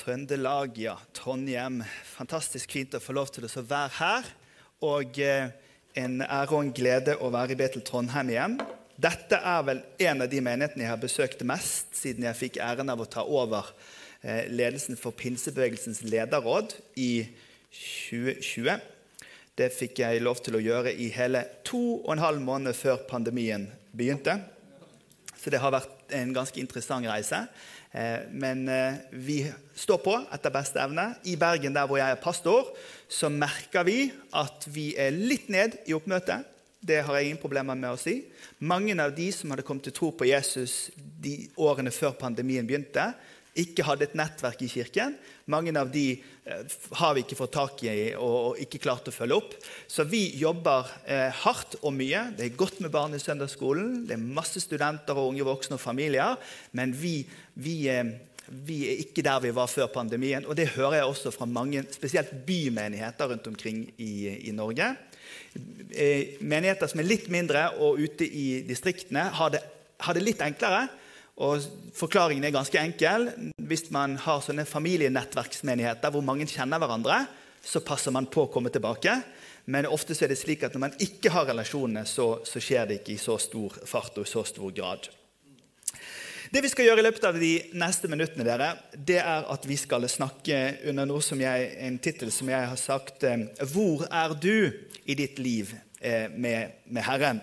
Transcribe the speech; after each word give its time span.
Trøndelag, 0.00 0.78
ja. 0.80 0.94
Trondheim. 1.12 1.82
Fantastisk 2.14 2.72
fint 2.72 2.94
å 2.96 3.02
få 3.02 3.12
lov 3.12 3.28
til 3.34 3.44
å 3.44 3.62
være 3.68 3.92
her. 3.98 4.28
Og 4.86 5.18
eh, 5.20 5.50
en 6.00 6.22
ære 6.24 6.54
og 6.54 6.62
en 6.62 6.70
glede 6.72 7.16
å 7.20 7.28
være 7.34 7.52
i 7.52 7.58
Betel 7.60 7.84
Trondheim 7.84 8.30
igjen. 8.32 8.54
Dette 9.00 9.36
er 9.36 9.66
vel 9.66 9.82
en 10.06 10.24
av 10.24 10.30
de 10.32 10.40
menighetene 10.44 10.86
jeg 10.86 10.92
har 10.92 11.02
besøkt 11.02 11.44
mest 11.48 11.98
siden 11.98 12.24
jeg 12.24 12.38
fikk 12.38 12.60
æren 12.64 12.92
av 12.92 13.02
å 13.02 13.08
ta 13.12 13.26
over 13.28 13.68
eh, 14.22 14.48
ledelsen 14.48 14.96
for 15.00 15.16
Pinsebevegelsens 15.16 16.00
lederråd 16.06 16.72
i 17.00 17.26
2020. 17.76 18.80
Det 19.60 19.68
fikk 19.76 20.00
jeg 20.00 20.24
lov 20.24 20.40
til 20.40 20.56
å 20.56 20.64
gjøre 20.64 20.94
i 20.96 21.10
hele 21.12 21.44
to 21.66 21.82
og 21.98 22.14
en 22.14 22.24
halv 22.24 22.40
måned 22.44 22.76
før 22.78 23.02
pandemien 23.10 23.68
begynte. 23.92 24.38
Så 25.36 25.52
det 25.52 25.60
har 25.60 25.76
vært 25.76 26.16
en 26.16 26.32
ganske 26.36 26.60
interessant 26.60 27.08
reise. 27.08 27.44
Eh, 27.90 28.26
men 28.30 28.68
eh, 28.70 29.00
vi 29.10 29.40
står 29.74 29.98
på 30.04 30.14
etter 30.30 30.54
beste 30.54 30.82
evne. 30.82 31.08
I 31.26 31.34
Bergen, 31.40 31.74
der 31.74 31.88
hvor 31.90 31.98
jeg 31.98 32.14
er 32.14 32.22
pastor, 32.22 32.70
så 33.10 33.30
merker 33.32 33.86
vi 33.86 33.98
at 34.36 34.66
vi 34.70 34.92
er 34.98 35.14
litt 35.14 35.50
ned 35.50 35.80
i 35.90 35.96
oppmøtet. 35.96 36.46
Det 36.80 37.02
har 37.04 37.18
jeg 37.18 37.28
ingen 37.28 37.42
problemer 37.42 37.76
med 37.76 37.92
å 37.92 37.98
si. 38.00 38.22
Mange 38.64 38.94
av 39.02 39.12
de 39.16 39.26
som 39.34 39.52
hadde 39.52 39.66
kommet 39.66 39.84
til 39.88 39.96
tro 39.96 40.12
på 40.16 40.28
Jesus 40.30 40.88
de 40.96 41.42
årene 41.60 41.92
før 41.92 42.14
pandemien 42.16 42.64
begynte, 42.66 43.10
ikke 43.58 43.84
hadde 43.86 44.06
et 44.06 44.16
nettverk 44.18 44.60
i 44.62 44.68
kirken. 44.70 45.16
Mange 45.50 45.72
av 45.78 45.90
de 45.90 46.04
eh, 46.14 46.74
har 47.00 47.14
vi 47.16 47.24
ikke 47.24 47.38
fått 47.38 47.54
tak 47.56 47.82
i 47.82 48.12
og, 48.14 48.60
ikke 48.62 48.82
klart 48.82 49.10
å 49.10 49.14
følge 49.14 49.38
opp. 49.40 49.56
Så 49.90 50.06
vi 50.08 50.22
jobber 50.38 50.88
eh, 51.02 51.28
hardt 51.42 51.78
og 51.82 51.94
mye. 51.96 52.28
Det 52.38 52.46
er 52.46 52.58
godt 52.58 52.78
med 52.84 52.92
barn 52.94 53.16
i 53.16 53.22
søndagsskolen. 53.22 54.04
Det 54.06 54.14
er 54.14 54.22
masse 54.38 54.62
studenter 54.62 55.18
og 55.18 55.32
unge 55.32 55.46
voksne 55.48 55.78
og 55.78 55.82
familier. 55.82 56.38
Men 56.78 56.94
vi, 56.94 57.16
vi, 57.58 57.76
eh, 57.90 58.14
vi, 58.46 58.78
er 58.92 59.02
ikke 59.02 59.26
der 59.26 59.42
vi 59.42 59.54
var 59.58 59.72
før 59.72 59.90
pandemien. 59.94 60.46
Og 60.46 60.54
det 60.58 60.70
hører 60.76 61.00
jeg 61.00 61.10
også 61.10 61.34
fra 61.34 61.50
mange, 61.50 61.82
spesielt 61.90 62.32
bymenigheter 62.46 63.34
rundt 63.34 63.50
omkring 63.50 63.88
i, 63.98 64.12
i 64.46 64.54
Norge. 64.54 64.92
Menigheter 65.50 66.86
som 66.86 67.02
er 67.02 67.10
litt 67.10 67.26
mindre 67.32 67.66
og 67.82 67.98
ute 67.98 68.22
i 68.22 68.62
distriktene, 68.66 69.26
har 69.34 69.50
det, 69.56 69.64
har 70.06 70.14
det 70.14 70.22
litt 70.22 70.42
enklere. 70.46 70.86
Og 71.40 71.64
Forklaringen 71.96 72.44
er 72.44 72.54
ganske 72.54 72.78
enkel. 72.80 73.30
Hvis 73.68 73.88
man 73.92 74.16
har 74.20 74.42
sånne 74.44 74.66
familienettverksmenigheter 74.68 76.12
hvor 76.12 76.24
mange 76.24 76.48
kjenner 76.48 76.80
hverandre, 76.80 77.22
så 77.64 77.82
passer 77.84 78.14
man 78.14 78.28
på 78.30 78.44
å 78.44 78.50
komme 78.52 78.72
tilbake. 78.72 79.18
Men 79.70 79.88
ofte 79.90 80.16
er 80.16 80.32
det 80.32 80.38
slik 80.40 80.64
at 80.64 80.76
når 80.76 80.84
man 80.86 80.98
ikke 81.02 81.32
har 81.34 81.48
relasjonene, 81.50 82.06
så, 82.08 82.40
så 82.46 82.62
skjer 82.62 82.88
det 82.88 83.00
ikke 83.00 83.16
i 83.16 83.20
så 83.20 83.36
stor 83.40 83.80
fart 83.88 84.20
og 84.20 84.28
i 84.28 84.30
så 84.30 84.44
stor 84.48 84.72
grad. 84.76 85.10
Det 86.50 86.64
vi 86.64 86.70
skal 86.72 86.88
gjøre 86.88 87.02
i 87.02 87.06
løpet 87.06 87.26
av 87.28 87.36
de 87.38 87.50
neste 87.78 88.08
minuttene, 88.10 88.46
dere, 88.46 88.72
det 88.96 89.20
er 89.22 89.44
at 89.52 89.66
vi 89.70 89.76
skal 89.78 90.08
snakke 90.10 90.56
under 90.90 91.06
noe 91.06 91.22
som 91.22 91.38
jeg, 91.38 91.68
en 91.86 92.00
tittel 92.02 92.32
som 92.34 92.50
jeg 92.50 92.72
har 92.72 92.80
sagt 92.80 93.22
eh, 93.28 93.46
'Hvor 93.60 94.08
er 94.10 94.34
du 94.34 94.72
i 95.06 95.14
ditt 95.14 95.38
liv 95.38 95.70
med, 96.00 96.76
med, 96.88 97.02
Herren. 97.04 97.40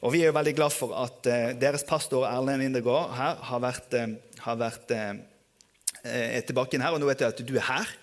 Og 0.00 0.12
Vi 0.14 0.20
er 0.22 0.30
jo 0.30 0.36
veldig 0.36 0.54
glad 0.54 0.70
for 0.70 0.94
at 0.94 1.26
uh, 1.26 1.54
deres 1.58 1.82
pastor 1.82 2.26
Erlend 2.28 2.62
Indegård 2.62 3.10
her 3.16 3.40
har 3.48 3.62
vært, 3.64 3.96
uh, 3.98 4.12
har 4.44 4.58
vært 4.60 4.92
er 4.94 6.44
tilbake 6.46 6.78
her. 6.78 6.94
Og 6.94 7.02
nå 7.02 7.08
vet 7.08 7.24
jeg 7.24 7.34
at 7.34 7.42
du 7.42 7.56
er 7.56 7.66
her, 7.66 7.94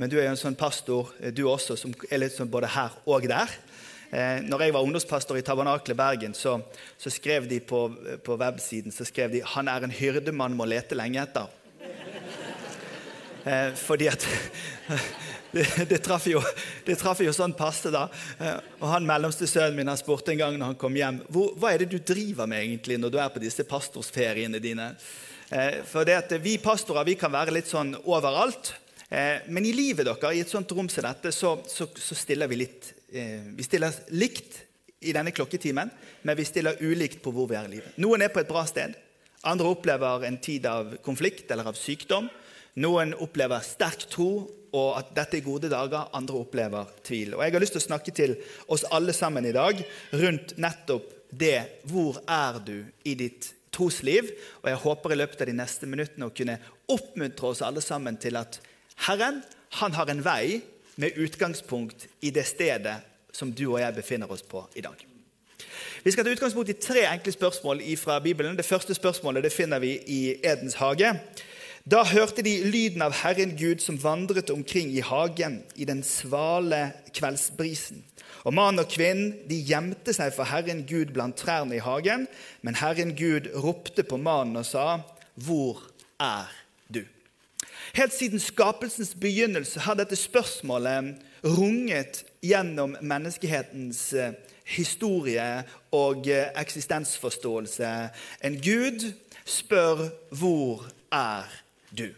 men 0.00 0.08
du 0.08 0.16
er 0.16 0.24
jo 0.24 0.32
en 0.32 0.40
sånn 0.40 0.56
pastor 0.56 1.12
du 1.36 1.44
også, 1.44 1.76
som 1.76 1.92
er 2.08 2.22
litt 2.22 2.32
sånn 2.32 2.48
både 2.48 2.72
her 2.72 2.96
og 3.04 3.28
der. 3.28 3.52
Når 4.46 4.62
jeg 4.62 4.72
var 4.72 4.86
ungdomspastor 4.86 5.36
i 5.36 5.42
Tabernaklet 5.44 5.98
Bergen, 5.98 6.36
så, 6.38 6.54
så, 6.96 7.10
skrev 7.10 7.48
de 7.50 7.58
på, 7.60 7.88
på 8.24 8.36
websiden 8.38 8.94
så 8.94 9.04
skrev 9.04 9.32
de, 9.34 9.42
han 9.56 9.68
er 9.68 9.84
en 9.84 9.92
hyrde 9.92 10.32
man 10.32 10.54
må 10.56 10.68
lete 10.70 10.96
lenge 10.96 11.20
etter. 11.20 11.50
Fordi 13.76 14.06
at 14.08 14.24
det, 15.54 15.86
det, 15.88 15.98
traff 15.98 16.26
jo, 16.26 16.42
det 16.84 16.96
traff 16.98 17.20
jo 17.22 17.32
sånn 17.34 17.54
passe, 17.56 17.90
da. 17.94 18.06
Eh, 18.38 18.56
og 18.80 18.88
han 18.90 19.06
mellomste 19.06 19.46
sønnen 19.50 19.78
min 19.78 19.90
han 19.90 20.00
spurte 20.00 20.34
en 20.34 20.40
gang 20.40 20.58
når 20.58 20.72
han 20.72 20.80
kom 20.80 20.96
hjem 20.98 21.20
hva 21.30 21.70
er 21.70 21.84
det 21.84 21.92
du 21.92 22.00
driver 22.02 22.48
med 22.50 22.64
egentlig 22.64 22.98
når 23.00 23.14
du 23.14 23.20
er 23.22 23.30
på 23.34 23.42
disse 23.42 23.66
pastorsferiene 23.68 24.60
dine. 24.62 24.90
Eh, 25.54 25.82
for 25.86 26.06
det 26.06 26.18
at 26.18 26.34
Vi 26.42 26.58
pastorer 26.62 27.06
vi 27.06 27.18
kan 27.20 27.32
være 27.32 27.54
litt 27.54 27.70
sånn 27.70 27.94
overalt. 28.02 28.74
Eh, 29.08 29.46
men 29.46 29.66
i 29.66 29.74
livet 29.76 30.08
deres, 30.08 30.34
i 30.34 30.42
et 30.42 30.50
sånt 30.50 30.72
rom 30.74 30.90
som 30.90 31.06
dette, 31.06 31.32
så, 31.32 31.56
så, 31.70 31.86
så 31.86 32.18
stiller 32.18 32.50
vi 32.50 32.64
litt 32.64 32.92
Vi 33.14 33.62
stiller 33.62 33.94
likt 34.18 34.56
i 35.06 35.12
denne 35.14 35.30
klokketimen, 35.30 35.90
men 36.26 36.34
vi 36.34 36.46
stiller 36.48 36.80
ulikt 36.82 37.20
på 37.22 37.30
hvor 37.30 37.46
vi 37.46 37.54
er 37.54 37.68
i 37.68 37.76
livet. 37.76 37.98
Noen 38.02 38.24
er 38.24 38.32
på 38.34 38.40
et 38.40 38.48
bra 38.48 38.64
sted. 38.66 38.96
Andre 39.46 39.70
opplever 39.70 40.24
en 40.26 40.38
tid 40.42 40.66
av 40.66 40.96
konflikt 41.04 41.52
eller 41.52 41.68
av 41.70 41.78
sykdom. 41.78 42.26
Noen 42.82 43.14
opplever 43.22 43.62
sterk 43.62 44.08
tro 44.10 44.30
og 44.74 44.88
at 44.98 45.12
dette 45.14 45.38
er 45.38 45.46
gode 45.46 45.70
dager. 45.70 46.08
Andre 46.16 46.40
opplever 46.42 46.90
tvil. 47.06 47.36
Og 47.36 47.44
Jeg 47.44 47.54
har 47.54 47.62
lyst 47.62 47.76
til 47.76 47.82
å 47.82 47.88
snakke 47.88 48.14
til 48.14 48.36
oss 48.66 48.86
alle 48.90 49.14
sammen 49.14 49.46
i 49.46 49.54
dag 49.54 49.78
rundt 50.12 50.56
nettopp 50.58 51.12
det. 51.30 51.84
Hvor 51.86 52.18
er 52.26 52.58
du 52.66 52.76
i 53.06 53.14
ditt 53.18 53.52
trosliv? 53.74 54.32
Og 54.62 54.70
jeg 54.72 54.82
håper 54.82 55.14
i 55.14 55.20
løpet 55.22 55.44
av 55.44 55.50
de 55.50 55.56
neste 55.60 55.86
minuttene 55.90 56.26
å 56.26 56.34
kunne 56.34 56.58
oppmuntre 56.90 57.52
oss 57.52 57.62
alle 57.62 57.84
sammen 57.84 58.18
til 58.18 58.40
at 58.40 58.58
Herren 59.06 59.42
han 59.80 59.94
har 59.94 60.10
en 60.10 60.22
vei 60.22 60.60
med 61.02 61.16
utgangspunkt 61.18 62.06
i 62.22 62.30
det 62.34 62.46
stedet 62.46 63.00
som 63.34 63.50
du 63.50 63.64
og 63.72 63.80
jeg 63.82 63.94
befinner 63.96 64.30
oss 64.30 64.42
på 64.46 64.62
i 64.78 64.82
dag. 64.82 64.94
Vi 66.04 66.12
skal 66.12 66.26
ta 66.26 66.34
utgangspunkt 66.34 66.70
i 66.70 66.78
tre 66.78 67.06
enkle 67.08 67.32
spørsmål 67.34 67.80
fra 67.98 68.20
Bibelen. 68.22 68.56
Det 68.56 68.66
første 68.66 68.94
spørsmålet 68.94 69.46
det 69.46 69.54
finner 69.54 69.82
vi 69.82 69.96
i 70.06 70.20
Edens 70.42 70.76
hage. 70.78 71.14
Da 71.84 72.00
hørte 72.08 72.40
de 72.40 72.62
lyden 72.64 73.02
av 73.04 73.12
Herren 73.12 73.50
Gud 73.60 73.82
som 73.84 73.98
vandret 74.00 74.48
omkring 74.48 74.88
i 74.96 75.02
hagen 75.04 75.58
i 75.76 75.84
den 75.84 75.98
svale 76.00 76.94
kveldsbrisen. 77.12 77.98
Og 78.48 78.54
Mann 78.56 78.80
og 78.80 78.88
kvinnen 78.88 79.34
de 79.50 79.58
gjemte 79.68 80.14
seg 80.16 80.30
for 80.32 80.48
Herren 80.48 80.86
Gud 80.88 81.12
blant 81.12 81.36
trærne 81.36 81.76
i 81.76 81.82
hagen. 81.84 82.24
Men 82.64 82.78
Herren 82.80 83.12
Gud 83.18 83.50
ropte 83.52 84.00
på 84.00 84.16
mannen 84.16 84.56
og 84.56 84.64
sa, 84.64 85.00
'Hvor 85.36 85.82
er 86.20 86.48
du?' 86.88 87.04
Helt 87.92 88.14
siden 88.14 88.40
skapelsens 88.40 89.14
begynnelse 89.20 89.80
har 89.80 89.94
dette 89.94 90.16
spørsmålet 90.16 91.20
runget 91.44 92.24
gjennom 92.42 92.96
menneskehetens 93.02 94.12
eh, 94.12 94.32
historie 94.64 95.64
og 95.92 96.28
eh, 96.28 96.48
eksistensforståelse. 96.56 98.08
En 98.44 98.56
Gud 98.56 99.12
spør 99.44 100.08
'Hvor 100.32 100.88
er 101.12 101.42
du?' 101.42 101.63
Du. 101.94 102.08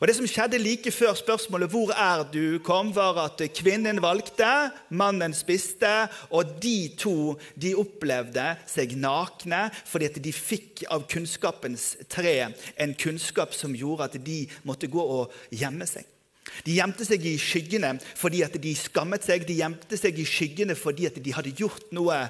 Og 0.00 0.08
Det 0.08 0.16
som 0.16 0.26
skjedde 0.28 0.58
like 0.60 0.90
før 0.92 1.14
spørsmålet 1.14 1.70
'Hvor 1.70 1.90
er 1.90 2.24
du?' 2.32 2.58
kom, 2.58 2.94
var 2.94 3.16
at 3.24 3.52
kvinnen 3.54 4.02
valgte, 4.02 4.70
mannen 4.90 5.34
spiste, 5.34 6.08
og 6.30 6.62
de 6.62 6.90
to 6.98 7.38
de 7.62 7.74
opplevde 7.74 8.56
seg 8.66 8.96
nakne 8.96 9.70
fordi 9.84 10.04
at 10.04 10.24
de 10.24 10.32
fikk 10.32 10.84
av 10.90 11.08
kunnskapens 11.08 11.96
tre 12.08 12.52
en 12.78 12.94
kunnskap 12.94 13.54
som 13.54 13.74
gjorde 13.74 14.04
at 14.04 14.24
de 14.26 14.48
måtte 14.64 14.86
gå 14.86 15.00
og 15.00 15.32
gjemme 15.50 15.86
seg. 15.86 16.04
De 16.66 16.76
gjemte 16.76 17.04
seg 17.04 17.24
i 17.26 17.38
skyggene 17.38 17.96
fordi 18.14 18.42
at 18.42 18.62
de 18.62 18.74
skammet 18.74 19.24
seg. 19.24 19.46
De 19.46 19.54
gjemte 19.54 19.96
seg 19.98 20.18
i 20.18 20.24
skyggene 20.24 20.76
fordi 20.78 21.06
at 21.06 21.18
de 21.24 21.32
hadde 21.32 21.56
gjort 21.56 21.92
noe 21.96 22.28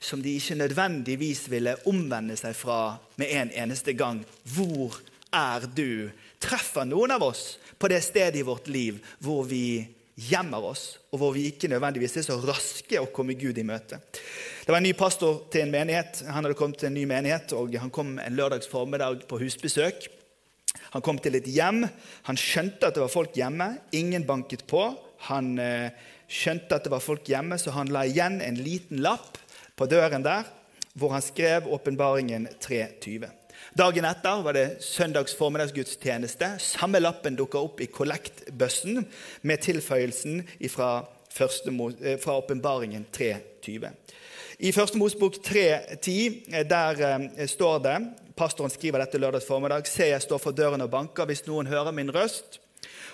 som 0.00 0.22
de 0.22 0.36
ikke 0.36 0.54
nødvendigvis 0.54 1.50
ville 1.50 1.76
omvende 1.88 2.36
seg 2.36 2.54
fra 2.56 2.98
med 3.16 3.32
en 3.32 3.52
eneste 3.64 3.92
gang. 3.92 4.24
Hvor 4.44 5.00
er 5.32 5.66
du? 5.76 6.10
Treffer 6.42 6.88
noen 6.88 7.14
av 7.16 7.24
oss 7.26 7.56
på 7.78 7.90
det 7.92 8.02
stedet 8.04 8.40
i 8.40 8.46
vårt 8.46 8.68
liv 8.72 8.98
hvor 9.24 9.44
vi 9.48 9.84
gjemmer 10.16 10.64
oss, 10.64 10.96
og 11.12 11.20
hvor 11.20 11.34
vi 11.36 11.44
ikke 11.50 11.68
nødvendigvis 11.68 12.16
er 12.16 12.24
så 12.24 12.38
raske 12.40 13.00
å 13.00 13.10
komme 13.12 13.36
Gud 13.36 13.58
i 13.60 13.66
møte. 13.68 13.98
Det 14.64 14.72
var 14.72 14.80
en 14.80 14.88
ny 14.88 14.94
pastor 14.96 15.42
til 15.52 15.66
en 15.66 15.74
menighet. 15.74 16.22
Han 16.24 16.40
hadde 16.40 16.56
kommet 16.56 16.80
til 16.80 16.88
en 16.88 16.96
ny 16.96 17.04
menighet, 17.08 17.52
og 17.52 17.76
han 17.76 17.92
kom 17.92 18.16
en 18.18 18.38
lørdags 18.38 18.70
formiddag 18.70 19.26
på 19.28 19.40
husbesøk. 19.42 20.08
Han 20.96 21.04
kom 21.04 21.20
til 21.20 21.36
et 21.36 21.48
hjem. 21.52 21.84
Han 22.28 22.40
skjønte 22.40 22.88
at 22.88 22.96
det 22.96 23.04
var 23.04 23.12
folk 23.12 23.36
hjemme. 23.36 23.74
Ingen 23.96 24.24
banket 24.28 24.64
på. 24.70 24.88
Han 25.28 25.54
eh, 25.60 25.92
skjønte 26.32 26.78
at 26.78 26.86
det 26.86 26.92
var 26.96 27.04
folk 27.04 27.28
hjemme, 27.28 27.60
så 27.60 27.74
han 27.76 27.92
la 27.92 28.06
igjen 28.08 28.40
en 28.44 28.60
liten 28.60 29.04
lapp 29.04 29.36
på 29.76 29.88
døren 29.90 30.24
der, 30.24 30.48
hvor 30.96 31.12
han 31.12 31.24
skrev 31.24 31.68
åpenbaringen 31.76 32.48
3.20. 32.64 33.28
Dagen 33.76 34.06
etter 34.08 34.40
var 34.40 34.54
det 34.56 34.78
søndags 34.80 35.34
formiddagsgudstjeneste. 35.36 36.46
Samme 36.64 36.96
lappen 37.02 37.34
dukka 37.36 37.60
opp 37.60 37.82
i 37.84 37.88
kollektbøssen 37.92 39.02
med 39.44 39.60
tilføyelsen 39.66 40.38
fra, 40.72 41.04
eh, 42.00 42.16
fra 42.16 42.38
åpenbaringen 42.38 43.04
3.20. 43.12 43.92
I 44.64 44.72
Første 44.72 44.96
Mosebok 44.96 45.36
3.10 45.44 46.54
eh, 46.54 46.64
der 46.64 47.04
eh, 47.36 47.46
står 47.46 47.78
det 47.84 47.98
Pastoren 48.36 48.72
skriver 48.72 49.04
dette 49.04 49.20
lørdags 49.20 49.44
formiddag. 49.44 49.84
Se, 49.86 50.08
jeg 50.08 50.24
står 50.24 50.40
for 50.40 50.56
døren 50.56 50.80
og 50.80 50.90
banker. 50.90 51.28
Hvis 51.28 51.44
noen 51.44 51.68
hører 51.68 51.92
min 51.92 52.14
røst 52.14 52.62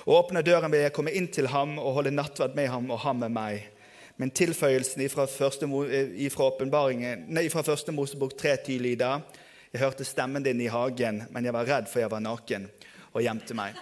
og 0.06 0.14
åpner 0.14 0.46
døren, 0.46 0.70
vil 0.70 0.86
jeg 0.86 0.94
komme 0.94 1.10
inn 1.10 1.26
til 1.26 1.50
ham 1.50 1.78
og 1.78 1.98
holde 1.98 2.14
nattverd 2.14 2.54
med 2.54 2.70
ham 2.70 2.90
og 2.90 3.02
ham 3.02 3.18
med 3.18 3.34
meg. 3.34 3.70
Men 4.16 4.30
tilføyelsen 4.30 5.08
fra 5.10 5.26
første, 5.26 5.66
fra 6.30 6.52
nei, 7.26 7.48
fra 7.50 7.62
første 7.62 7.92
Mosebok 7.92 8.38
3.10 8.38 8.78
lyder 8.78 9.22
jeg 9.72 9.80
hørte 9.80 10.04
stemmen 10.04 10.44
din 10.44 10.60
i 10.60 10.68
hagen, 10.68 11.22
men 11.32 11.46
jeg 11.48 11.54
var 11.56 11.64
redd, 11.64 11.86
for 11.88 12.02
jeg 12.02 12.10
var 12.12 12.20
naken, 12.20 12.66
og 13.12 13.22
gjemte 13.24 13.54
meg. 13.56 13.78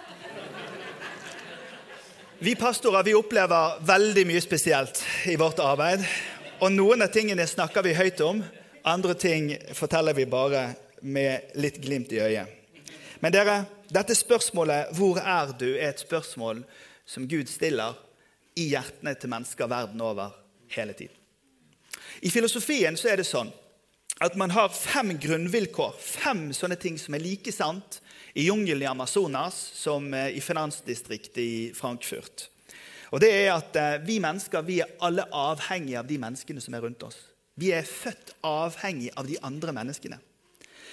Vi 2.39 2.53
pastorer 2.55 3.03
vi 3.03 3.13
opplever 3.13 3.81
veldig 3.85 4.23
mye 4.29 4.41
spesielt 4.41 5.03
i 5.27 5.35
vårt 5.37 5.59
arbeid. 5.59 6.05
Og 6.63 6.71
noen 6.71 7.03
av 7.03 7.11
tingene 7.11 7.43
snakker 7.47 7.83
vi 7.83 7.97
høyt 7.97 8.23
om, 8.23 8.39
andre 8.87 9.13
ting 9.19 9.51
forteller 9.77 10.15
vi 10.15 10.25
bare 10.31 10.63
med 11.01 11.51
litt 11.59 11.77
glimt 11.83 12.13
i 12.15 12.21
øyet. 12.23 12.47
Men 13.21 13.35
dere, 13.35 13.65
dette 13.91 14.15
spørsmålet 14.15 14.95
'Hvor 14.95 15.19
er 15.19 15.51
du?' 15.59 15.77
er 15.77 15.89
et 15.89 15.99
spørsmål 15.99 16.63
som 17.05 17.27
Gud 17.27 17.45
stiller 17.45 17.93
i 18.55 18.69
hjertene 18.69 19.13
til 19.13 19.29
mennesker 19.29 19.67
verden 19.67 20.01
over 20.01 20.31
hele 20.67 20.93
tiden. 20.93 21.15
I 22.21 22.29
filosofien 22.29 22.97
så 22.97 23.09
er 23.09 23.15
det 23.15 23.25
sånn 23.25 23.51
at 24.21 24.35
man 24.37 24.51
har 24.53 24.69
fem 24.69 25.15
grunnvilkår, 25.17 25.95
fem 25.97 26.51
sånne 26.53 26.77
ting 26.77 26.97
som 27.01 27.15
er 27.17 27.23
like 27.23 27.51
sant 27.53 27.97
i 28.37 28.45
jungelen 28.45 28.85
i 28.85 28.89
Amazonas 28.89 29.57
som 29.73 30.13
eh, 30.13 30.35
i 30.37 30.41
finansdistriktet 30.41 31.41
i 31.41 31.53
Frankfurt. 31.73 32.45
Og 33.11 33.19
det 33.23 33.31
er 33.33 33.49
at 33.55 33.75
eh, 33.75 33.97
Vi 34.05 34.19
mennesker 34.21 34.61
vi 34.67 34.79
er 34.83 34.93
alle 35.01 35.25
avhengige 35.25 36.03
av 36.03 36.09
de 36.09 36.19
menneskene 36.21 36.61
som 36.61 36.77
er 36.77 36.85
rundt 36.85 37.01
oss. 37.07 37.17
Vi 37.57 37.73
er 37.73 37.87
født 37.87 38.35
avhengig 38.45 39.09
av 39.17 39.25
de 39.27 39.39
andre 39.41 39.73
menneskene. 39.75 40.21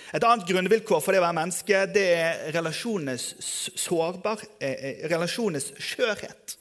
Et 0.09 0.25
annet 0.25 0.49
grunnvilkår 0.49 1.03
for 1.05 1.13
det 1.13 1.21
å 1.21 1.27
være 1.27 1.37
menneske 1.37 1.83
det 1.93 2.07
er 2.17 2.41
relasjonenes 2.57 3.29
sårbar, 3.77 4.41
eh, 4.57 5.05
relasjonenes 5.13 5.75
skjørhet. 5.77 6.57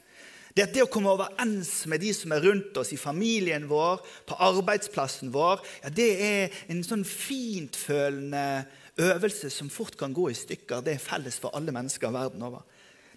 Det 0.58 0.64
at 0.66 0.72
det 0.74 0.82
å 0.82 0.90
komme 0.90 1.12
overens 1.14 1.84
med 1.86 2.02
de 2.02 2.10
som 2.18 2.32
er 2.34 2.42
rundt 2.42 2.78
oss, 2.82 2.90
i 2.90 2.98
familien 2.98 3.68
vår, 3.70 4.00
på 4.26 4.38
arbeidsplassen 4.42 5.30
vår. 5.30 5.62
Ja, 5.84 5.92
det 5.94 6.08
er 6.26 6.56
en 6.74 6.82
sånn 6.82 7.04
fintfølende 7.06 8.66
øvelse 8.98 9.52
som 9.54 9.70
fort 9.70 9.94
kan 10.00 10.16
gå 10.18 10.32
i 10.32 10.38
stykker. 10.40 10.82
Det 10.82 10.96
er 10.96 11.04
felles 11.04 11.38
for 11.38 11.54
alle 11.54 11.76
mennesker 11.76 12.10
verden 12.10 12.42
over. 12.48 12.66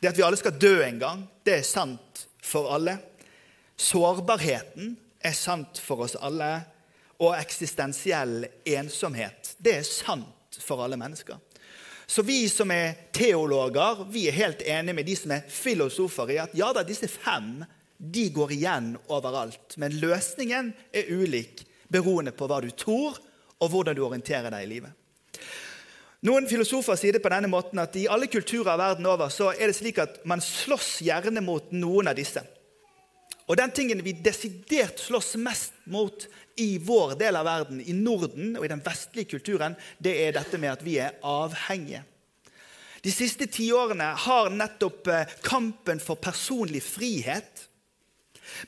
Det 0.02 0.10
at 0.10 0.20
vi 0.20 0.26
alle 0.26 0.36
skal 0.36 0.58
dø 0.60 0.74
en 0.84 1.00
gang, 1.00 1.24
det 1.48 1.54
er 1.62 1.64
sant 1.64 2.26
for 2.44 2.68
alle. 2.76 2.98
Sårbarheten 3.80 4.98
er 5.24 5.36
sant 5.40 5.80
for 5.80 6.04
oss 6.04 6.20
alle. 6.20 6.52
Og 7.24 7.38
eksistensiell 7.40 8.50
ensomhet, 8.68 9.54
det 9.56 9.78
er 9.78 9.88
sant 9.88 10.60
for 10.60 10.84
alle 10.84 11.00
mennesker. 11.00 11.40
Så 12.10 12.22
vi 12.22 12.48
som 12.48 12.70
er 12.74 12.96
teologer, 13.14 14.00
vi 14.10 14.24
er 14.26 14.34
helt 14.34 14.62
enige 14.66 14.96
med 14.98 15.06
de 15.06 15.14
som 15.14 15.30
er 15.30 15.44
filosofer 15.46 16.32
i 16.34 16.38
at 16.42 16.56
ja 16.58 16.72
da, 16.74 16.82
disse 16.82 17.06
fem 17.06 17.60
de 18.02 18.24
går 18.34 18.54
igjen 18.56 18.88
overalt. 19.06 19.76
Men 19.78 19.94
løsningen 20.02 20.72
er 20.90 21.12
ulik, 21.14 21.62
beroende 21.86 22.32
på 22.34 22.48
hva 22.50 22.58
du 22.64 22.72
tror, 22.74 23.20
og 23.62 23.70
hvordan 23.70 23.94
du 23.94 24.02
orienterer 24.08 24.50
deg 24.50 24.66
i 24.66 24.70
livet. 24.72 24.96
Noen 26.26 26.50
filosofer 26.50 26.98
sier 26.98 27.14
det 27.14 27.22
på 27.22 27.30
denne 27.30 27.52
måten 27.52 27.78
at 27.78 27.94
i 27.94 28.08
alle 28.10 28.26
kulturer 28.26 28.80
verden 28.80 29.06
over 29.06 29.30
så 29.30 29.52
er 29.54 29.70
det 29.70 29.78
slik 29.78 30.02
at 30.02 30.18
man 30.26 30.42
slåss 30.42 30.96
gjerne 31.06 31.44
mot 31.46 31.70
noen 31.70 32.10
av 32.10 32.18
disse. 32.18 32.42
Og 33.46 33.54
den 33.62 33.70
tingen 33.74 34.02
vi 34.02 34.18
desidert 34.18 34.98
slåss 34.98 35.36
mest 35.38 35.78
mot 35.86 36.26
i 36.60 36.78
vår 36.78 37.16
del 37.20 37.38
av 37.40 37.48
verden, 37.48 37.80
i 37.80 37.94
Norden 37.96 38.54
og 38.58 38.66
i 38.66 38.70
den 38.72 38.82
vestlige 38.84 39.36
kulturen, 39.36 39.76
det 39.98 40.14
er 40.26 40.36
dette 40.36 40.60
med 40.60 40.74
at 40.74 40.84
vi 40.84 40.98
er 41.02 41.16
avhengige. 41.26 42.04
De 43.00 43.12
siste 43.12 43.48
tiårene 43.48 44.10
har 44.26 44.52
nettopp 44.52 45.08
eh, 45.08 45.34
kampen 45.46 46.02
for 46.04 46.20
personlig 46.20 46.82
frihet 46.84 47.66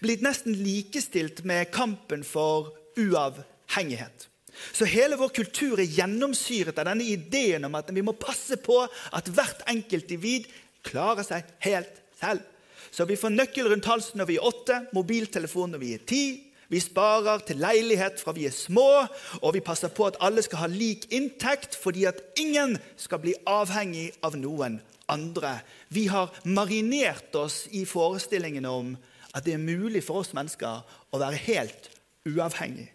blitt 0.01 0.23
nesten 0.25 0.57
likestilt 0.57 1.43
med 1.49 1.71
kampen 1.75 2.23
for 2.25 2.73
uavhengighet. 2.97 4.29
Så 4.73 4.87
hele 4.89 5.17
vår 5.17 5.33
kultur 5.35 5.81
er 5.81 5.89
gjennomsyret 5.89 6.79
av 6.79 6.89
denne 6.91 7.07
ideen 7.09 7.65
om 7.67 7.77
at 7.77 7.91
vi 7.93 8.05
må 8.05 8.15
passe 8.17 8.59
på 8.63 8.79
at 8.85 9.31
hvert 9.33 9.65
enkelt 9.69 10.11
individ 10.11 10.49
klarer 10.87 11.27
seg 11.27 11.49
helt 11.65 12.01
selv. 12.21 12.45
Så 12.93 13.07
vi 13.09 13.17
får 13.17 13.33
nøkkel 13.33 13.71
rundt 13.73 13.89
halsen 13.89 14.21
når 14.21 14.29
vi 14.29 14.37
er 14.37 14.49
åtte, 14.49 14.79
mobiltelefon 14.93 15.73
når 15.73 15.81
vi 15.81 15.93
er 15.97 16.03
ti, 16.09 16.25
vi 16.73 16.81
sparer 16.81 17.43
til 17.45 17.61
leilighet 17.61 18.21
fra 18.23 18.33
vi 18.33 18.47
er 18.49 18.55
små, 18.57 19.05
og 19.43 19.53
vi 19.53 19.61
passer 19.65 19.93
på 19.93 20.07
at 20.09 20.17
alle 20.25 20.41
skal 20.45 20.65
ha 20.65 20.71
lik 20.73 21.05
inntekt, 21.13 21.77
fordi 21.77 22.07
at 22.09 22.23
ingen 22.41 22.79
skal 22.97 23.21
bli 23.21 23.35
avhengig 23.45 24.09
av 24.25 24.39
noen 24.41 24.81
andre. 25.13 25.59
Vi 25.93 26.07
har 26.09 26.33
marinert 26.49 27.35
oss 27.37 27.67
i 27.77 27.85
forestillingen 27.85 28.65
om 28.65 28.95
at 29.33 29.45
det 29.45 29.59
er 29.59 29.61
mulig 29.61 30.01
for 30.07 30.23
oss 30.23 30.33
mennesker 30.37 30.81
å 31.13 31.21
være 31.21 31.45
helt 31.45 31.93
uavhengig. 32.29 32.89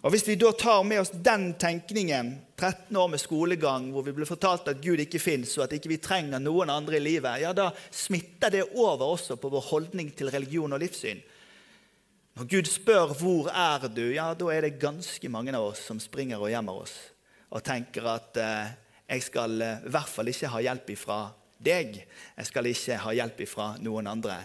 Og 0.00 0.14
Hvis 0.14 0.24
vi 0.28 0.36
da 0.40 0.48
tar 0.56 0.84
med 0.88 1.02
oss 1.02 1.10
den 1.12 1.54
tenkningen, 1.60 2.32
13 2.56 2.96
år 2.96 3.08
med 3.12 3.20
skolegang, 3.20 3.90
hvor 3.92 4.04
vi 4.04 4.14
ble 4.16 4.28
fortalt 4.28 4.68
at 4.72 4.80
Gud 4.80 5.00
ikke 5.00 5.20
fins, 5.20 5.52
og 5.58 5.66
at 5.66 5.74
ikke 5.76 5.92
vi 5.92 5.98
ikke 6.00 6.08
trenger 6.08 6.40
noen 6.40 6.72
andre 6.72 6.96
i 6.96 7.04
livet, 7.04 7.42
ja, 7.42 7.52
da 7.56 7.68
smitter 7.92 8.52
det 8.52 8.64
over 8.70 9.12
også 9.12 9.36
på 9.40 9.52
vår 9.52 9.68
holdning 9.68 10.08
til 10.16 10.32
religion 10.32 10.72
og 10.72 10.80
livssyn. 10.80 11.20
Når 12.38 12.46
Gud 12.46 12.64
spør 12.64 13.14
'Hvor 13.14 13.48
er 13.48 13.88
du?', 13.88 14.14
ja, 14.14 14.34
da 14.34 14.44
er 14.48 14.60
det 14.60 14.78
ganske 14.80 15.28
mange 15.28 15.56
av 15.56 15.64
oss 15.72 15.78
som 15.86 16.00
springer 16.00 16.38
og 16.38 16.50
gjemmer 16.50 16.72
oss 16.72 16.94
og 17.50 17.64
tenker 17.64 18.06
at 18.06 18.36
eh, 18.36 18.70
'jeg 19.08 19.22
skal 19.22 19.62
eh, 19.62 19.86
i 19.86 19.90
hvert 19.90 20.08
fall 20.08 20.28
ikke 20.28 20.48
ha 20.48 20.60
hjelp 20.60 20.90
ifra 20.90 21.32
deg'. 21.58 22.04
'Jeg 22.36 22.46
skal 22.46 22.66
ikke 22.66 22.96
ha 22.96 23.12
hjelp 23.12 23.40
ifra 23.40 23.76
noen 23.78 24.06
andre 24.06 24.44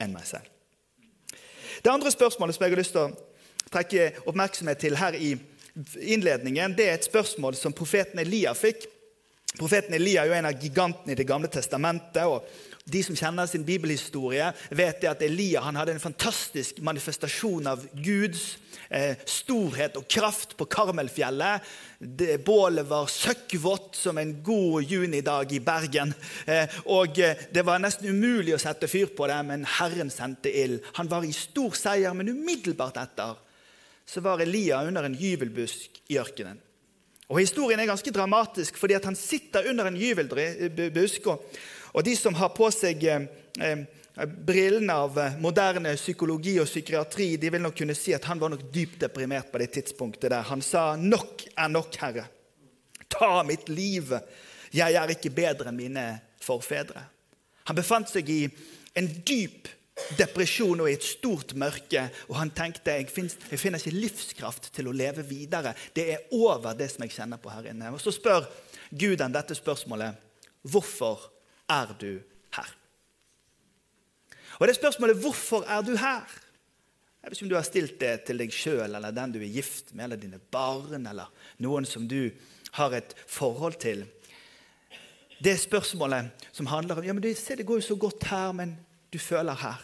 enn 0.00 0.12
meg 0.12 0.24
selv'. 0.24 0.48
Det 1.84 1.92
andre 1.92 2.10
spørsmålet 2.10 2.54
som 2.54 2.64
jeg 2.64 2.72
har 2.72 2.78
lyst 2.78 2.92
til 2.92 3.00
å 3.00 3.16
trekke 3.70 4.12
oppmerksomhet 4.26 4.78
til 4.78 4.96
her 4.96 5.12
i 5.12 5.36
innledningen, 6.00 6.76
det 6.76 6.88
er 6.88 6.94
et 6.94 7.04
spørsmål 7.04 7.54
som 7.54 7.72
profeten 7.72 8.18
Elia 8.18 8.54
fikk. 8.54 8.86
Profeten 9.58 9.94
Elia 9.94 10.22
er 10.22 10.26
jo 10.26 10.38
en 10.38 10.48
av 10.48 10.62
gigantene 10.62 11.12
i 11.12 11.14
Det 11.14 11.26
gamle 11.26 11.48
testamentet. 11.48 12.24
og 12.24 12.44
de 12.86 13.02
som 13.02 13.16
kjenner 13.18 13.48
sin 13.50 13.64
bibelhistorie, 13.66 14.52
vet 14.70 15.04
at 15.10 15.22
Elia 15.26 15.64
hadde 15.66 15.96
en 15.96 16.02
fantastisk 16.02 16.78
manifestasjon 16.86 17.66
av 17.66 17.82
Guds 17.98 18.44
eh, 18.88 19.18
storhet 19.26 19.96
og 19.98 20.06
kraft 20.06 20.54
på 20.58 20.68
Karmelfjellet. 20.70 21.66
Det, 21.98 22.36
bålet 22.46 22.86
var 22.86 23.10
søkkvått 23.10 23.98
som 23.98 24.20
en 24.22 24.36
god 24.46 24.86
junidag 24.86 25.56
i 25.56 25.60
Bergen. 25.66 26.14
Eh, 26.46 26.78
og 26.94 27.18
eh, 27.18 27.48
Det 27.50 27.64
var 27.66 27.82
nesten 27.82 28.06
umulig 28.06 28.54
å 28.54 28.62
sette 28.62 28.86
fyr 28.90 29.10
på 29.18 29.26
det, 29.26 29.40
men 29.48 29.66
Herren 29.80 30.12
sendte 30.14 30.52
ild. 30.54 30.84
Han 31.00 31.10
var 31.10 31.26
i 31.26 31.34
stor 31.34 31.74
seier, 31.74 32.14
men 32.14 32.30
umiddelbart 32.30 33.02
etter 33.02 33.34
så 34.06 34.22
var 34.22 34.38
Elia 34.38 34.84
under 34.86 35.08
en 35.08 35.18
gyvelbusk 35.18 36.04
i 36.14 36.20
ørkenen. 36.22 36.60
Og 37.26 37.40
Historien 37.42 37.80
er 37.82 37.88
ganske 37.90 38.12
dramatisk, 38.14 38.76
fordi 38.78 39.00
han 39.02 39.18
sitter 39.18 39.66
under 39.72 39.88
en 39.90 39.98
gyvelbusk. 39.98 41.26
og 41.26 41.42
og 41.96 42.04
de 42.04 42.12
som 42.16 42.34
har 42.36 42.52
på 42.52 42.68
seg 42.74 43.04
eh, 43.08 43.22
eh, 43.64 43.84
brillene 44.26 44.92
av 44.92 45.16
eh, 45.18 45.38
moderne 45.40 45.94
psykologi 45.96 46.58
og 46.60 46.68
psykiatri, 46.68 47.30
de 47.40 47.50
vil 47.54 47.64
nok 47.64 47.78
kunne 47.78 47.96
si 47.96 48.12
at 48.12 48.26
han 48.28 48.40
var 48.42 48.52
nok 48.52 48.66
dypt 48.72 49.00
deprimert 49.06 49.48
på 49.52 49.62
det 49.62 49.70
tidspunktet 49.78 50.28
der. 50.28 50.44
Han 50.50 50.62
sa 50.62 50.96
'Nok 50.96 51.46
er 51.56 51.68
nok, 51.68 51.96
Herre. 51.96 52.26
Ta 53.08 53.42
mitt 53.42 53.68
liv. 53.68 54.12
Jeg 54.72 54.92
er 54.92 55.08
ikke 55.08 55.30
bedre 55.30 55.68
enn 55.68 55.76
mine 55.76 56.20
forfedre'. 56.42 57.08
Han 57.64 57.76
befant 57.76 58.12
seg 58.12 58.28
i 58.28 58.42
en 58.94 59.08
dyp 59.24 59.68
depresjon 60.18 60.80
og 60.80 60.90
i 60.90 60.96
et 60.98 61.04
stort 61.04 61.54
mørke. 61.56 62.10
Og 62.28 62.36
han 62.36 62.50
tenkte 62.50 62.92
jeg 62.92 63.08
jeg 63.08 63.58
finner 63.58 63.80
ikke 63.80 63.96
livskraft 63.96 64.68
til 64.72 64.88
å 64.88 64.92
leve 64.92 65.24
videre. 65.24 65.72
Det 65.94 66.12
er 66.12 66.28
over 66.30 66.76
det 66.76 66.90
som 66.92 67.02
jeg 67.06 67.16
kjenner 67.16 67.40
på 67.40 67.50
her 67.50 67.72
inne. 67.72 67.94
Og 67.94 68.00
Så 68.00 68.12
spør 68.12 68.44
Gud 68.90 69.20
han 69.20 69.32
dette 69.32 69.54
spørsmålet. 69.54 70.14
Hvorfor 70.62 71.35
er 71.68 71.94
du 72.00 72.22
her? 72.56 72.74
Og 74.58 74.66
det 74.66 74.76
spørsmålet 74.76 75.16
'Hvorfor 75.16 75.64
er 75.68 75.82
du 75.82 75.96
her?' 75.96 76.42
Jeg 77.22 77.30
vet 77.30 77.38
ikke 77.38 77.44
om 77.44 77.48
du 77.48 77.54
har 77.58 77.66
stilt 77.66 78.00
det 78.00 78.24
til 78.24 78.38
deg 78.38 78.52
sjøl 78.54 78.94
eller 78.94 79.10
den 79.10 79.32
du 79.32 79.40
er 79.40 79.50
gift 79.50 79.94
med, 79.94 80.04
eller 80.04 80.16
dine 80.16 80.38
barn, 80.38 81.06
eller 81.06 81.26
noen 81.58 81.84
som 81.84 82.06
du 82.06 82.30
har 82.78 82.92
et 82.94 83.14
forhold 83.26 83.80
til. 83.82 84.06
Det 85.42 85.56
spørsmålet 85.58 86.30
som 86.52 86.66
handler 86.70 87.00
om 87.00 87.04
ja, 87.04 87.12
men 87.12 87.24
du, 87.24 87.34
se, 87.34 87.56
det 87.56 87.66
går 87.66 87.80
jo 87.80 87.88
så 87.88 87.96
godt 87.98 88.28
her, 88.30 88.52
men 88.52 88.76
du 89.10 89.18
føler 89.18 89.58
her. 89.58 89.82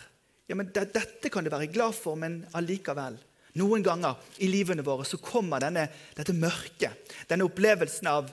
Ja, 0.48 0.54
men 0.54 0.70
det, 0.70 0.92
Dette 0.94 1.32
kan 1.34 1.42
du 1.42 1.50
være 1.50 1.66
glad 1.66 1.96
for, 1.98 2.14
men 2.14 2.44
allikevel. 2.54 3.18
Noen 3.58 3.82
ganger 3.82 4.14
i 4.38 4.46
livene 4.46 4.84
våre 4.86 5.04
så 5.04 5.18
kommer 5.20 5.60
denne, 5.60 5.88
dette 6.16 6.32
mørket, 6.32 7.12
denne 7.28 7.44
opplevelsen 7.44 8.06
av 8.06 8.30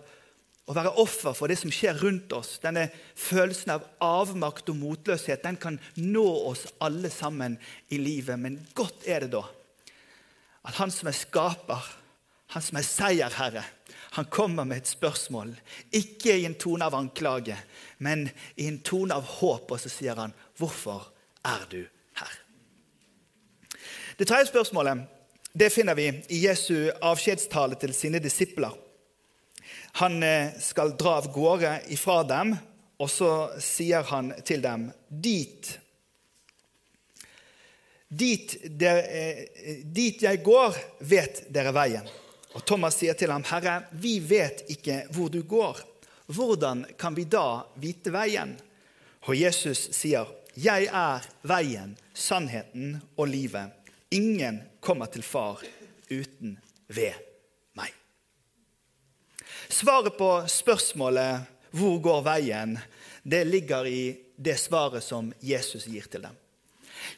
å 0.70 0.76
være 0.78 0.94
offer 1.02 1.34
for 1.34 1.50
det 1.50 1.58
som 1.58 1.72
skjer 1.74 1.98
rundt 2.04 2.34
oss, 2.38 2.60
denne 2.62 2.86
følelsen 3.18 3.74
av 3.74 3.88
avmakt 4.06 4.70
og 4.70 4.78
motløshet, 4.78 5.42
den 5.42 5.58
kan 5.58 5.80
nå 5.98 6.28
oss 6.52 6.68
alle 6.86 7.10
sammen 7.10 7.58
i 7.90 7.98
livet. 7.98 8.38
Men 8.38 8.60
godt 8.78 9.08
er 9.10 9.26
det 9.26 9.34
da 9.34 9.48
at 10.70 10.76
han 10.78 10.92
som 10.94 11.08
er 11.10 11.16
skaper, 11.18 11.86
han 12.54 12.62
som 12.62 12.78
er 12.78 12.86
seierherre, 12.86 13.64
han 14.18 14.28
kommer 14.30 14.66
med 14.68 14.82
et 14.82 14.90
spørsmål. 14.90 15.54
Ikke 15.96 16.36
i 16.36 16.46
en 16.46 16.58
tone 16.60 16.86
av 16.86 16.98
anklage, 16.98 17.56
men 18.04 18.28
i 18.58 18.68
en 18.68 18.82
tone 18.86 19.16
av 19.16 19.26
håp. 19.40 19.72
Og 19.72 19.80
så 19.80 19.90
sier 19.90 20.16
han, 20.16 20.34
'Hvorfor 20.58 21.12
er 21.46 21.66
du 21.70 21.86
her?' 22.14 22.40
Det 24.18 24.28
tredje 24.28 24.52
spørsmålet 24.52 25.08
det 25.54 25.72
finner 25.72 25.96
vi 25.96 26.08
i 26.30 26.46
Jesu 26.46 26.92
avskjedstale 27.02 27.76
til 27.76 27.94
sine 27.94 28.20
disipler. 28.20 28.89
Han 29.98 30.24
eh, 30.24 30.54
skal 30.62 30.96
dra 30.98 31.18
av 31.20 31.32
gårde 31.34 31.80
ifra 31.90 32.22
dem, 32.24 32.56
og 33.00 33.10
så 33.10 33.32
sier 33.64 34.04
han 34.12 34.34
til 34.46 34.62
dem, 34.62 34.92
'Dit 35.10 35.80
dit, 38.10 38.58
der, 38.80 38.98
eh, 38.98 39.46
dit 39.84 40.22
jeg 40.22 40.42
går, 40.44 40.76
vet 41.00 41.44
dere 41.54 41.74
veien. 41.76 42.08
Og 42.58 42.66
Thomas 42.66 42.98
sier 42.98 43.14
til 43.14 43.32
ham, 43.32 43.46
Herre, 43.46 43.84
vi 43.92 44.18
vet 44.20 44.66
ikke 44.74 45.04
hvor 45.14 45.30
du 45.30 45.44
går. 45.46 45.84
Hvordan 46.30 46.86
kan 46.98 47.16
vi 47.18 47.26
da 47.30 47.64
vite 47.78 48.14
veien? 48.14 48.58
Og 49.28 49.36
Jesus 49.38 49.90
sier, 49.96 50.28
Jeg 50.60 50.90
er 50.92 51.24
veien, 51.48 51.94
sannheten 52.14 52.98
og 53.16 53.30
livet. 53.30 53.70
Ingen 54.12 54.60
kommer 54.82 55.06
til 55.06 55.24
Far 55.24 55.62
uten 56.10 56.58
ved. 56.88 57.29
Svaret 59.70 60.18
på 60.18 60.48
spørsmålet 60.48 61.42
'Hvor 61.72 62.02
går 62.02 62.24
veien?' 62.24 62.80
det 63.24 63.48
ligger 63.48 63.86
i 63.88 64.18
det 64.36 64.58
svaret 64.60 65.04
som 65.04 65.34
Jesus 65.40 65.86
gir 65.86 66.06
til 66.10 66.24
dem. 66.24 66.36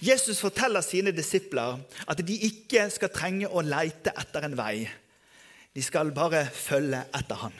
Jesus 0.01 0.39
forteller 0.41 0.81
sine 0.81 1.12
disipler 1.12 1.79
at 2.08 2.22
de 2.27 2.38
ikke 2.48 2.89
skal 2.89 3.13
trenge 3.13 3.50
å 3.50 3.63
leite 3.65 4.13
etter 4.17 4.46
en 4.46 4.58
vei. 4.58 4.89
De 5.75 5.81
skal 5.81 6.12
bare 6.12 6.46
følge 6.46 7.03
etter 7.15 7.36
han. 7.46 7.53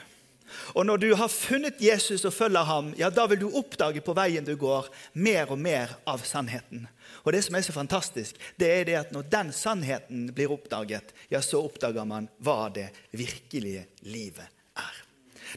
Og 0.74 0.84
Når 0.86 0.96
du 1.00 1.14
har 1.16 1.28
funnet 1.32 1.80
Jesus 1.80 2.26
og 2.28 2.34
følger 2.34 2.64
ham, 2.68 2.92
ja, 2.98 3.08
da 3.10 3.24
vil 3.26 3.40
du 3.40 3.48
oppdage 3.56 4.02
på 4.04 4.12
veien 4.12 4.44
du 4.44 4.52
går, 4.60 4.90
mer 5.14 5.48
og 5.50 5.58
mer 5.58 5.96
av 6.06 6.20
sannheten. 6.28 6.86
Og 7.24 7.32
det 7.32 7.44
som 7.46 7.56
er 7.56 7.64
så 7.64 7.72
fantastisk, 7.72 8.36
det 8.60 8.68
er 8.68 8.84
det 8.84 8.98
at 9.00 9.12
når 9.16 9.30
den 9.32 9.52
sannheten 9.56 10.26
blir 10.34 10.52
oppdaget, 10.52 11.14
ja, 11.32 11.40
så 11.40 11.64
oppdager 11.64 12.04
man 12.04 12.28
hva 12.44 12.68
det 12.74 12.90
virkelige 13.16 13.86
livet 14.02 14.44
er. 14.44 14.61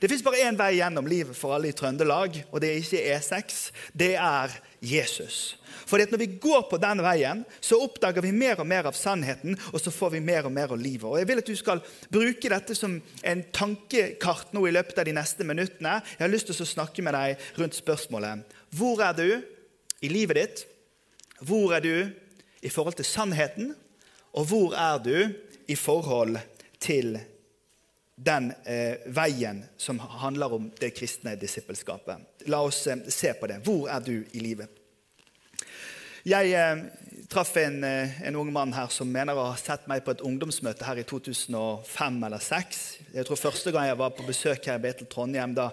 Det 0.02 0.10
fins 0.12 0.24
bare 0.26 0.42
én 0.44 0.58
vei 0.60 0.76
gjennom 0.78 1.08
livet 1.08 1.38
for 1.38 1.56
alle 1.56 1.70
i 1.72 1.76
Trøndelag, 1.76 2.42
og 2.52 2.62
det 2.62 2.72
er 2.72 2.82
ikke 2.82 3.04
E6. 3.16 3.60
Det 3.96 4.16
er 4.20 4.56
Jesus. 4.84 5.56
Fordi 5.86 6.06
at 6.06 6.12
når 6.12 6.22
vi 6.22 6.28
går 6.42 6.66
på 6.70 6.80
den 6.82 7.02
veien, 7.06 7.44
så 7.64 7.80
oppdager 7.84 8.24
vi 8.26 8.34
mer 8.36 8.60
og 8.60 8.68
mer 8.68 8.90
av 8.90 8.98
sannheten, 8.98 9.58
og 9.72 9.80
så 9.82 9.94
får 9.94 10.16
vi 10.16 10.24
mer 10.26 10.48
og 10.50 10.54
mer 10.56 10.74
av 10.74 10.82
livet. 10.82 11.06
Og 11.08 11.18
Jeg 11.20 11.30
vil 11.30 11.42
at 11.42 11.52
du 11.52 11.56
skal 11.56 11.84
bruke 12.12 12.52
dette 12.52 12.76
som 12.78 12.98
en 13.24 13.44
tankekart 13.56 14.54
nå 14.56 14.66
i 14.68 14.74
løpet 14.76 15.00
av 15.00 15.08
de 15.08 15.16
neste 15.16 15.48
minuttene. 15.48 16.00
Jeg 16.18 16.26
har 16.26 16.34
lyst 16.34 16.52
til 16.52 16.66
å 16.66 16.70
snakke 16.70 17.06
med 17.06 17.16
deg 17.16 17.48
rundt 17.60 17.78
spørsmålet 17.78 18.56
Hvor 18.76 19.04
er 19.06 19.14
du 19.16 19.30
i 20.02 20.12
livet 20.12 20.42
ditt? 20.42 20.66
Hvor 21.40 21.76
er 21.76 21.84
du 21.84 22.10
i 22.66 22.72
forhold 22.72 22.98
til 22.98 23.06
sannheten, 23.08 23.76
og 24.34 24.50
hvor 24.50 24.74
er 24.74 25.00
du 25.04 25.16
i 25.72 25.76
forhold 25.78 26.40
til 26.82 27.20
den 28.16 28.54
eh, 28.64 29.02
veien 29.12 29.64
som 29.78 30.00
handler 30.00 30.54
om 30.54 30.70
det 30.80 30.94
kristne 30.96 31.36
disippelskapet? 31.40 32.46
La 32.52 32.62
oss 32.64 32.88
eh, 32.88 33.04
se 33.10 33.34
på 33.36 33.50
det. 33.52 33.60
Hvor 33.66 33.90
er 33.92 34.04
du 34.04 34.16
i 34.32 34.44
livet? 34.44 34.82
Jeg 36.26 36.56
eh, 36.58 36.80
traff 37.30 37.52
en, 37.62 37.84
eh, 37.84 38.22
en, 38.26 38.40
ung 38.40 38.50
mann 38.54 38.74
her 38.74 38.90
som 38.90 39.12
mener 39.12 39.38
å 39.38 39.52
ha 39.52 39.60
sett 39.60 39.86
meg 39.92 40.02
på 40.06 40.16
et 40.16 40.24
ungdomsmøte 40.26 40.88
her 40.88 41.02
i 41.02 41.06
2005 41.06 42.18
eller 42.26 42.42
2006. 42.42 42.82
Jeg 43.14 43.28
tror 43.28 43.42
første 43.44 43.74
gang 43.76 43.92
jeg 43.92 44.00
var 44.00 44.16
på 44.16 44.26
besøk 44.26 44.66
her 44.66 44.80
i 44.80 44.86
Betel 44.88 45.12
Trondheim, 45.12 45.54
da 45.58 45.70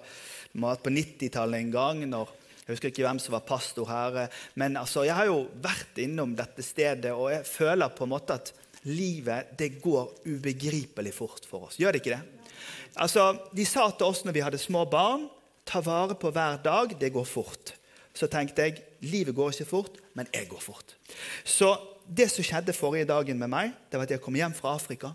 var 0.53 0.83
på 0.83 0.93
90-tallet 0.93 1.63
en 1.63 1.73
gang. 1.73 2.03
når 2.11 2.35
jeg 2.63 2.77
husker 2.77 2.93
ikke 2.93 3.07
hvem 3.07 3.19
som 3.19 3.35
var 3.35 3.47
pastor 3.47 3.89
her. 3.89 4.29
Men 4.55 4.77
altså, 4.77 5.07
jeg 5.09 5.17
har 5.17 5.31
jo 5.31 5.47
vært 5.63 5.99
innom 5.99 6.37
dette 6.39 6.63
stedet, 6.63 7.11
og 7.11 7.33
jeg 7.33 7.49
føler 7.49 7.97
på 7.97 8.05
en 8.05 8.13
måte 8.13 8.37
at 8.39 8.53
livet 8.89 9.53
det 9.59 9.77
går 9.83 10.11
ubegripelig 10.27 11.15
fort 11.15 11.47
for 11.49 11.69
oss. 11.69 11.79
Gjør 11.81 11.95
det 11.95 12.03
ikke 12.03 12.17
det? 12.17 12.49
Altså, 12.97 13.39
De 13.55 13.65
sa 13.67 13.89
til 13.91 14.07
oss 14.07 14.25
når 14.27 14.37
vi 14.37 14.45
hadde 14.45 14.61
små 14.61 14.85
barn 14.91 15.29
ta 15.65 15.81
vare 15.81 16.17
på 16.19 16.31
hver 16.31 16.61
dag. 16.63 16.97
Det 16.99 17.13
går 17.13 17.25
fort. 17.25 17.75
Så 18.15 18.29
tenkte 18.29 18.67
jeg 18.67 18.83
livet 19.01 19.35
går 19.35 19.55
ikke 19.55 19.69
fort, 19.69 19.99
men 20.15 20.29
jeg 20.35 20.49
går 20.51 20.61
fort. 20.61 20.97
Så 21.45 21.71
det 22.07 22.29
som 22.31 22.45
skjedde 22.45 22.75
forrige 22.77 23.09
dagen 23.09 23.39
med 23.39 23.49
meg, 23.49 23.73
det 23.89 23.99
var 23.99 24.09
at 24.09 24.17
jeg 24.17 24.21
kom 24.25 24.37
hjem 24.37 24.55
fra 24.57 24.75
Afrika. 24.77 25.13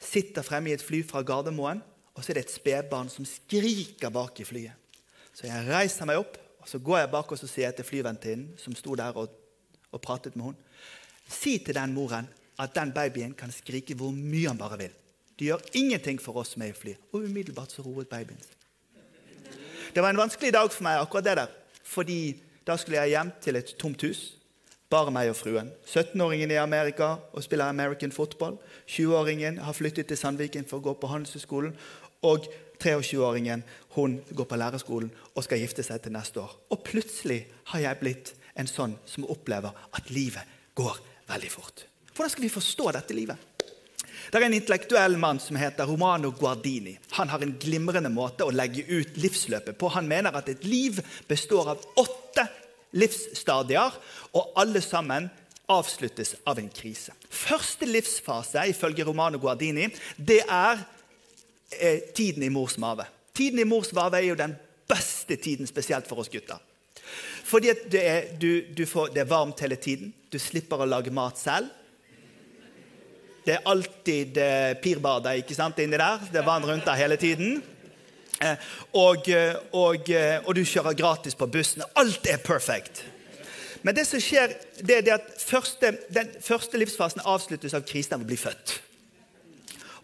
Sitter 0.00 0.46
fremme 0.46 0.70
i 0.70 0.76
et 0.76 0.84
fly 0.84 1.02
fra 1.06 1.24
Gardermoen, 1.26 1.82
og 2.14 2.22
så 2.22 2.32
er 2.32 2.38
det 2.38 2.46
et 2.46 2.54
spedbarn 2.54 3.10
som 3.10 3.26
skriker 3.26 4.12
bak 4.14 4.38
i 4.40 4.46
flyet. 4.46 4.76
Så 5.34 5.48
jeg 5.48 5.66
reiser 5.68 6.08
meg 6.08 6.20
opp 6.20 6.38
og 6.60 6.68
Så 6.68 6.76
går 6.78 6.98
jeg 6.98 7.08
bak 7.08 7.30
og 7.32 7.38
så 7.40 7.46
sier 7.48 7.70
jeg 7.70 7.76
til 7.78 7.86
flyvenninnen 7.88 8.58
som 8.60 8.74
sto 8.76 8.92
der 8.94 9.16
og, 9.16 9.30
og 9.90 10.00
pratet 10.04 10.34
med 10.36 10.50
henne, 10.50 10.58
si 11.24 11.54
til 11.64 11.74
den 11.74 11.94
moren 11.96 12.28
at 12.60 12.74
den 12.76 12.92
babyen 12.94 13.34
kan 13.36 13.52
skrike 13.54 13.96
hvor 13.96 14.12
mye 14.14 14.48
han 14.48 14.60
bare 14.60 14.78
vil. 14.78 14.96
Det 15.38 15.48
gjør 15.48 15.62
ingenting 15.72 16.20
for 16.20 16.36
oss 16.36 16.52
som 16.54 16.62
er 16.62 16.74
i 16.74 16.76
fly. 16.76 16.94
Og 17.12 17.24
umiddelbart 17.24 17.72
så 17.72 17.82
roet 17.82 18.10
babyen 18.10 18.40
seg. 18.42 18.56
Det 19.94 20.02
var 20.04 20.12
en 20.12 20.20
vanskelig 20.20 20.52
dag 20.54 20.68
for 20.70 20.84
meg, 20.86 21.00
akkurat 21.00 21.24
det 21.24 21.36
der. 21.40 21.54
Fordi 21.82 22.18
da 22.66 22.76
skulle 22.76 23.00
jeg 23.00 23.16
hjem 23.16 23.32
til 23.42 23.56
et 23.58 23.72
tomt 23.80 24.04
hus. 24.06 24.20
Bare 24.90 25.10
meg 25.14 25.30
og 25.32 25.38
fruen. 25.38 25.70
17-åringen 25.86 26.52
i 26.52 26.58
Amerika 26.60 27.14
og 27.32 27.42
spiller 27.42 27.70
American 27.70 28.12
football. 28.12 28.58
20-åringen 28.86 29.58
har 29.64 29.72
flyttet 29.72 30.06
til 30.06 30.18
Sandviken 30.18 30.68
for 30.68 30.78
å 30.78 30.86
gå 30.90 30.94
på 31.00 31.10
Handelshøyskolen. 31.10 31.74
Og 32.26 32.46
23-åringen 32.82 33.64
hun 33.96 34.18
går 34.34 34.50
på 34.50 34.58
lærerskolen 34.60 35.10
og 35.34 35.46
skal 35.46 35.62
gifte 35.62 35.86
seg 35.86 36.02
til 36.04 36.14
neste 36.14 36.42
år. 36.42 36.52
Og 36.70 36.84
plutselig 36.86 37.44
har 37.72 37.86
jeg 37.86 38.02
blitt 38.02 38.34
en 38.58 38.70
sånn 38.70 38.98
som 39.08 39.28
opplever 39.30 39.72
at 39.96 40.10
livet 40.12 40.58
går 40.78 41.00
veldig 41.30 41.54
fort. 41.54 41.89
Hvordan 42.20 42.30
skal 42.30 42.42
vi 42.42 42.48
forstå 42.52 42.90
dette 42.92 43.14
livet? 43.16 43.36
Det 44.28 44.36
er 44.36 44.44
en 44.44 44.52
intellektuell 44.52 45.14
mann 45.16 45.38
som 45.40 45.56
heter 45.56 45.88
Romano 45.88 46.28
Guardini. 46.36 46.92
Han 47.16 47.30
har 47.32 47.40
en 47.40 47.54
glimrende 47.56 48.10
måte 48.12 48.44
å 48.44 48.52
legge 48.52 48.84
ut 48.90 49.16
livsløpet 49.16 49.78
på. 49.80 49.88
Han 49.94 50.04
mener 50.04 50.36
at 50.36 50.50
et 50.52 50.66
liv 50.68 50.98
består 51.30 51.70
av 51.72 51.86
åtte 51.96 52.44
livsstadier, 53.00 53.96
og 54.36 54.52
alle 54.60 54.84
sammen 54.84 55.30
avsluttes 55.72 56.34
av 56.44 56.60
en 56.60 56.68
krise. 56.68 57.16
Første 57.24 57.88
livsfase 57.88 58.66
ifølge 58.68 59.08
Romano 59.08 59.40
Guardini 59.40 59.88
det 60.18 60.42
er 60.44 60.84
eh, 61.80 62.04
tiden 62.12 62.44
i 62.44 62.52
mors 62.52 62.76
mage. 62.76 63.08
Tiden 63.32 63.64
i 63.64 63.68
mors 63.72 63.94
mage 63.96 64.20
er 64.20 64.28
jo 64.28 64.38
den 64.44 64.58
beste 64.92 65.40
tiden, 65.40 65.72
spesielt 65.72 66.04
for 66.04 66.20
oss 66.20 66.28
gutter. 66.28 66.60
Fordi 67.48 67.72
det 67.88 68.06
er, 68.12 68.32
du, 68.36 68.74
du 68.76 68.84
får, 68.84 69.14
det 69.16 69.24
er 69.24 69.32
varmt 69.32 69.64
hele 69.64 69.80
tiden. 69.80 70.12
Du 70.28 70.36
slipper 70.36 70.84
å 70.84 70.92
lage 70.98 71.16
mat 71.16 71.40
selv. 71.40 71.79
Det 73.44 73.56
er 73.56 73.68
alltid 73.68 74.36
eh, 74.38 74.72
pirbader 74.82 75.40
ikke 75.40 75.56
sant, 75.56 75.78
inni 75.80 75.98
der. 75.98 76.26
Det 76.32 76.42
er 76.42 76.46
vann 76.46 76.66
rundt 76.68 76.84
der 76.86 76.98
hele 77.00 77.16
tiden. 77.20 77.62
Eh, 78.40 78.56
og, 78.96 79.28
eh, 79.28 79.56
og, 79.72 80.10
eh, 80.10 80.38
og, 80.44 80.54
du 80.56 80.64
kjører 80.64 80.96
gratis 80.96 81.36
på 81.36 81.48
bussen. 81.52 81.84
Alt 82.00 82.26
er 82.28 82.40
perfect. 82.40 83.04
Men 83.82 83.96
det 83.96 84.06
som 84.08 84.20
skjer, 84.20 84.54
det 84.80 84.96
er 84.96 85.04
det 85.04 85.16
at 85.16 85.28
første, 85.40 85.92
den 86.12 86.28
første 86.44 86.80
livsfasen 86.80 87.24
avsluttes 87.24 87.76
av 87.76 87.84
krisen 87.88 88.16
av 88.16 88.24
å 88.24 88.28
bli 88.28 88.36
født. 88.40 88.78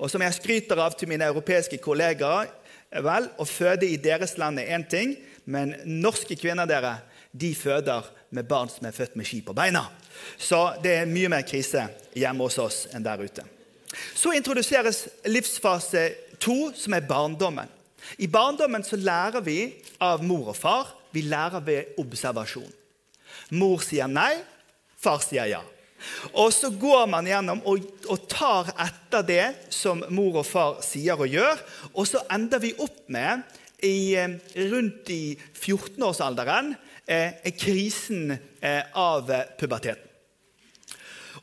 Og 0.00 0.12
som 0.12 0.20
jeg 0.20 0.36
skryter 0.36 0.80
av 0.80 0.96
til 0.96 1.08
mine 1.08 1.24
europeiske 1.24 1.80
kollegaer 1.80 2.52
vel, 3.02 3.28
Å 3.36 3.44
føde 3.44 3.88
i 3.88 3.96
deres 3.96 4.36
land 4.38 4.60
er 4.60 4.72
én 4.76 4.84
ting, 4.88 5.16
men 5.44 5.74
norske 5.84 6.36
kvinner 6.36 6.68
dere, 6.68 6.98
de 7.32 7.54
føder 7.54 8.04
med 8.30 8.48
barn 8.48 8.68
som 8.68 8.86
er 8.86 8.96
født 8.96 9.16
med 9.16 9.26
ski 9.26 9.40
på 9.44 9.52
beina. 9.56 9.82
Så 10.38 10.60
det 10.82 10.94
er 11.00 11.10
mye 11.10 11.30
mer 11.32 11.46
krise 11.46 11.86
hjemme 12.16 12.46
hos 12.46 12.58
oss 12.62 12.84
enn 12.94 13.04
der 13.04 13.22
ute. 13.22 13.44
Så 14.16 14.34
introduseres 14.36 15.06
livsfase 15.28 16.08
to, 16.42 16.72
som 16.76 16.96
er 16.96 17.06
barndommen. 17.08 17.70
I 18.18 18.28
barndommen 18.30 18.84
så 18.86 18.98
lærer 19.00 19.42
vi 19.44 19.60
av 20.02 20.22
mor 20.24 20.52
og 20.52 20.58
far. 20.58 20.92
Vi 21.14 21.24
lærer 21.26 21.64
ved 21.64 21.96
observasjon. 22.00 22.68
Mor 23.56 23.82
sier 23.84 24.10
nei, 24.10 24.34
far 25.00 25.22
sier 25.24 25.48
ja. 25.50 25.62
Og 26.36 26.52
så 26.52 26.70
går 26.70 27.06
man 27.10 27.26
gjennom 27.26 27.62
og, 27.66 27.84
og, 28.06 28.26
tar 28.30 28.68
etter 28.84 29.24
det 29.26 29.44
som 29.72 30.02
mor 30.12 30.42
og 30.42 30.46
far 30.46 30.82
sier 30.84 31.18
og 31.18 31.30
gjør. 31.32 31.62
Og 31.94 32.08
så 32.08 32.22
ender 32.32 32.62
vi 32.62 32.74
opp 32.78 33.06
med, 33.12 33.46
i, 33.84 34.16
eh, 34.16 34.36
rundt 34.72 35.10
i 35.12 35.36
14-årsalderen, 35.36 36.74
eh, 37.06 37.52
krisen 37.58 38.32
eh, 38.32 38.82
av 38.92 39.30
puberteten. 39.58 40.05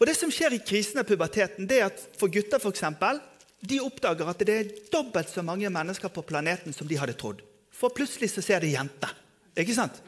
Og 0.03 0.07
Det 0.10 0.17
som 0.19 0.31
skjer 0.36 0.57
i 0.57 0.57
krisen 0.60 1.00
av 1.00 1.05
puberteten, 1.07 1.63
det 1.63 1.77
er 1.79 1.86
at 1.88 2.01
for 2.19 2.27
gutter 2.27 2.60
for 2.60 2.75
eksempel, 2.75 3.22
de 3.63 3.77
oppdager 3.79 4.27
at 4.27 4.41
det 4.43 4.55
er 4.60 4.72
dobbelt 4.91 5.29
så 5.31 5.39
mange 5.48 5.69
mennesker 5.72 6.12
på 6.12 6.25
planeten 6.27 6.75
som 6.75 6.89
de 6.89 6.98
hadde 7.00 7.13
trodd. 7.15 7.39
For 7.72 7.88
plutselig 7.95 8.33
så 8.33 8.41
ser 8.43 8.60
de 8.60 8.74
jenter. 8.74 9.13
Ikke 9.55 9.75
sant? 9.77 10.01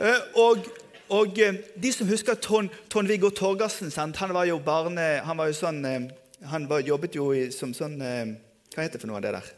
Eh, 0.00 0.22
og 0.40 0.64
og 1.12 1.36
eh, 1.36 1.58
de 1.76 1.90
som 1.92 2.08
husker 2.08 2.38
Trond-Viggo 2.40 3.28
Torgersen 3.28 3.92
Han 4.16 4.32
var 4.32 4.46
jo 4.48 4.56
barne... 4.58 5.20
Han 5.20 5.36
var 5.36 5.50
jo 5.50 5.58
sånn 5.58 5.84
eh, 5.84 6.06
Han 6.48 6.64
var, 6.66 6.80
jobbet 6.80 7.14
jo 7.14 7.28
som 7.52 7.74
sånn 7.76 8.00
Hva 8.00 8.80
heter 8.80 8.96
det 8.96 9.02
for 9.02 9.12
noe 9.12 9.20
av 9.20 9.26
det 9.26 9.34
der? 9.36 9.52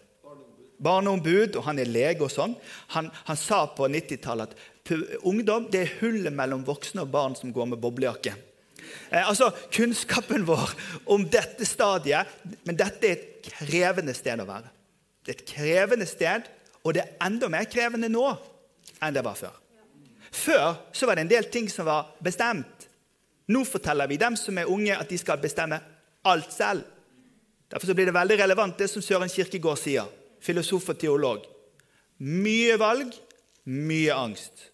Barneombud, 0.82 1.54
og 1.54 1.64
han 1.70 1.78
er 1.78 1.86
lege 1.86 2.26
og 2.26 2.34
sånn. 2.34 2.58
Han, 2.98 3.06
han 3.30 3.38
sa 3.38 3.62
på 3.70 3.86
90-tallet 3.86 4.50
at 4.58 5.22
ungdom 5.22 5.70
det 5.70 5.84
er 5.86 5.94
hullet 6.02 6.34
mellom 6.34 6.66
voksne 6.66 7.06
og 7.06 7.14
barn 7.14 7.38
som 7.38 7.54
går 7.54 7.70
med 7.70 7.80
boblejakke. 7.80 8.34
Eh, 9.10 9.28
altså, 9.28 9.50
Kunnskapen 9.72 10.46
vår 10.46 10.72
om 11.12 11.24
dette 11.30 11.66
stadiet 11.68 12.26
Men 12.66 12.78
dette 12.78 13.06
er 13.06 13.16
et 13.16 13.46
krevende 13.46 14.14
sted 14.16 14.40
å 14.42 14.48
være. 14.48 14.72
Det 15.22 15.32
er 15.32 15.38
et 15.40 15.48
krevende 15.48 16.06
sted, 16.06 16.46
og 16.82 16.94
det 16.94 17.02
er 17.02 17.14
enda 17.26 17.48
mer 17.50 17.66
krevende 17.70 18.10
nå 18.10 18.24
enn 19.02 19.14
det 19.14 19.22
var 19.26 19.38
før. 19.38 19.54
Før 20.30 20.76
så 20.94 21.06
var 21.06 21.16
det 21.16 21.26
en 21.26 21.32
del 21.32 21.48
ting 21.50 21.68
som 21.70 21.86
var 21.88 22.12
bestemt. 22.22 22.86
Nå 23.50 23.62
forteller 23.66 24.10
vi 24.10 24.18
dem 24.18 24.36
som 24.38 24.58
er 24.58 24.70
unge, 24.70 24.94
at 24.94 25.10
de 25.10 25.18
skal 25.18 25.40
bestemme 25.42 25.78
alt 26.26 26.52
selv. 26.52 26.82
Derfor 27.70 27.90
så 27.90 27.94
blir 27.94 28.06
det 28.06 28.14
veldig 28.14 28.38
relevant, 28.42 28.78
det 28.78 28.88
som 28.90 29.02
Søren 29.02 29.30
Kirkegård 29.30 29.78
sier, 29.80 30.06
filosof 30.42 30.90
og 30.92 30.98
teolog. 30.98 31.46
Mye 32.22 32.78
valg, 32.78 33.14
mye 33.66 34.14
angst. 34.14 34.70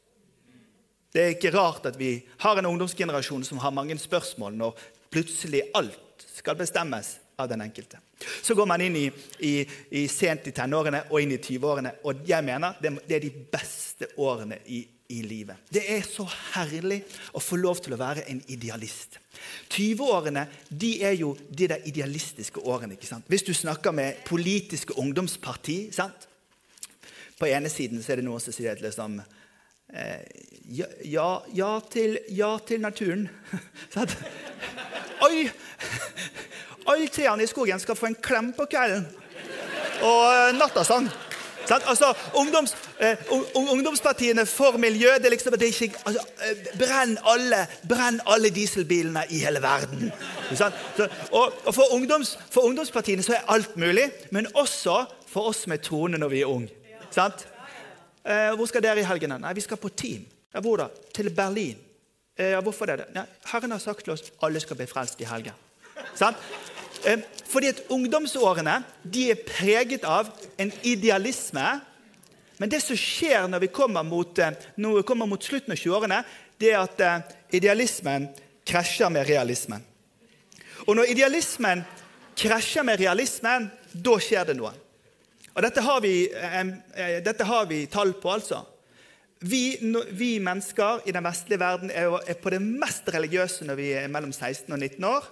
Det 1.12 1.23
er 1.23 1.35
ikke 1.35 1.52
rart 1.52 1.87
at 1.90 1.99
vi 2.00 2.14
har 2.40 2.59
en 2.59 2.71
ungdomsgenerasjon 2.71 3.45
som 3.45 3.61
har 3.61 3.75
mange 3.75 3.99
spørsmål 4.00 4.57
når 4.57 4.78
plutselig 5.12 5.66
alt 5.76 6.25
skal 6.33 6.57
bestemmes 6.57 7.19
av 7.37 7.50
den 7.50 7.61
enkelte. 7.61 7.99
Så 8.42 8.54
går 8.54 8.66
man 8.66 8.81
inn 8.81 8.97
i, 8.97 9.07
i, 9.45 9.52
i 9.99 10.07
sent 10.09 10.47
i 10.49 10.54
tenårene 10.57 11.04
og 11.11 11.21
inn 11.21 11.35
i 11.35 11.40
20-årene, 11.42 11.95
og 12.09 12.25
jeg 12.28 12.47
mener 12.47 12.78
det, 12.81 12.95
det 13.09 13.19
er 13.19 13.25
de 13.25 13.33
beste 13.52 14.09
årene 14.23 14.61
i, 14.73 14.83
i 15.12 15.21
livet. 15.26 15.66
Det 15.69 15.83
er 15.97 16.04
så 16.07 16.26
herlig 16.54 17.02
å 17.37 17.42
få 17.42 17.59
lov 17.61 17.83
til 17.85 17.97
å 17.97 18.00
være 18.00 18.25
en 18.31 18.40
idealist. 18.54 19.19
20-årene 19.75 20.47
de 20.69 20.92
er 21.04 21.16
jo 21.19 21.35
de 21.50 21.69
der 21.75 21.85
idealistiske 21.88 22.62
årene. 22.62 22.97
ikke 22.97 23.11
sant? 23.11 23.28
Hvis 23.28 23.47
du 23.49 23.52
snakker 23.57 23.92
med 23.97 24.23
politiske 24.28 24.97
ungdomsparti 24.99 25.78
sant? 25.92 26.28
På 27.38 27.49
ene 27.50 27.73
siden 27.73 28.02
så 28.02 28.14
er 28.14 28.21
det 28.21 28.28
noen 28.28 28.40
som 28.40 28.54
sier 28.54 28.76
at 28.76 28.85
liksom, 28.85 29.19
ja, 30.72 30.87
ja, 31.04 31.28
ja, 31.54 31.72
til, 31.90 32.18
ja 32.32 32.56
til 32.66 32.80
naturen. 32.80 33.28
Oi! 35.26 35.50
Alle 36.88 37.08
trærne 37.08 37.44
i 37.44 37.50
skogen 37.50 37.80
skal 37.80 37.96
få 37.96 38.06
en 38.11 38.16
klem 38.22 38.52
på 38.56 38.66
kvelden. 38.70 39.04
Og 40.02 40.25
eh, 40.32 40.54
nattasang. 40.58 41.11
Altså, 41.70 42.14
ungdoms, 42.34 42.75
eh, 43.00 43.16
ungdomspartiene 43.54 44.46
for 44.46 44.76
miljø 44.76 45.08
det 45.18 45.26
er 45.26 45.30
liksom, 45.30 45.52
det 45.52 45.68
er 45.68 45.84
ikke, 45.84 45.99
altså, 46.06 46.25
eh, 46.42 46.64
brenn, 46.78 47.14
alle, 47.25 47.66
brenn 47.88 48.20
alle 48.26 48.50
dieselbilene 48.50 49.22
i 49.30 49.38
hele 49.44 49.62
verden. 49.62 50.12
Så, 50.54 50.70
og, 51.30 51.52
og 51.64 51.75
for, 51.75 51.94
ungdoms, 51.94 52.38
for, 52.50 52.61
ungdomspartiene 52.61 53.22
så 53.22 53.32
er 53.32 53.49
alt 53.49 53.76
mulig, 53.76 54.11
men 54.30 54.46
også 54.54 55.04
for 55.28 55.52
oss 55.52 55.66
med 55.66 55.78
troende 55.78 56.18
når 56.18 56.28
vi 56.28 56.40
er 56.40 56.50
unge. 56.50 56.68
Eh, 58.25 58.52
hvor 58.55 58.69
skal 58.71 58.83
dere 58.85 59.02
i 59.02 59.07
helgene? 59.07 59.38
Nei, 59.38 59.55
Vi 59.55 59.64
skal 59.64 59.76
på 59.76 59.88
team. 59.88 60.26
Ja, 60.55 60.61
hvor 60.61 60.76
da? 60.76 60.88
Til 61.14 61.31
Berlin. 61.31 61.79
Eh, 62.38 62.59
hvorfor 62.62 62.87
det? 62.87 63.07
Nei, 63.14 63.25
Herren 63.50 63.71
har 63.71 63.79
sagt 63.79 64.05
til 64.05 64.12
oss 64.12 64.33
alle 64.43 64.61
skal 64.61 64.76
bli 64.76 64.87
frelst 64.87 65.21
i 65.21 65.29
helgen. 65.29 65.57
Sant? 66.14 66.37
Eh, 67.05 67.19
fordi 67.50 67.73
at 67.73 67.83
ungdomsårene 67.91 68.83
de 69.05 69.31
er 69.31 69.41
preget 69.47 70.05
av 70.05 70.31
en 70.59 70.73
idealisme. 70.83 71.81
Men 72.59 72.71
det 72.71 72.83
som 72.83 72.97
skjer 72.97 73.49
når 73.50 73.64
vi 73.64 73.73
kommer 73.75 74.02
mot, 74.07 74.38
eh, 74.38 74.55
når 74.76 75.00
vi 75.00 75.02
kommer 75.02 75.26
mot 75.26 75.43
slutten 75.43 75.73
av 75.73 75.79
20-årene, 75.79 76.23
det 76.61 76.71
er 76.73 76.79
at 76.79 77.00
eh, 77.00 77.35
idealismen 77.59 78.29
krasjer 78.67 79.11
med 79.11 79.26
realismen. 79.29 79.83
Og 80.87 80.97
når 80.97 81.11
idealismen 81.11 81.83
krasjer 82.38 82.87
med 82.87 83.00
realismen, 83.00 83.71
da 83.93 84.19
skjer 84.19 84.47
det 84.49 84.57
noe. 84.59 84.73
Og 85.52 85.64
dette 85.64 85.85
har 85.85 86.00
vi, 86.00 86.14
dette 87.25 87.44
har 87.44 87.66
vi 87.68 87.85
tall 87.92 88.14
på, 88.21 88.30
altså. 88.32 88.62
Vi, 89.42 89.76
vi, 90.14 90.37
mennesker 90.38 91.02
i 91.11 91.12
den 91.12 91.25
vestlige 91.26 91.59
verden 91.61 91.90
er, 91.90 92.14
på 92.38 92.50
det 92.54 92.61
mest 92.62 93.09
religiøse 93.11 93.66
når 93.66 93.78
vi 93.80 93.88
er 93.99 94.11
mellom 94.12 94.30
16 94.30 94.71
og 94.71 94.78
19 94.78 95.09
år 95.09 95.26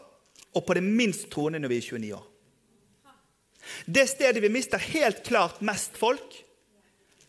og 0.59 0.65
på 0.67 0.75
det 0.75 0.83
minst 0.83 1.29
troende 1.31 1.61
når 1.63 1.71
vi 1.71 1.79
er 1.79 1.87
29 1.87 2.15
år. 2.17 2.25
Det 3.87 4.09
stedet 4.11 4.43
vi 4.43 4.51
mister 4.51 4.83
helt 4.83 5.23
klart 5.23 5.61
mest 5.63 5.95
folk, 5.99 6.41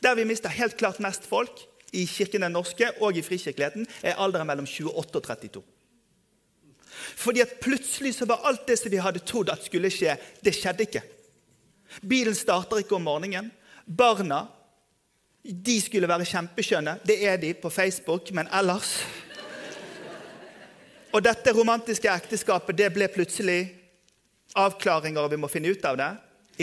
der 0.02 0.18
vi 0.18 0.26
mister 0.26 0.50
helt 0.50 0.74
klart 0.80 1.00
mest 1.04 1.28
folk 1.30 1.62
i 1.94 2.08
Kirken 2.10 2.42
den 2.42 2.56
norske 2.56 2.88
og 3.04 3.18
i 3.18 3.22
frikirkeligheten, 3.22 3.86
er 4.02 4.18
alderen 4.18 4.50
mellom 4.50 4.66
28 4.66 4.98
og 4.98 5.24
32. 5.28 5.62
Fordi 7.22 7.44
at 7.44 7.60
plutselig 7.62 8.16
så 8.16 8.26
var 8.26 8.42
alt 8.48 8.66
det 8.68 8.80
som 8.80 8.92
vi 8.92 9.02
hadde 9.02 9.22
trodd 9.28 9.52
at 9.54 9.64
skulle 9.66 9.92
skje, 9.94 10.16
det 10.42 10.56
skjedde 10.58 10.88
ikke. 10.88 11.04
Bilen 12.00 12.36
starter 12.38 12.82
ikke 12.82 12.96
om 12.98 13.06
morgenen. 13.08 13.52
Barna 13.86 14.46
de 15.42 15.76
skulle 15.82 16.10
være 16.10 16.28
kjempeskjønne. 16.30 17.00
Det 17.06 17.18
er 17.26 17.38
de 17.42 17.54
på 17.58 17.70
Facebook, 17.74 18.30
men 18.36 18.50
ellers 18.54 19.00
og 21.12 21.24
dette 21.26 21.52
romantiske 21.52 22.08
ekteskapet 22.08 22.78
det 22.80 22.88
ble 22.96 23.08
plutselig 23.12 23.66
avklaringer, 24.56 25.20
og 25.20 25.34
vi 25.34 25.40
må 25.40 25.50
finne 25.52 25.72
ut 25.74 25.86
av 25.88 25.98
det. 26.00 26.12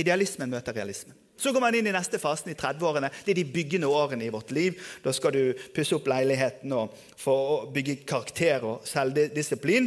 Idealismen 0.00 0.48
møter 0.48 0.76
realismen. 0.76 1.16
Så 1.38 1.52
går 1.54 1.62
man 1.62 1.76
inn 1.76 1.86
i 1.86 1.94
neste 1.94 2.18
fasen, 2.18 2.50
i 2.50 2.58
30-årene. 2.58 3.10
Det 3.24 3.30
er 3.30 3.38
de 3.38 3.52
byggende 3.52 3.90
årene 3.92 4.26
i 4.26 4.32
vårt 4.34 4.50
liv. 4.56 4.80
Da 5.04 5.12
skal 5.14 5.36
du 5.36 5.42
pusse 5.74 5.94
opp 5.94 6.08
leiligheten 6.10 6.72
og 6.74 6.96
få 7.20 7.36
bygge 7.74 8.00
karakter 8.08 8.64
og 8.66 8.88
selvdisiplin. 8.88 9.86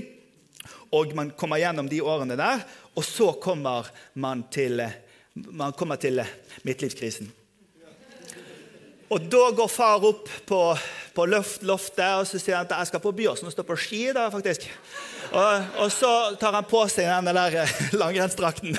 Og 0.95 1.15
man 1.17 1.33
kommer 1.35 1.59
gjennom 1.59 1.89
de 1.91 1.99
årene 2.05 2.37
der, 2.39 2.63
og 2.95 3.03
så 3.03 3.31
kommer 3.41 3.89
man 4.13 4.45
til, 4.53 4.79
man 5.33 5.73
kommer 5.73 5.95
til 5.95 6.19
midtlivskrisen. 6.67 7.31
Og 9.11 9.19
da 9.27 9.49
går 9.51 9.67
far 9.67 9.99
opp 10.07 10.29
på, 10.47 10.57
på 11.11 11.25
loftet 11.27 12.13
og 12.15 12.23
så 12.27 12.39
sier 12.39 12.55
han 12.55 12.65
at 12.69 12.77
jeg 12.77 12.87
skal 12.93 13.01
på 13.03 13.11
Byåsen 13.15 13.47
og 13.49 13.51
stå 13.51 13.63
på 13.67 13.75
ski. 13.75 14.13
da 14.15 14.29
faktisk. 14.31 14.69
Og, 15.31 15.63
og, 15.83 15.91
så 15.91 16.35
tar 16.39 16.53
han 16.55 16.63
på 16.67 16.87
seg 16.91 17.05
den 17.11 17.35
der 17.35 17.51
eh, 17.63 17.71
langrennsdrakten 17.99 18.75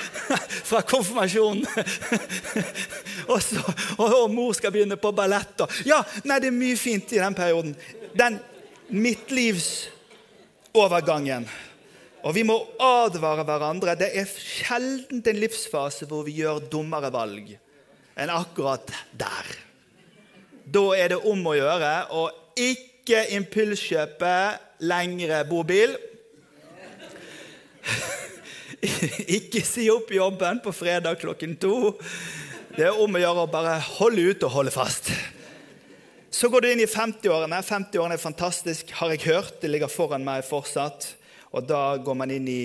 fra 0.70 0.80
konfirmasjonen. 0.86 1.66
og, 3.32 3.42
så, 3.42 3.62
og, 3.98 4.08
og, 4.08 4.30
mor 4.34 4.52
skal 4.58 4.72
begynne 4.74 4.96
på 4.98 5.12
ballett. 5.14 5.60
Og, 5.62 5.70
ja, 5.86 6.02
nei, 6.26 6.40
det 6.42 6.48
er 6.50 6.58
mye 6.58 6.76
fint 6.78 7.12
i 7.14 7.22
den 7.22 7.34
perioden. 7.38 7.74
Den 8.18 8.38
midtlivsovergangen. 8.90 11.46
Og 12.26 12.34
vi 12.36 12.44
må 12.44 12.56
advare 12.82 13.44
hverandre. 13.48 13.96
Det 13.98 14.10
er 14.20 14.28
sjelden 14.28 15.22
en 15.24 15.40
livsfase 15.40 16.08
hvor 16.08 16.26
vi 16.26 16.40
gjør 16.42 16.62
dummere 16.72 17.12
valg 17.14 17.54
enn 18.20 18.32
akkurat 18.34 18.90
der. 19.16 19.46
Da 20.70 20.82
er 20.98 21.14
det 21.14 21.22
om 21.26 21.46
å 21.48 21.56
gjøre 21.56 21.92
å 22.12 22.26
ikke 22.60 23.24
impulskjøpe 23.38 24.34
lengre 24.84 25.40
bobil. 25.48 25.96
ikke 29.38 29.64
si 29.66 29.88
opp 29.92 30.12
jobben 30.12 30.60
på 30.62 30.74
fredag 30.76 31.20
klokken 31.22 31.56
to. 31.60 31.94
Det 32.76 32.86
er 32.86 33.00
om 33.02 33.16
å 33.16 33.22
gjøre 33.22 33.46
å 33.46 33.50
bare 33.50 33.78
holde 33.96 34.30
ut 34.30 34.44
og 34.46 34.54
holde 34.58 34.74
fast. 34.74 35.10
Så 36.30 36.48
går 36.52 36.62
du 36.62 36.68
inn 36.70 36.84
i 36.84 36.88
50-årene. 36.88 37.58
50-årene 37.66 38.14
er 38.14 38.22
fantastisk, 38.22 38.92
har 39.00 39.10
jeg 39.10 39.24
hørt. 39.26 39.56
Det 39.62 39.72
ligger 39.72 39.90
foran 39.90 40.22
meg 40.24 40.46
fortsatt. 40.46 41.16
Og 41.50 41.66
da 41.66 41.96
går 41.98 42.16
man 42.18 42.30
inn 42.30 42.46
i 42.50 42.64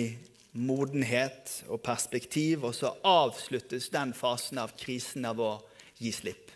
modenhet 0.55 1.51
og 1.67 1.81
perspektiv, 1.83 2.63
og 2.63 2.75
så 2.77 2.93
avsluttes 3.03 3.89
den 3.91 4.13
fasen 4.15 4.61
av 4.61 4.75
krisen 4.79 5.25
av 5.27 5.41
å 5.41 5.53
gi 5.99 6.11
slipp. 6.15 6.51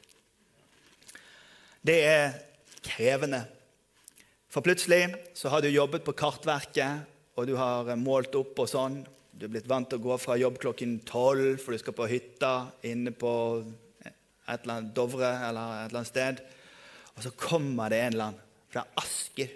Det 1.82 1.98
er 2.06 2.36
krevende. 2.86 3.42
For 4.50 4.65
plutselig 4.65 5.08
så 5.38 5.52
har 5.52 5.63
du 5.63 5.70
jobbet 5.70 6.06
på 6.06 6.15
Kartverket, 6.18 7.08
og 7.36 7.48
du 7.48 7.56
har 7.60 7.89
målt 8.00 8.36
opp 8.38 8.60
og 8.60 8.70
sånn. 8.70 9.02
Du 9.32 9.46
er 9.48 9.54
blitt 9.54 9.70
vant 9.70 9.88
til 9.89 10.02
å 10.02 10.08
gå 10.10 10.18
fra 10.20 10.38
jobb 10.39 10.58
klokken 10.62 10.98
tolv, 11.08 11.58
for 11.62 11.74
du 11.74 11.82
skal 11.82 11.96
på 11.96 12.10
hytta 12.12 12.54
inne 12.88 13.13
på 13.15 13.34
et 14.04 14.63
eller 14.63 14.76
annet 14.76 14.94
Dovre 14.98 15.30
eller 15.48 15.84
et 15.86 15.89
eller 15.89 16.02
annet 16.02 16.12
sted. 16.12 16.42
Og 17.15 17.24
så 17.26 17.34
kommer 17.38 17.92
det 17.92 18.02
en 18.04 18.15
eller 18.15 18.32
annen 18.32 18.46
fra 18.70 18.86
Asker 19.02 19.54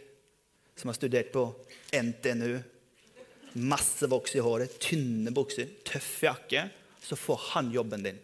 som 0.80 0.90
har 0.90 0.98
studert 0.98 1.32
på 1.34 1.44
NTNU 1.94 2.60
masse 3.54 4.08
voks 4.08 4.36
i 4.36 4.40
håret, 4.40 4.80
tynne 4.82 5.32
bukser, 5.32 5.70
tøff 5.86 6.24
jakke, 6.26 6.68
så 7.02 7.16
får 7.16 7.42
han 7.54 7.72
jobben 7.72 8.04
din, 8.04 8.20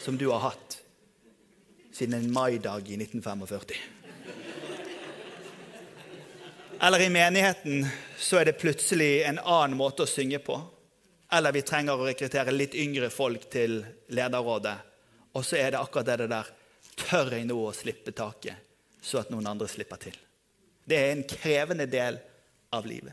som 0.00 0.16
du 0.16 0.28
har 0.30 0.40
hatt 0.48 0.78
siden 1.92 2.14
en 2.16 2.32
maidag 2.32 2.88
i 2.88 2.96
1945. 2.96 3.76
Eller 6.82 7.00
i 7.00 7.10
menigheten 7.10 7.84
så 8.18 8.40
er 8.40 8.48
det 8.48 8.58
plutselig 8.58 9.22
en 9.22 9.38
annen 9.38 9.76
måte 9.78 10.02
å 10.02 10.08
synge 10.08 10.40
på. 10.42 10.56
Eller 11.32 11.54
vi 11.54 11.62
trenger 11.62 11.94
å 12.00 12.08
rekruttere 12.08 12.54
litt 12.54 12.74
yngre 12.74 13.10
folk 13.12 13.44
til 13.52 13.78
lederrådet. 14.10 14.74
Og 15.36 15.44
så 15.46 15.60
er 15.60 15.72
det 15.72 15.82
akkurat 15.82 16.10
det 16.10 16.32
der 16.32 16.50
Tør 16.92 17.30
jeg 17.32 17.46
nå 17.48 17.54
å 17.56 17.70
slippe 17.72 18.12
taket, 18.12 18.58
så 19.00 19.22
at 19.22 19.30
noen 19.32 19.46
andre 19.48 19.64
slipper 19.70 19.96
til? 20.02 20.16
Det 20.84 20.98
er 20.98 21.12
en 21.14 21.22
krevende 21.24 21.86
del 21.88 22.18
av 22.72 22.86
livet. 22.86 23.12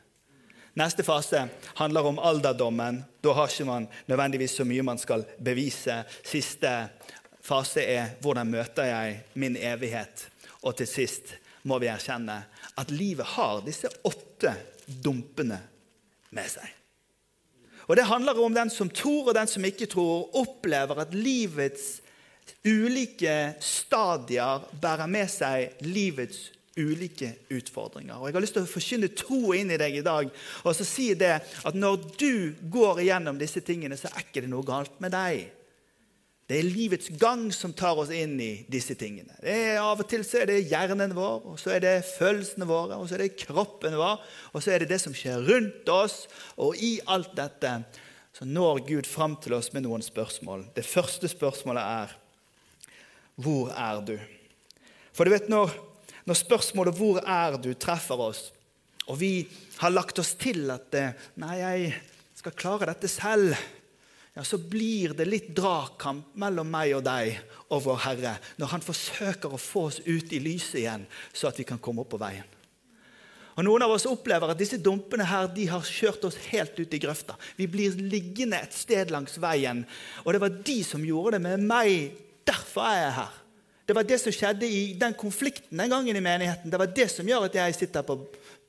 Neste 0.79 1.03
fase 1.03 1.47
handler 1.75 2.05
om 2.05 2.19
alderdommen. 2.19 3.03
Da 3.21 3.33
har 3.35 3.51
ikke 3.51 3.67
man 3.67 3.87
nødvendigvis 4.07 4.55
så 4.59 4.65
mye 4.67 4.85
man 4.85 5.01
skal 5.01 5.25
bevise. 5.43 6.03
Siste 6.23 6.71
fase 7.43 7.83
er 7.83 8.15
hvordan 8.23 8.47
møter 8.47 8.87
jeg 8.87 9.17
min 9.33 9.57
evighet? 9.57 10.27
Og 10.63 10.77
til 10.79 10.87
sist 10.87 11.33
må 11.67 11.79
vi 11.81 11.89
erkjenne 11.91 12.37
at 12.79 12.91
livet 12.93 13.27
har 13.35 13.63
disse 13.65 13.91
åtte 14.07 14.53
dumpene 14.87 15.59
med 16.35 16.51
seg. 16.51 16.67
Og 17.89 17.95
Det 17.97 18.05
handler 18.05 18.39
om 18.39 18.53
den 18.53 18.69
som 18.69 18.89
tror 18.89 19.31
og 19.31 19.35
den 19.35 19.49
som 19.49 19.65
ikke 19.65 19.89
tror, 19.89 20.29
opplever 20.37 21.01
at 21.01 21.13
livets 21.13 21.97
ulike 22.65 23.55
stadier 23.61 24.61
bærer 24.81 25.09
med 25.09 25.29
seg 25.31 25.81
livets 25.81 26.51
ulike 26.77 27.31
utfordringer. 27.49 28.17
Og 28.17 28.27
Jeg 28.27 28.35
har 28.35 28.43
lyst 28.43 28.57
til 28.57 28.65
å 28.65 28.69
forkynne 28.69 29.11
tro 29.17 29.53
inn 29.57 29.71
i 29.73 29.79
deg 29.79 29.99
i 29.99 30.05
dag 30.05 30.29
og 30.63 30.75
så 30.75 30.87
si 30.87 31.13
det 31.17 31.37
at 31.39 31.77
når 31.77 32.03
du 32.19 32.33
går 32.71 33.03
igjennom 33.05 33.39
disse 33.39 33.63
tingene, 33.65 33.97
så 33.97 34.11
er 34.11 34.27
ikke 34.27 34.43
det 34.45 34.51
noe 34.51 34.67
galt 34.67 34.99
med 35.03 35.15
deg. 35.15 35.47
Det 36.49 36.57
er 36.57 36.65
livets 36.65 37.11
gang 37.21 37.43
som 37.53 37.75
tar 37.77 37.99
oss 38.01 38.09
inn 38.09 38.33
i 38.41 38.65
disse 38.73 38.95
tingene. 38.97 39.35
Er 39.45 39.77
Av 39.83 39.99
og 40.01 40.07
til 40.09 40.23
så 40.25 40.41
er 40.41 40.49
det 40.49 40.63
hjernen 40.71 41.13
vår, 41.13 41.43
og 41.45 41.59
så 41.61 41.75
er 41.75 41.83
det 41.83 42.07
følelsene 42.09 42.65
våre, 42.65 42.97
og 42.97 43.05
så 43.05 43.19
er 43.19 43.27
det 43.27 43.35
kroppen 43.37 43.93
vår, 43.99 44.23
og 44.49 44.63
så 44.65 44.73
er 44.73 44.81
det 44.81 44.89
det 44.89 44.97
som 45.03 45.13
skjer 45.13 45.45
rundt 45.45 45.91
oss. 45.93 46.23
Og 46.57 46.79
i 46.81 46.95
alt 47.05 47.35
dette 47.37 47.75
så 48.33 48.47
når 48.49 48.81
Gud 48.87 49.07
fram 49.09 49.35
til 49.43 49.53
oss 49.57 49.69
med 49.75 49.85
noen 49.85 50.01
spørsmål. 50.01 50.63
Det 50.73 50.85
første 50.87 51.29
spørsmålet 51.29 51.83
er 51.83 52.17
Hvor 53.39 53.69
er 53.69 54.01
du? 54.07 54.15
For 55.13 55.27
du 55.27 55.31
vet, 55.31 55.49
når, 55.51 55.73
når 56.25 56.35
spørsmålet 56.35 56.95
'Hvor 56.95 57.21
er 57.23 57.57
du?' 57.57 57.73
treffer 57.73 58.19
oss, 58.19 58.51
og 59.07 59.19
vi 59.19 59.47
har 59.77 59.89
lagt 59.89 60.19
oss 60.19 60.33
til 60.33 60.69
at 60.71 60.93
'Nei, 61.35 61.55
jeg 61.57 61.95
skal 62.35 62.51
klare 62.51 62.85
dette 62.85 63.07
selv', 63.07 63.55
ja, 64.33 64.43
så 64.43 64.57
blir 64.57 65.13
det 65.17 65.25
litt 65.27 65.49
dragkamp 65.57 66.35
mellom 66.39 66.69
meg 66.71 66.93
og 66.95 67.03
deg 67.03 67.39
og 67.69 67.81
vår 67.83 67.97
Herre 68.05 68.37
når 68.61 68.71
Han 68.71 68.85
forsøker 68.85 69.51
å 69.51 69.59
få 69.59 69.89
oss 69.89 69.99
ut 70.05 70.31
i 70.31 70.39
lyset 70.39 70.79
igjen, 70.83 71.03
så 71.33 71.49
at 71.49 71.59
vi 71.59 71.65
kan 71.67 71.81
komme 71.81 72.05
opp 72.05 72.13
på 72.13 72.21
veien. 72.21 72.47
Og 73.59 73.65
Noen 73.67 73.83
av 73.83 73.91
oss 73.91 74.07
opplever 74.07 74.53
at 74.53 74.59
disse 74.61 74.79
dumpene 74.79 75.25
her, 75.27 75.49
de 75.51 75.65
har 75.67 75.83
kjørt 75.83 76.23
oss 76.29 76.37
helt 76.47 76.77
ut 76.79 76.93
i 76.95 77.01
grøfta. 77.03 77.35
Vi 77.57 77.67
blir 77.67 77.97
liggende 77.99 78.61
et 78.63 78.77
sted 78.77 79.11
langs 79.11 79.35
veien. 79.41 79.81
Og 80.23 80.31
det 80.31 80.39
var 80.39 80.61
de 80.69 80.77
som 80.87 81.03
gjorde 81.03 81.35
det 81.35 81.41
med 81.43 81.65
meg. 81.67 82.13
Derfor 82.47 82.87
er 82.87 83.01
jeg 83.01 83.17
her. 83.17 83.33
Det 83.89 83.95
var 83.97 84.05
det 84.05 84.19
som 84.21 84.33
skjedde 84.33 84.67
i 84.69 84.93
den 84.93 85.15
konflikten 85.17 85.79
den 85.81 85.89
gangen 85.89 86.15
i 86.15 86.21
menigheten. 86.21 86.69
Det 86.69 86.77
var 86.77 86.91
det 86.93 87.07
som 87.09 87.25
gjør 87.25 87.47
at 87.47 87.55
jeg 87.57 87.75
sitter 87.75 88.05
på 88.05 88.19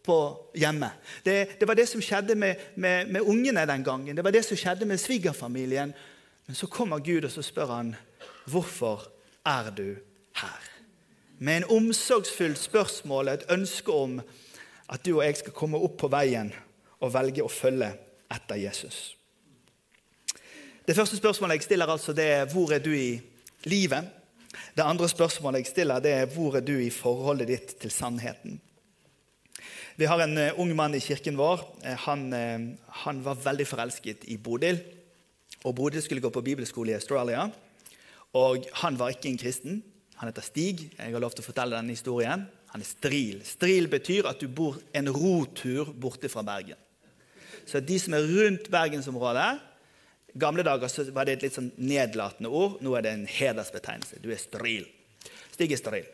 på 0.02 0.50
hjemme. 0.54 0.90
Det, 1.22 1.60
det, 1.60 1.68
var 1.68 1.76
det 1.76 1.86
som 1.88 2.00
skjedde 2.00 2.34
med, 2.34 2.56
med, 2.74 3.10
med, 3.12 3.20
ungene 3.20 3.66
den 3.68 3.84
gangen. 3.84 4.16
Det 4.16 4.24
var 4.24 4.32
det 4.32 4.44
som 4.44 4.56
skjedde 4.56 4.88
med 4.88 5.00
svigerfamilien. 5.00 5.92
Men 6.46 6.56
så 6.56 6.66
kommer 6.66 6.98
Gud 7.04 7.24
og 7.24 7.30
så 7.30 7.42
spør 7.42 7.66
han, 7.66 7.96
'Hvorfor 8.46 9.10
er 9.44 9.70
du 9.70 9.96
her?' 10.34 10.70
Med 11.38 11.56
en 11.56 11.64
omsorgsfullt 11.64 12.58
spørsmål, 12.58 13.28
et 13.28 13.44
ønske 13.50 13.92
om 13.92 14.20
at 14.88 15.06
du 15.06 15.16
og 15.16 15.24
jeg 15.24 15.36
skal 15.36 15.52
komme 15.52 15.78
opp 15.78 15.96
på 15.98 16.08
veien 16.08 16.52
og 17.00 17.14
velge 17.14 17.44
å 17.44 17.48
følge 17.48 17.92
etter 18.30 18.54
Jesus. 18.54 19.16
Det 20.86 20.96
første 20.96 21.16
spørsmålet 21.16 21.54
jeg 21.54 21.62
stiller, 21.62 21.86
altså, 21.86 22.12
det 22.12 22.24
er 22.24 22.46
'Hvor 22.46 22.72
er 22.72 22.78
du 22.78 22.92
i 22.92 23.20
livet?' 23.64 24.19
Det 24.76 24.86
andre 24.86 25.08
spørsmålet 25.08 25.64
jeg 25.64 25.66
stiller, 25.66 26.00
det 26.00 26.12
er 26.12 26.26
'Hvor 26.26 26.56
er 26.56 26.60
du 26.60 26.78
i 26.78 26.90
forholdet 26.90 27.48
ditt 27.48 27.80
til 27.80 27.90
sannheten?' 27.90 28.60
Vi 29.96 30.04
har 30.04 30.20
en 30.22 30.38
uh, 30.38 30.60
ung 30.60 30.70
mann 30.76 30.94
i 30.94 31.00
kirken 31.00 31.36
vår. 31.36 31.60
Uh, 31.84 31.96
han, 32.06 32.32
uh, 32.32 32.76
han, 33.04 33.24
var 33.24 33.34
veldig 33.34 33.66
forelsket 33.66 34.24
i 34.32 34.36
Bodil. 34.36 34.78
Og 35.64 35.74
Bodil 35.74 36.02
skulle 36.02 36.22
gå 36.22 36.30
på 36.30 36.40
bibelskole 36.40 36.90
i 36.90 36.94
Australia. 36.94 37.50
Og 38.32 38.64
han 38.72 38.98
var 38.98 39.08
ikke 39.08 39.28
en 39.28 39.38
kristen. 39.38 39.82
Han 40.16 40.28
heter 40.28 40.42
Stig. 40.42 40.92
Jeg 40.98 41.12
har 41.12 41.20
lov 41.20 41.34
til 41.34 41.44
å 41.44 41.48
fortelle 41.50 41.76
denne 41.76 41.92
historien. 41.92 42.46
Han 42.72 42.80
er 42.80 42.88
stril. 42.88 43.42
Stril 43.44 43.88
betyr 43.88 44.30
at 44.30 44.40
du 44.40 44.48
bor 44.48 44.78
en 44.94 45.10
rotur 45.12 45.92
borte 45.92 46.28
fra 46.32 46.42
Bergen. 46.42 46.78
Så 47.66 47.80
de 47.80 47.98
som 48.00 48.14
er 48.14 48.24
rundt 48.24 48.70
bergensområdet 48.70 49.60
gamle 50.38 50.62
dager 50.66 51.10
var 51.14 51.26
det 51.26 51.38
et 51.38 51.44
litt 51.46 51.56
sånn 51.56 51.70
nedlatende 51.76 52.50
ord. 52.52 52.78
Nå 52.84 52.94
er 52.96 53.06
det 53.06 53.12
en 53.16 53.28
hedersbetegnelse. 53.28 54.20
Du 54.22 54.30
er 54.32 54.40
stril. 54.40 54.86
Stig 55.50 55.74
er 55.74 55.80
stril. 55.80 56.08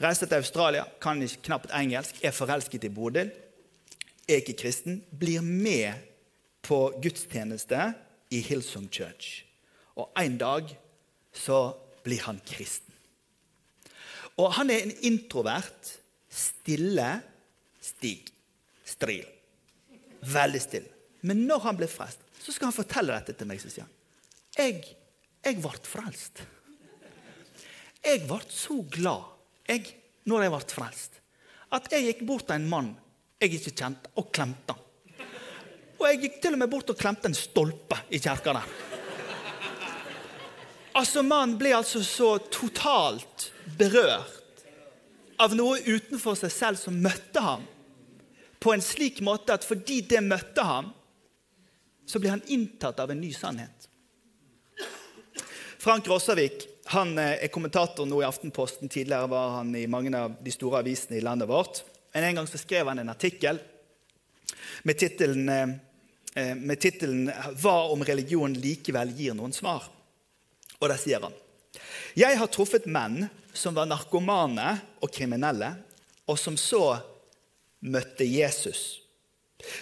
Reiste 0.00 0.28
til 0.28 0.40
Australia, 0.40 0.86
kan 1.02 1.20
ikke 1.20 1.44
knapt 1.50 1.72
engelsk, 1.76 2.22
er 2.24 2.32
forelsket 2.32 2.86
i 2.88 2.92
Bodil. 2.92 3.32
Er 4.28 4.40
ikke 4.40 4.56
kristen. 4.62 5.02
Blir 5.10 5.44
med 5.44 6.06
på 6.64 6.78
gudstjeneste 7.02 7.90
i 8.32 8.40
Hillsong 8.46 8.88
Church. 8.92 9.42
Og 10.00 10.08
en 10.16 10.38
dag 10.40 10.70
så 11.36 11.74
blir 12.04 12.22
han 12.24 12.40
kristen. 12.46 12.94
Og 14.40 14.54
han 14.56 14.70
er 14.72 14.86
en 14.86 14.94
introvert, 15.04 15.96
stille 16.30 17.10
Stig. 17.80 18.28
Stril. 18.84 19.24
Veldig 20.20 20.60
stille. 20.60 20.88
Men 21.24 21.46
når 21.48 21.62
han 21.64 21.78
blir 21.78 21.88
frelst, 21.88 22.20
så 22.40 22.54
skal 22.54 22.70
han 22.70 22.76
fortelle 22.76 23.16
dette 23.18 23.36
til 23.36 23.48
meg. 23.48 23.60
Så 23.62 23.70
sier 23.72 23.86
han, 23.86 23.94
jeg, 24.56 24.96
jeg 25.44 25.60
ble 25.60 25.72
frelst. 25.86 26.42
Jeg 28.00 28.24
ble 28.26 28.40
så 28.48 28.80
glad 28.88 29.28
jeg, 29.68 29.94
når 30.28 30.46
jeg 30.46 30.54
ble 30.54 30.62
frelst, 30.72 31.18
at 31.70 31.90
jeg 31.92 32.06
gikk 32.08 32.26
bort 32.26 32.48
til 32.48 32.56
en 32.56 32.70
mann 32.70 32.94
jeg 33.40 33.56
ikke 33.56 33.72
kjente, 33.72 34.10
og 34.20 34.28
klemte 34.34 34.74
han. 34.74 34.86
Og 36.00 36.06
jeg 36.08 36.20
gikk 36.22 36.38
til 36.42 36.56
og 36.56 36.60
med 36.60 36.70
bort 36.72 36.90
og 36.92 36.98
klemte 37.00 37.28
en 37.28 37.36
stolpe 37.36 37.96
i 38.12 38.20
kirka 38.20 38.54
der. 38.56 38.68
Altså, 40.96 41.22
Mannen 41.22 41.56
ble 41.60 41.72
altså 41.76 42.02
så 42.04 42.34
totalt 42.52 43.50
berørt 43.78 44.64
av 45.40 45.54
noe 45.56 45.78
utenfor 45.86 46.36
seg 46.36 46.52
selv 46.52 46.80
som 46.80 46.98
møtte 47.00 47.40
ham 47.40 47.62
på 48.60 48.74
en 48.74 48.82
slik 48.84 49.22
måte 49.24 49.54
at 49.56 49.64
fordi 49.64 50.02
det 50.10 50.20
møtte 50.24 50.64
ham, 50.66 50.90
så 52.10 52.18
blir 52.18 52.34
han 52.34 52.42
inntatt 52.46 53.00
av 53.00 53.10
en 53.10 53.20
ny 53.20 53.32
sannhet. 53.34 53.88
Frank 55.78 56.08
Rossavik 56.08 56.66
han 56.90 57.18
eh, 57.18 57.44
er 57.44 57.52
kommentator 57.54 58.06
nå 58.08 58.18
i 58.22 58.26
Aftenposten. 58.26 58.90
Tidligere 58.90 59.30
var 59.30 59.50
han 59.60 59.74
i 59.78 59.86
mange 59.86 60.10
av 60.18 60.34
de 60.42 60.52
store 60.52 60.82
avisene 60.82 61.20
i 61.20 61.24
landet 61.24 61.48
vårt. 61.48 61.84
Men 62.12 62.24
En 62.24 62.40
gang 62.40 62.48
så 62.50 62.58
skrev 62.58 62.88
han 62.90 62.98
en 62.98 63.12
artikkel 63.12 63.60
med 64.82 64.98
tittelen 64.98 65.48
eh, 65.48 65.68
eh, 66.34 67.54
'Hva 67.54 67.76
om 67.92 68.02
religion 68.04 68.54
likevel 68.54 69.14
gir 69.14 69.34
noen 69.38 69.54
svar?' 69.54 69.86
Og 70.80 70.88
der 70.88 70.96
sier 70.98 71.22
han 71.22 71.34
Jeg 72.16 72.38
har 72.38 72.46
truffet 72.50 72.86
menn 72.86 73.28
som 73.54 73.74
var 73.74 73.86
narkomane 73.86 74.80
og 75.00 75.12
kriminelle, 75.12 75.74
og 76.26 76.38
som 76.38 76.56
så 76.56 76.98
møtte 77.80 78.24
Jesus. 78.24 79.00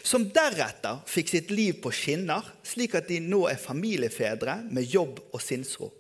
Som 0.03 0.29
deretter 0.35 1.01
fikk 1.09 1.33
sitt 1.33 1.53
liv 1.55 1.79
på 1.83 1.93
skinner, 1.95 2.45
slik 2.67 2.97
at 2.99 3.09
de 3.11 3.21
nå 3.25 3.45
er 3.51 3.61
familiefedre 3.61 4.61
med 4.71 4.89
jobb 4.89 5.21
og 5.33 5.43
sinnsro. 5.43 5.91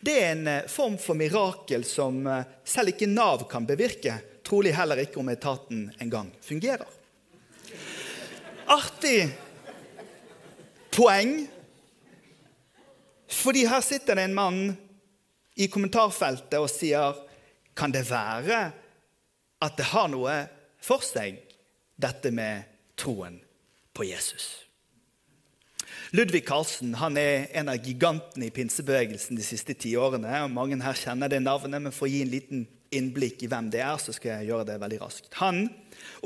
Det 0.00 0.14
er 0.18 0.32
en 0.32 0.48
eh, 0.50 0.66
form 0.70 0.98
for 1.00 1.18
mirakel 1.18 1.84
som 1.86 2.26
eh, 2.26 2.44
selv 2.64 2.92
ikke 2.92 3.10
Nav 3.10 3.46
kan 3.50 3.66
bevirke. 3.68 4.18
Trolig 4.46 4.74
heller 4.76 5.02
ikke 5.02 5.20
om 5.22 5.30
etaten 5.32 5.86
engang 6.02 6.30
fungerer. 6.42 6.86
Artig 8.72 9.26
poeng. 10.92 11.34
Fordi 13.32 13.64
her 13.66 13.84
sitter 13.84 14.18
det 14.18 14.28
en 14.28 14.36
mann 14.36 14.62
i 15.56 15.68
kommentarfeltet 15.72 16.58
og 16.60 16.70
sier 16.70 17.28
Kan 17.72 17.92
det 17.94 18.02
være 18.04 18.58
at 19.64 19.76
det 19.78 19.86
har 19.94 20.10
noe 20.12 20.34
for 20.82 21.00
seg, 21.06 21.38
dette 21.96 22.28
med 22.34 22.71
troen 22.98 23.40
på 23.96 24.06
Jesus? 24.08 24.50
Ludvig 26.12 26.44
Karlsen 26.48 26.94
han 27.00 27.16
er 27.20 27.48
en 27.56 27.70
av 27.72 27.80
gigantene 27.80 28.48
i 28.48 28.54
pinsebevegelsen 28.54 29.38
de 29.38 29.44
siste 29.46 29.76
ti 29.78 29.94
årene. 29.96 30.44
Mange 30.52 30.76
her 30.84 30.98
kjenner 30.98 31.30
det 31.32 31.40
navnet, 31.44 31.80
men 31.80 31.94
for 31.94 32.08
å 32.08 32.12
gi 32.12 32.22
en 32.24 32.32
liten 32.32 32.66
innblikk 32.92 33.42
i 33.44 33.48
hvem 33.48 33.70
det 33.72 33.80
er, 33.80 33.96
så 34.00 34.12
skal 34.12 34.36
jeg 34.36 34.50
gjøre 34.50 34.68
det 34.68 34.80
veldig 34.82 35.00
raskt. 35.00 35.30
Han 35.40 35.64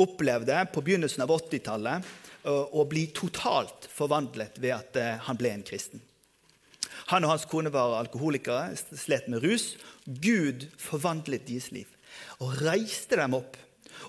opplevde 0.02 0.58
på 0.74 0.82
begynnelsen 0.82 1.22
av 1.22 1.34
80-tallet 1.36 2.10
å 2.46 2.84
bli 2.90 3.06
totalt 3.14 3.88
forvandlet 3.90 4.58
ved 4.62 4.74
at 4.74 4.98
eh, 5.00 5.16
han 5.26 5.38
ble 5.38 5.50
en 5.54 5.64
kristen. 5.66 6.02
Han 7.10 7.26
og 7.26 7.34
hans 7.34 7.46
kone 7.50 7.70
var 7.74 7.96
alkoholikere, 8.00 8.74
slet 8.74 9.28
med 9.30 9.44
rus. 9.44 9.74
Gud 10.06 10.66
forvandlet 10.80 11.46
deres 11.46 11.70
liv 11.74 11.90
og 12.40 12.54
reiste 12.62 13.18
dem 13.18 13.34
opp. 13.36 13.56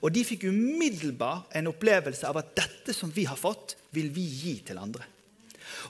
Og 0.02 0.12
de 0.14 0.24
fikk 0.28 0.48
umiddelbart 0.50 1.54
en 1.58 1.70
opplevelse 1.72 2.28
av 2.28 2.40
at 2.42 2.56
dette 2.58 2.96
som 2.96 3.12
vi 3.14 3.28
har 3.30 3.40
fått, 3.40 3.78
vil 3.96 4.10
vi 4.14 4.26
gi 4.26 4.58
til 4.68 4.82
andre. 4.82 5.06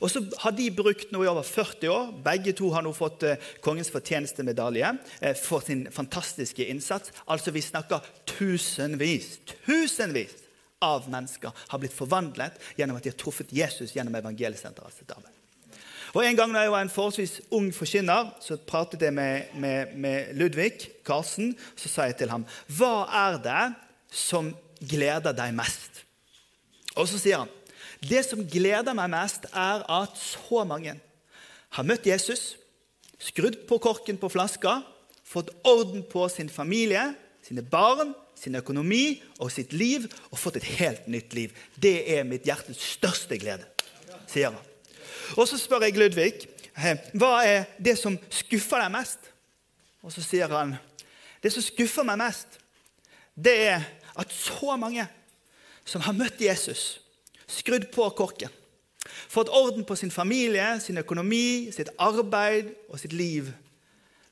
Og 0.01 0.11
så 0.11 0.21
har 0.41 0.53
de 0.57 0.67
brukt 0.73 1.11
noe 1.13 1.25
i 1.25 1.29
over 1.29 1.45
40 1.45 1.91
år. 1.91 2.09
Begge 2.25 2.53
to 2.57 2.69
har 2.73 2.85
nå 2.85 2.93
fått 2.97 3.25
eh, 3.27 3.39
Kongens 3.63 3.91
fortjenestemedalje 3.93 4.91
eh, 5.21 5.37
for 5.37 5.63
sin 5.65 5.85
fantastiske 5.93 6.65
innsats. 6.65 7.13
Altså 7.27 7.53
Vi 7.55 7.63
snakker 7.65 8.05
tusenvis, 8.37 9.37
tusenvis 9.65 10.35
av 10.85 11.07
mennesker 11.09 11.53
har 11.71 11.81
blitt 11.81 11.95
forvandlet 11.95 12.59
gjennom 12.77 12.99
at 12.99 13.05
de 13.05 13.13
har 13.13 13.17
truffet 13.17 13.53
Jesus 13.53 13.95
gjennom 13.95 14.15
evangeliesenterets 14.19 15.01
arbeid. 15.07 15.33
Og 16.15 16.23
En 16.23 16.37
gang 16.37 16.53
da 16.53 16.63
jeg 16.63 16.71
var 16.71 16.85
en 16.85 16.91
forholdsvis 16.93 17.33
ung 17.53 17.67
forkynner, 17.75 18.29
så 18.41 18.55
pratet 18.57 19.01
jeg 19.03 19.13
med, 19.13 19.51
med, 19.59 19.97
med 19.99 20.37
Ludvig 20.39 20.87
Karlsen. 21.05 21.51
Så 21.75 21.91
sa 21.91 22.07
jeg 22.07 22.17
til 22.17 22.31
ham, 22.31 22.45
'Hva 22.69 23.05
er 23.11 23.37
det 23.43 23.65
som 24.11 24.53
gleder 24.79 25.35
deg 25.35 25.55
mest?' 25.55 26.03
Og 26.97 27.07
så 27.07 27.19
sier 27.21 27.43
han, 27.43 27.51
det 28.01 28.23
som 28.25 28.45
gleder 28.45 28.95
meg 28.97 29.09
mest, 29.13 29.45
er 29.53 29.83
at 29.85 30.17
så 30.17 30.63
mange 30.65 30.95
har 31.75 31.85
møtt 31.85 32.05
Jesus, 32.05 32.55
skrudd 33.21 33.59
på 33.69 33.79
korken 33.81 34.17
på 34.17 34.29
flaska, 34.29 34.81
fått 35.25 35.51
orden 35.67 36.03
på 36.09 36.27
sin 36.29 36.49
familie, 36.49 37.13
sine 37.43 37.61
barn, 37.61 38.13
sin 38.37 38.55
økonomi 38.55 39.19
og 39.39 39.51
sitt 39.51 39.73
liv 39.73 40.05
og 40.29 40.39
fått 40.39 40.59
et 40.59 40.69
helt 40.77 41.07
nytt 41.09 41.33
liv. 41.33 41.53
Det 41.75 42.05
er 42.17 42.27
mitt 42.27 42.45
hjertes 42.45 42.79
største 42.97 43.39
glede, 43.41 43.65
sier 44.29 44.53
han. 44.53 44.61
Og 45.35 45.47
så 45.49 45.57
spør 45.59 45.87
jeg 45.87 45.97
Ludvig 45.97 46.31
hva 47.17 47.41
er 47.41 47.65
det 47.81 47.95
som 47.97 48.15
skuffer 48.29 48.83
deg 48.83 48.93
mest. 48.93 49.31
Og 50.05 50.13
så 50.13 50.21
sier 50.21 50.51
han 50.53 50.75
det 51.41 51.51
som 51.53 51.65
skuffer 51.65 52.05
meg 52.05 52.19
mest, 52.21 52.59
det 53.37 53.55
er 53.69 53.85
at 54.17 54.33
så 54.33 54.75
mange 54.81 55.05
som 55.87 56.01
har 56.03 56.15
møtt 56.17 56.41
Jesus, 56.41 56.97
skrudd 57.47 57.85
på 57.93 58.09
korken, 58.17 58.51
fått 59.29 59.51
orden 59.53 59.85
på 59.87 59.95
sin 59.95 60.11
familie, 60.11 60.79
sin 60.83 60.99
økonomi, 60.99 61.69
sitt 61.71 61.93
arbeid 62.01 62.73
og 62.89 62.99
sitt 62.99 63.13
liv, 63.15 63.53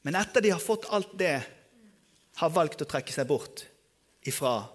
men 0.04 0.18
etter 0.20 0.44
de 0.44 0.52
har 0.54 0.62
fått 0.62 0.90
alt 0.94 1.14
det, 1.18 1.38
har 2.36 2.52
valgt 2.52 2.82
å 2.84 2.88
trekke 2.90 3.14
seg 3.16 3.30
bort 3.30 3.64
ifra 4.28 4.66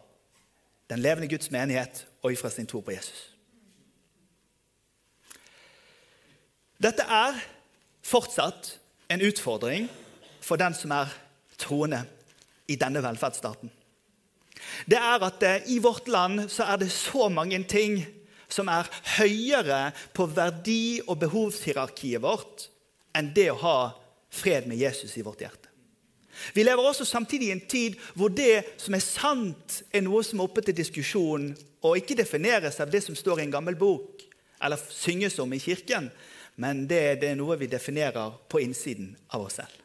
den 0.89 1.03
levende 1.05 1.29
Guds 1.29 1.51
menighet 1.53 2.07
og 2.23 2.33
ifra 2.33 2.49
sin 2.51 2.67
tro 2.71 2.81
på 2.81 2.95
Jesus. 2.95 3.27
Dette 6.81 7.05
er 7.05 7.37
fortsatt 8.07 8.73
en 9.13 9.21
utfordring 9.27 9.91
for 10.41 10.57
den 10.57 10.73
som 10.75 10.95
er 10.97 11.13
troende 11.61 12.01
i 12.71 12.79
denne 12.81 13.03
velferdsstaten. 13.05 13.69
Det 14.87 14.99
er 14.99 15.27
at 15.27 15.43
eh, 15.47 15.71
i 15.75 15.79
vårt 15.83 16.09
land 16.09 16.47
så 16.53 16.67
er 16.69 16.83
det 16.83 16.91
så 16.95 17.29
mange 17.33 17.63
ting 17.69 18.01
som 18.51 18.69
er 18.69 18.89
høyere 19.19 19.91
på 20.17 20.27
verdi- 20.27 21.03
og 21.07 21.21
behovshierarkiet 21.23 22.23
vårt 22.23 22.69
enn 23.17 23.33
det 23.35 23.51
å 23.53 23.61
ha 23.63 23.79
fred 24.31 24.69
med 24.71 24.79
Jesus 24.79 25.17
i 25.19 25.25
vårt 25.27 25.43
hjerte. 25.43 25.69
Vi 26.55 26.65
lever 26.65 26.87
også 26.87 27.05
samtidig 27.05 27.51
i 27.51 27.55
en 27.55 27.67
tid 27.69 27.99
hvor 28.15 28.33
det 28.33 28.65
som 28.81 28.95
er 28.97 29.05
sant, 29.05 29.83
er 29.93 30.05
noe 30.07 30.23
som 30.25 30.41
er 30.41 30.49
oppe 30.49 30.65
til 30.65 30.77
diskusjon, 30.77 31.51
og 31.85 31.99
ikke 31.99 32.17
defineres 32.19 32.81
av 32.81 32.91
det 32.93 33.03
som 33.05 33.17
står 33.17 33.41
i 33.41 33.47
en 33.49 33.55
gammel 33.55 33.77
bok 33.79 34.25
eller 34.61 34.81
synges 34.93 35.39
om 35.41 35.53
i 35.57 35.61
kirken, 35.61 36.11
men 36.61 36.85
det, 36.89 37.21
det 37.23 37.31
er 37.33 37.39
noe 37.39 37.57
vi 37.61 37.71
definerer 37.71 38.35
på 38.49 38.61
innsiden 38.61 39.15
av 39.33 39.47
oss 39.47 39.61
selv. 39.61 39.80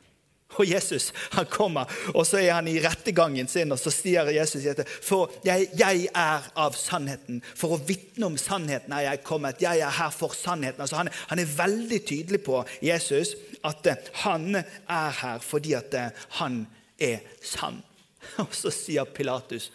Og 0.55 0.65
Jesus 0.65 1.09
han 1.35 1.47
kommer, 1.51 1.89
og 2.13 2.23
så 2.27 2.39
er 2.39 2.53
han 2.55 2.67
i 2.71 2.77
rettegangen 2.83 3.47
sin, 3.51 3.73
og 3.73 3.79
så 3.81 3.91
sier 3.93 4.29
Jesus 4.33 4.63
For 5.03 5.33
jeg, 5.45 5.69
jeg 5.77 6.07
er 6.15 6.47
av 6.55 6.77
sannheten. 6.79 7.41
For 7.55 7.75
å 7.75 7.81
vitne 7.83 8.29
om 8.29 8.37
sannheten 8.39 8.93
er 8.95 9.09
jeg 9.09 9.23
kommet. 9.27 9.63
Jeg 9.63 9.83
er 9.83 9.97
her 9.99 10.13
for 10.15 10.35
sannheten. 10.37 10.81
Altså 10.81 10.99
han, 11.01 11.11
han, 11.29 11.41
er 11.41 11.57
veldig 11.57 12.01
tydelig 12.07 12.41
på 12.45 12.61
Jesus 12.83 13.35
at 13.65 13.87
uh, 13.89 14.11
han 14.23 14.61
er 14.61 15.19
her 15.21 15.43
fordi 15.43 15.75
at 15.77 15.97
uh, 15.97 16.25
han 16.39 16.63
er 17.01 17.25
sann. 17.43 17.81
Og 18.43 18.53
så 18.55 18.71
sier 18.73 19.05
Pilatus, 19.05 19.71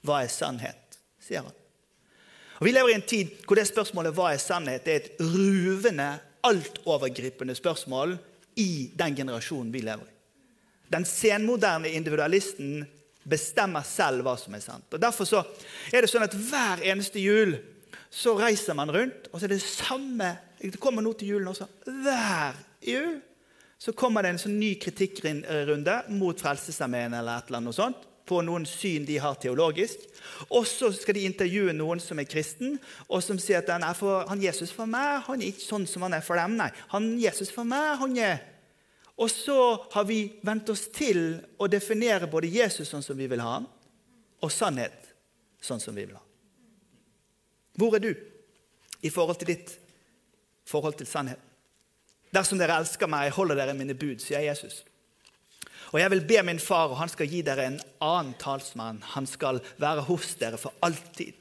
'Hva 0.00 0.22
er 0.24 0.32
sannhet?' 0.32 0.98
sier 1.20 1.44
han. 1.44 1.56
Og 2.60 2.66
Vi 2.66 2.72
lever 2.72 2.92
i 2.92 2.96
en 2.98 3.06
tid 3.08 3.32
hvor 3.44 3.58
det 3.58 3.68
spørsmålet 3.68 4.14
'Hva 4.16 4.32
er 4.32 4.40
sannhet?' 4.40 4.84
det 4.84 4.92
er 4.92 5.02
et 5.02 5.20
ruvende, 5.20 6.18
altovergripende 6.44 7.54
spørsmål 7.54 8.16
i 8.56 8.90
den 8.96 9.16
generasjonen 9.16 9.72
vi 9.72 9.84
lever 9.84 10.06
i. 10.08 10.19
Den 10.90 11.06
senmoderne 11.06 11.92
individualisten 11.94 12.82
bestemmer 13.30 13.84
selv 13.86 14.24
hva 14.26 14.36
som 14.40 14.54
er 14.56 14.64
sant. 14.64 14.88
Og 14.92 15.00
Derfor 15.02 15.28
så 15.28 15.42
er 15.92 16.02
det 16.02 16.10
sånn 16.10 16.26
at 16.26 16.34
hver 16.34 16.82
eneste 16.90 17.22
jul 17.22 17.56
så 18.10 18.34
reiser 18.38 18.74
man 18.74 18.90
rundt, 18.90 19.28
og 19.30 19.38
så 19.38 19.46
er 19.46 19.54
det 19.54 19.62
samme 19.62 20.36
Det 20.60 20.76
kommer 20.76 21.00
nå 21.00 21.14
til 21.16 21.30
julen 21.32 21.48
også. 21.48 21.64
Hver 21.86 22.58
jul 22.84 23.20
så 23.80 23.94
kommer 23.96 24.20
det 24.20 24.34
en 24.34 24.40
sånn 24.42 24.58
ny 24.60 24.74
kritikkrunde 24.76 25.94
mot 26.12 26.42
Frelsesarmeen 26.42 27.14
eller 27.16 27.38
et 27.38 27.48
eller 27.48 27.62
annet 27.62 27.76
sånt, 27.78 28.02
på 28.28 28.42
noen 28.44 28.66
syn 28.68 29.06
de 29.08 29.16
har 29.18 29.38
teologisk. 29.40 30.04
Og 30.52 30.66
så 30.68 30.90
skal 30.92 31.16
de 31.16 31.24
intervjue 31.24 31.72
noen 31.72 32.02
som 32.04 32.20
er 32.20 32.28
kristen, 32.28 32.76
og 33.08 33.24
som 33.24 33.40
sier 33.40 33.62
at 33.62 33.72
er 33.72 33.96
for, 33.96 34.26
han 34.28 34.44
Jesus 34.44 34.74
for 34.76 34.90
meg 34.90 35.24
han 35.24 35.40
er 35.40 35.48
ikke 35.48 35.64
sånn 35.64 35.88
som 35.88 36.04
han 36.04 36.18
er 36.18 36.26
for 36.26 36.36
dem. 36.36 36.58
Nei, 36.60 36.68
han 36.92 37.08
Jesus 37.22 37.48
for 37.54 37.64
meg 37.64 37.96
han 38.02 38.20
er 38.20 38.44
og 39.20 39.28
så 39.30 39.86
har 39.92 40.04
vi 40.08 40.22
vent 40.42 40.68
oss 40.72 40.86
til 40.96 41.36
å 41.60 41.68
definere 41.68 42.28
både 42.30 42.48
Jesus 42.48 42.88
sånn 42.88 43.04
som 43.04 43.18
vi 43.18 43.28
vil 43.28 43.42
ha 43.44 43.58
ham, 43.58 43.66
og 44.40 44.52
sannhet 44.52 45.10
sånn 45.60 45.82
som 45.82 45.96
vi 45.96 46.06
vil 46.06 46.16
ha. 46.16 46.22
Hvor 47.76 47.96
er 47.96 48.04
du 48.04 48.14
i 49.04 49.12
forhold 49.12 49.42
til 49.42 49.52
ditt 49.52 49.74
forhold 50.68 50.96
til 50.96 51.08
sannhet? 51.08 51.42
Dersom 52.32 52.60
dere 52.60 52.78
elsker 52.80 53.10
meg, 53.10 53.32
holder 53.36 53.58
dere 53.58 53.76
mine 53.76 53.96
bud, 53.98 54.22
sier 54.22 54.46
Jesus. 54.46 54.80
Og 55.90 55.98
jeg 56.00 56.12
vil 56.14 56.24
be 56.24 56.40
min 56.46 56.62
far, 56.62 56.92
og 56.92 57.00
han 57.02 57.10
skal 57.10 57.28
gi 57.28 57.42
dere 57.44 57.66
en 57.66 57.80
annen 58.06 58.32
talsmann. 58.40 59.02
Han 59.16 59.26
skal 59.28 59.60
være 59.82 60.06
hos 60.08 60.36
dere 60.40 60.60
for 60.60 60.72
alltid. 60.86 61.34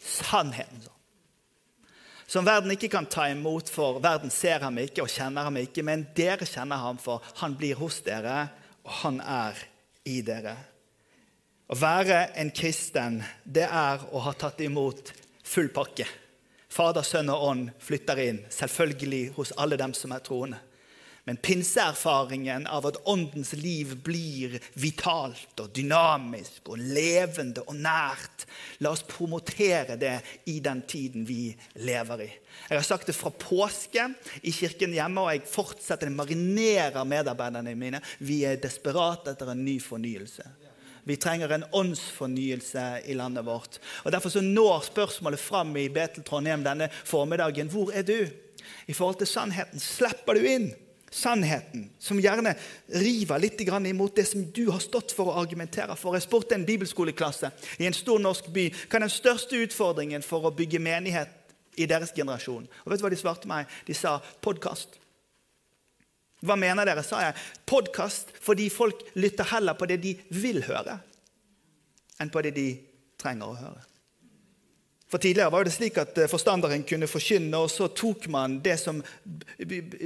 Sannheten. 0.00 0.84
sånn 0.84 0.99
som 2.30 2.46
verden 2.46 2.70
ikke 2.70 2.92
kan 2.92 3.08
ta 3.10 3.24
imot, 3.26 3.72
for 3.74 3.98
verden 4.02 4.30
ser 4.30 4.62
ham 4.62 4.76
ikke 4.78 5.02
og 5.02 5.10
kjenner 5.10 5.48
ham 5.48 5.56
ikke. 5.58 5.82
Men 5.82 6.04
dere 6.14 6.46
kjenner 6.46 6.78
ham, 6.78 6.98
for 7.02 7.24
han 7.40 7.56
blir 7.58 7.80
hos 7.80 7.98
dere, 8.06 8.44
og 8.86 8.92
han 9.02 9.18
er 9.18 9.58
i 10.06 10.20
dere. 10.22 10.54
Å 11.70 11.78
være 11.78 12.20
en 12.38 12.52
kristen, 12.54 13.18
det 13.42 13.66
er 13.66 14.06
å 14.14 14.22
ha 14.22 14.34
tatt 14.38 14.62
imot 14.62 15.10
full 15.42 15.72
pakke. 15.74 16.06
Fader, 16.70 17.02
Sønn 17.02 17.32
og 17.34 17.42
Ånd 17.48 17.70
flytter 17.82 18.22
inn, 18.22 18.40
selvfølgelig 18.54 19.22
hos 19.34 19.50
alle 19.58 19.78
dem 19.80 19.94
som 19.98 20.14
er 20.14 20.22
troende. 20.22 20.62
Men 21.24 21.36
pinseerfaringen 21.36 22.66
av 22.66 22.86
at 22.88 23.00
åndens 23.08 23.52
liv 23.52 23.92
blir 24.04 24.56
vitalt 24.80 25.60
og 25.60 25.72
dynamisk 25.76 26.72
og 26.72 26.80
levende 26.80 27.64
og 27.66 27.76
nært 27.76 28.46
La 28.80 28.92
oss 28.94 29.02
promotere 29.04 29.98
det 30.00 30.14
i 30.48 30.58
den 30.64 30.80
tiden 30.88 31.26
vi 31.28 31.50
lever 31.84 32.24
i. 32.24 32.30
Jeg 32.70 32.78
har 32.78 32.86
sagt 32.86 33.10
det 33.10 33.16
fra 33.16 33.30
påske 33.30 34.06
i 34.42 34.52
kirken 34.54 34.94
hjemme, 34.96 35.20
og 35.22 35.34
jeg 35.34 35.50
fortsetter 35.50 36.10
å 36.10 36.14
marinere 36.16 37.04
medarbeiderne 37.08 37.76
mine. 37.76 38.00
Vi 38.24 38.40
er 38.48 38.60
desperate 38.62 39.34
etter 39.34 39.52
en 39.52 39.64
ny 39.64 39.76
fornyelse. 39.84 40.48
Vi 41.04 41.16
trenger 41.16 41.52
en 41.52 41.64
åndsfornyelse 41.76 42.84
i 43.08 43.16
landet 43.18 43.44
vårt. 43.44 43.80
Og 44.04 44.12
Derfor 44.12 44.32
så 44.32 44.42
når 44.44 44.84
spørsmålet 44.90 45.40
fram 45.40 45.72
i 45.76 45.88
Betel 45.92 46.24
Trondheim 46.24 46.64
denne 46.64 46.90
formiddagen. 47.04 47.68
Hvor 47.72 47.92
er 47.92 48.04
du? 48.06 48.28
I 48.86 48.94
forhold 48.94 49.18
til 49.18 49.30
sannheten. 49.30 49.80
Slipper 49.80 50.36
du 50.36 50.46
inn? 50.46 50.70
Sannheten, 51.10 51.90
som 51.98 52.20
gjerne 52.22 52.54
river 52.86 53.42
litt 53.42 53.60
imot 53.60 54.16
det 54.16 54.24
som 54.24 54.44
du 54.52 54.70
har 54.70 54.78
stått 54.80 55.12
for 55.12 55.30
å 55.30 55.40
argumentere 55.42 55.96
for. 55.98 56.14
Jeg 56.14 56.22
spurte 56.22 56.54
en 56.54 56.66
bibelskoleklasse 56.66 57.50
i 57.78 57.86
en 57.86 57.96
stor 57.96 58.22
norsk 58.22 58.46
by 58.54 58.68
hva 58.86 59.02
den 59.02 59.10
største 59.10 59.58
utfordringen 59.58 60.22
for 60.22 60.46
å 60.46 60.54
bygge 60.54 60.78
menighet 60.78 61.34
i 61.76 61.86
deres 61.86 62.14
generasjon. 62.14 62.68
Og 62.84 62.92
vet 62.92 63.00
du 63.00 63.04
hva 63.04 63.10
De 63.10 63.18
svarte 63.18 63.50
meg? 63.50 63.66
De 63.86 63.94
sa 63.94 64.20
podkast. 64.40 65.00
Hva 66.40 66.56
mener 66.56 66.86
dere, 66.88 67.02
sa 67.04 67.20
jeg. 67.26 67.36
Podkast 67.68 68.32
fordi 68.40 68.70
folk 68.72 69.02
lytter 69.18 69.50
heller 69.50 69.76
på 69.76 69.90
det 69.90 70.00
de 70.00 70.14
vil 70.30 70.62
høre, 70.64 71.00
enn 72.20 72.32
på 72.32 72.42
det 72.46 72.54
de 72.56 72.68
trenger 73.20 73.50
å 73.50 73.58
høre. 73.58 73.89
For 75.10 75.18
Tidligere 75.18 75.50
var 75.50 75.66
det 75.66 75.74
slik 75.74 75.98
at 75.98 76.18
eh, 76.22 76.30
forstanderen 76.30 76.84
kunne 76.86 77.08
forkynne, 77.10 77.58
og 77.58 77.70
så 77.72 77.88
tok 77.90 78.28
man 78.30 78.60
det 78.62 78.76
som 78.78 79.00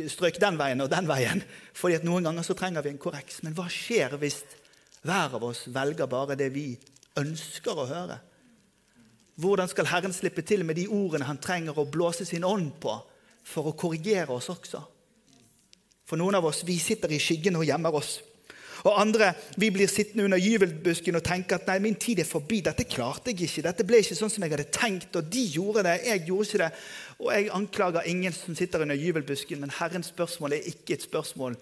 strøk 0.08 0.40
den 0.40 0.56
veien 0.56 0.80
og 0.80 0.88
den 0.92 1.08
veien. 1.08 1.42
Fordi 1.76 1.98
at 1.98 2.06
Noen 2.08 2.24
ganger 2.24 2.46
så 2.46 2.56
trenger 2.56 2.84
vi 2.84 2.94
en 2.94 3.00
korreks. 3.02 3.42
Men 3.44 3.56
hva 3.56 3.68
skjer 3.68 4.16
hvis 4.22 4.40
hver 5.04 5.36
av 5.36 5.44
oss 5.44 5.66
velger 5.68 6.08
bare 6.08 6.38
det 6.40 6.48
vi 6.54 6.70
ønsker 7.20 7.76
å 7.76 7.88
høre? 7.90 8.16
Hvordan 9.36 9.68
skal 9.68 9.90
Herren 9.90 10.14
slippe 10.14 10.44
til 10.46 10.64
med 10.64 10.78
de 10.78 10.86
ordene 10.88 11.28
han 11.28 11.42
trenger 11.42 11.76
å 11.76 11.88
blåse 11.90 12.24
sin 12.24 12.46
ånd 12.46 12.72
på 12.80 12.94
for 13.44 13.68
å 13.68 13.76
korrigere 13.76 14.32
oss 14.32 14.48
også? 14.48 14.80
For 16.08 16.20
noen 16.20 16.38
av 16.38 16.46
oss 16.48 16.62
vi 16.64 16.78
sitter 16.80 17.12
i 17.12 17.20
skyggen 17.20 17.58
og 17.60 17.66
gjemmer 17.68 17.96
oss. 17.98 18.18
Og 18.85 18.99
andre 19.01 19.31
vi 19.57 19.70
blir 19.73 19.88
sittende 19.88 20.27
under 20.27 20.40
gyvelbusken 20.40 21.16
og 21.16 21.25
tenke 21.25 21.57
at 21.57 21.68
nei, 21.70 21.79
min 21.81 21.97
tid 22.01 22.20
er 22.20 22.29
forbi. 22.29 22.61
Dette 22.64 22.85
klarte 22.85 23.33
jeg 23.33 23.47
ikke. 23.47 23.64
Dette 23.64 23.87
ble 23.88 24.03
ikke 24.05 24.18
sånn 24.18 24.33
som 24.33 24.44
jeg 24.44 24.53
hadde 24.53 24.68
tenkt. 24.77 25.16
Og 25.16 25.31
de 25.33 25.44
gjorde 25.55 25.87
det, 25.87 25.94
jeg 26.05 26.27
gjorde 26.29 26.49
ikke 26.51 26.61
det. 26.66 26.68
Og 27.23 27.31
jeg 27.33 27.49
anklager 27.57 28.11
ingen 28.12 28.37
som 28.37 28.59
sitter 28.59 28.85
under 28.85 28.99
gyvelbusken, 29.01 29.62
men 29.62 29.73
Herrens 29.79 30.12
spørsmål 30.12 30.59
er 30.59 30.68
ikke 30.68 30.99
et 30.99 31.07
spørsmål 31.07 31.57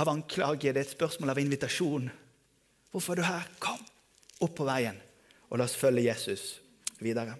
av 0.00 0.10
anklage, 0.10 0.72
det 0.72 0.76
er 0.76 0.86
et 0.86 0.96
spørsmål 0.96 1.32
av 1.32 1.40
invitasjon. 1.42 2.10
Hvorfor 2.90 3.14
er 3.14 3.20
du 3.20 3.26
her? 3.26 3.48
Kom 3.62 3.80
opp 4.40 4.54
på 4.56 4.66
veien, 4.66 4.98
og 5.50 5.60
la 5.60 5.66
oss 5.66 5.78
følge 5.78 6.06
Jesus 6.06 6.60
videre. 7.02 7.36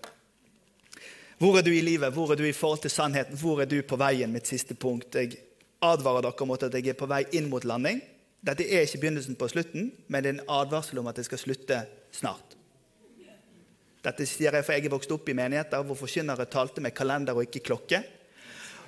Hvor 1.40 1.56
er 1.58 1.64
du 1.64 1.70
i 1.72 1.82
livet? 1.82 2.12
Hvor 2.12 2.32
er 2.32 2.36
du 2.36 2.44
i 2.44 2.54
forhold 2.54 2.82
til 2.84 2.92
sannheten? 2.92 3.38
Hvor 3.40 3.62
er 3.62 3.70
du 3.70 3.78
på 3.82 3.96
veien? 3.98 4.32
Mitt 4.32 4.50
siste 4.50 4.76
punkt. 4.76 5.14
Jeg 5.16 5.38
advarer 5.80 6.26
dere 6.26 6.46
mot 6.46 6.62
at 6.62 6.74
jeg 6.76 6.92
er 6.92 6.98
på 6.98 7.08
vei 7.08 7.22
inn 7.38 7.48
mot 7.48 7.64
landing. 7.64 8.02
Dette 8.40 8.64
er 8.64 8.86
ikke 8.86 9.02
begynnelsen 9.02 9.36
på 9.36 9.48
slutten, 9.52 9.90
men 10.08 10.22
det 10.24 10.30
er 10.30 10.38
en 10.38 10.46
advarsel 10.60 11.00
om 11.02 11.10
at 11.10 11.18
det 11.20 11.26
skal 11.26 11.40
slutte 11.42 11.82
snart. 12.16 12.56
Dette 14.00 14.24
sier 14.24 14.54
jeg 14.56 14.64
for 14.64 14.72
jeg 14.72 14.86
er 14.88 14.94
vokst 14.94 15.12
opp 15.12 15.28
i 15.28 15.36
menigheter 15.36 15.82
hvor 15.84 15.98
forkynnere 15.98 16.46
talte 16.48 16.80
med 16.80 16.96
kalender 16.96 17.36
og 17.36 17.44
ikke 17.44 17.60
klokke. 17.68 18.00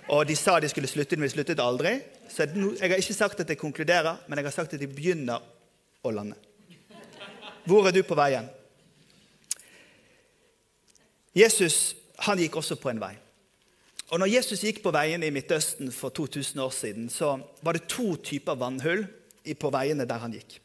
Og 0.08 0.24
de 0.26 0.36
sa 0.36 0.56
de 0.60 0.70
skulle 0.72 0.88
slutte, 0.88 1.18
men 1.18 1.28
de 1.28 1.34
sluttet 1.34 1.60
aldri. 1.60 1.98
Så 2.32 2.46
jeg 2.48 2.80
har 2.80 2.96
ikke 2.96 3.14
sagt 3.14 3.44
at 3.44 3.52
jeg 3.52 3.60
konkluderer, 3.60 4.24
men 4.26 4.40
jeg 4.40 4.48
har 4.48 4.56
sagt 4.56 4.72
at 4.72 4.80
de 4.80 4.88
begynner 4.88 5.44
å 6.02 6.10
lande. 6.10 6.38
Hvor 7.68 7.86
er 7.86 7.94
du 7.94 8.00
på 8.02 8.16
veien? 8.18 8.48
Jesus 11.36 11.94
han 12.24 12.40
gikk 12.40 12.56
også 12.60 12.76
på 12.80 12.90
en 12.90 13.00
vei. 13.02 13.14
Og 14.12 14.20
når 14.20 14.32
Jesus 14.32 14.64
gikk 14.64 14.82
på 14.84 14.92
veiene 14.92 15.28
i 15.28 15.32
Midtøsten 15.32 15.92
for 15.94 16.12
2000 16.12 16.60
år 16.60 16.72
siden, 16.76 17.08
så 17.10 17.38
var 17.64 17.76
det 17.76 17.88
to 17.88 18.14
typer 18.20 18.58
vannhull 18.60 19.06
på 19.58 19.72
veiene 19.74 20.06
der 20.08 20.22
han 20.22 20.34
gikk. 20.36 20.58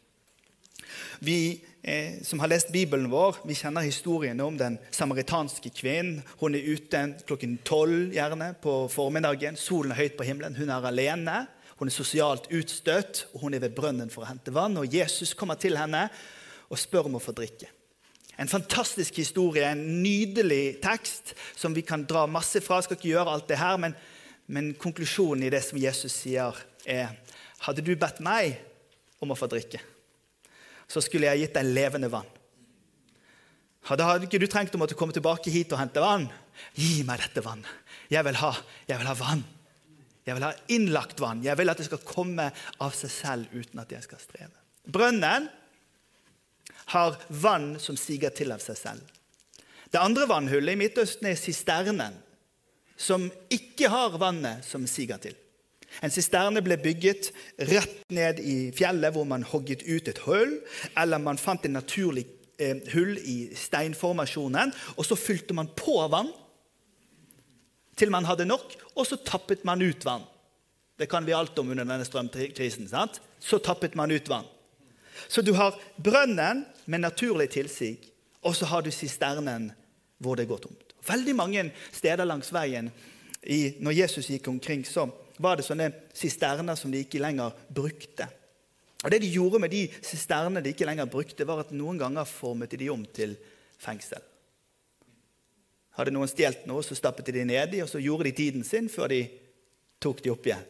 Vi 1.19 1.61
eh, 1.81 2.21
som 2.23 2.39
har 2.39 2.51
lest 2.51 2.71
Bibelen 2.71 3.09
vår, 3.11 3.41
vi 3.47 3.55
kjenner 3.57 3.85
historien 3.85 4.39
om 4.41 4.57
den 4.57 4.77
samaritanske 4.93 5.71
kvinnen. 5.75 6.21
Hun 6.41 6.55
er 6.55 6.67
ute 6.67 7.03
klokken 7.27 7.57
tolv 7.67 8.13
gjerne 8.15 8.53
på 8.61 8.79
formiddagen. 8.93 9.57
Solen 9.59 9.93
er 9.93 10.03
høyt 10.03 10.17
på 10.19 10.27
himmelen. 10.27 10.57
Hun 10.57 10.71
er 10.73 10.85
alene. 10.87 11.45
Hun 11.77 11.89
er 11.89 11.93
sosialt 11.93 12.49
utstøtt, 12.53 13.27
og 13.33 13.45
hun 13.45 13.53
er 13.53 13.61
ved 13.61 13.75
brønnen 13.77 14.09
for 14.13 14.25
å 14.25 14.29
hente 14.31 14.53
vann. 14.53 14.77
Og 14.81 14.93
Jesus 14.93 15.35
kommer 15.37 15.59
til 15.61 15.77
henne 15.77 16.07
og 16.67 16.79
spør 16.79 17.09
om 17.09 17.19
å 17.19 17.23
få 17.23 17.35
drikke. 17.37 17.69
En 18.37 18.49
fantastisk 18.49 19.17
historie, 19.17 19.65
en 19.65 20.01
nydelig 20.03 20.77
tekst 20.83 21.33
som 21.57 21.73
vi 21.73 21.81
kan 21.85 22.03
dra 22.05 22.27
masse 22.29 22.61
fra. 22.61 22.77
Jeg 22.77 22.89
skal 22.89 22.99
ikke 22.99 23.13
gjøre 23.15 23.33
alt 23.33 23.47
det 23.49 23.57
her, 23.61 23.77
men, 23.81 23.95
men 24.45 24.73
konklusjonen 24.77 25.47
i 25.47 25.53
det 25.53 25.63
som 25.65 25.81
Jesus 25.81 26.21
sier, 26.25 26.65
er 26.85 27.15
Hadde 27.65 27.81
du 27.81 27.95
bedt 27.97 28.19
meg 28.21 28.59
om 29.23 29.33
å 29.33 29.37
få 29.37 29.49
drikke, 29.51 29.81
så 30.87 31.03
skulle 31.03 31.29
jeg 31.31 31.45
gitt 31.45 31.57
deg 31.57 31.71
levende 31.73 32.09
vann. 32.11 32.27
Da 33.87 34.09
hadde 34.09 34.27
ikke 34.27 34.39
du 34.41 34.47
trengt 34.51 34.75
å 34.75 34.79
måtte 34.81 34.97
komme 34.99 35.15
tilbake 35.15 35.51
hit 35.53 35.71
og 35.71 35.79
hente 35.79 36.03
vann? 36.03 36.25
Gi 36.75 37.05
meg 37.07 37.21
dette 37.23 37.43
vannet. 37.45 37.69
Jeg 38.11 38.23
vil 38.27 38.35
ha, 38.41 38.51
jeg 38.89 38.99
vil 38.99 39.07
ha 39.07 39.15
vann. 39.15 39.43
Jeg 40.27 40.35
vil 40.35 40.43
ha 40.43 40.51
innlagt 40.75 41.21
vann. 41.23 41.43
Jeg 41.45 41.55
vil 41.55 41.71
at 41.71 41.79
det 41.79 41.87
skal 41.87 42.03
komme 42.03 42.49
av 42.83 42.95
seg 42.95 43.13
selv 43.13 43.53
uten 43.55 43.79
at 43.79 43.93
jeg 43.95 44.03
skal 44.03 44.19
streve. 44.19 44.51
Brønnen 44.83 45.47
har 46.91 47.15
vann 47.29 47.75
som 47.83 47.95
siger 47.99 48.33
til 48.35 48.51
av 48.51 48.63
seg 48.63 48.79
selv. 48.79 49.13
Det 49.87 50.03
andre 50.03 50.27
vannhullet 50.27 50.75
i 50.75 50.79
Midtøsten 50.81 51.29
er 51.29 51.39
sisternen, 51.39 52.15
som 52.97 53.29
ikke 53.53 53.87
har 53.93 54.17
vannet 54.19 54.65
som 54.67 54.83
siger 54.89 55.19
til. 55.23 55.35
En 56.03 56.13
sisterne 56.13 56.61
ble 56.61 56.77
bygget 56.81 57.31
rett 57.69 58.01
ned 58.13 58.41
i 58.43 58.57
fjellet, 58.75 59.13
hvor 59.15 59.25
man 59.27 59.45
hogget 59.47 59.85
ut 59.87 60.09
et 60.11 60.19
hull, 60.27 60.57
eller 60.97 61.21
man 61.23 61.39
fant 61.41 61.65
en 61.65 61.77
naturlig 61.79 62.27
eh, 62.59 62.83
hull 62.93 63.15
i 63.17 63.37
steinformasjonen, 63.57 64.73
og 64.97 65.07
så 65.07 65.17
fylte 65.19 65.57
man 65.57 65.71
på 65.77 65.99
vann 66.11 66.33
til 67.97 68.11
man 68.13 68.27
hadde 68.29 68.45
nok, 68.45 68.75
og 68.93 69.07
så 69.09 69.17
tappet 69.25 69.63
man 69.65 69.81
ut 69.81 70.05
vann. 70.05 70.25
Det 70.97 71.09
kan 71.09 71.25
vi 71.25 71.33
alt 71.33 71.57
om 71.59 71.71
under 71.71 71.85
denne 71.85 72.05
strømkrisen. 72.05 72.87
sant? 72.89 73.21
Så 73.39 73.59
tappet 73.59 73.95
man 73.95 74.11
ut 74.11 74.29
vann. 74.29 74.45
Så 75.27 75.41
du 75.41 75.53
har 75.53 75.77
brønnen 75.97 76.65
med 76.85 77.01
naturlig 77.01 77.49
tilsig, 77.53 77.97
og 78.41 78.55
så 78.55 78.65
har 78.65 78.81
du 78.81 78.91
sisternen 78.91 79.71
hvor 80.17 80.37
det 80.37 80.47
går 80.49 80.61
tomt. 80.61 80.93
Veldig 81.07 81.35
mange 81.35 81.71
steder 81.93 82.25
langs 82.25 82.51
veien 82.53 82.91
i, 83.43 83.77
når 83.79 83.91
Jesus 83.91 84.29
gikk 84.29 84.47
omkring, 84.47 84.85
så 84.85 85.07
var 85.37 85.57
det 85.57 85.65
sånne 85.67 85.91
sisterner 86.15 86.77
som 86.79 86.91
de 86.91 87.03
ikke 87.05 87.21
lenger 87.21 87.55
brukte. 87.69 88.27
Og 89.03 89.11
Det 89.11 89.21
de 89.21 89.29
gjorde 89.29 89.59
med 89.61 89.71
de 89.71 89.83
sisternene 90.01 90.63
de 90.63 90.73
ikke 90.73 90.87
lenger 90.87 91.05
brukte, 91.05 91.45
var 91.45 91.61
at 91.61 91.71
noen 91.71 91.99
ganger 92.01 92.25
formet 92.25 92.73
de 92.73 92.89
om 92.89 93.05
til 93.05 93.37
fengsel. 93.77 94.23
Hadde 95.97 96.13
noen 96.13 96.29
stjålet 96.29 96.65
noe, 96.69 96.83
så 96.85 96.97
stappet 96.97 97.29
de 97.29 97.39
de 97.39 97.45
nedi, 97.45 97.81
og 97.81 97.89
så 97.89 98.01
gjorde 98.01 98.29
de 98.29 98.33
tiden 98.37 98.65
sin 98.65 98.89
før 98.89 99.13
de 99.13 99.21
tok 100.01 100.21
de 100.23 100.33
opp 100.33 100.49
igjen. 100.49 100.65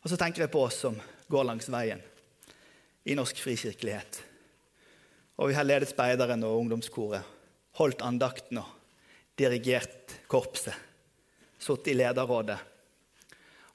Og 0.00 0.08
så 0.08 0.16
tenker 0.20 0.44
jeg 0.44 0.52
på 0.52 0.62
oss 0.64 0.78
som 0.80 0.96
går 1.28 1.44
langs 1.48 1.68
veien 1.72 2.00
i 3.04 3.16
norsk 3.16 3.40
frikirkelighet. 3.40 4.20
Og 5.40 5.50
vi 5.50 5.56
har 5.56 5.64
ledet 5.64 5.88
speideren 5.88 6.44
og 6.44 6.58
ungdomskoret, 6.62 7.24
holdt 7.80 8.04
andakten 8.04 8.60
og 8.60 8.68
dirigert 9.40 10.16
korpset, 10.28 10.76
sittet 11.60 11.92
i 11.92 11.98
lederrådet. 12.00 12.58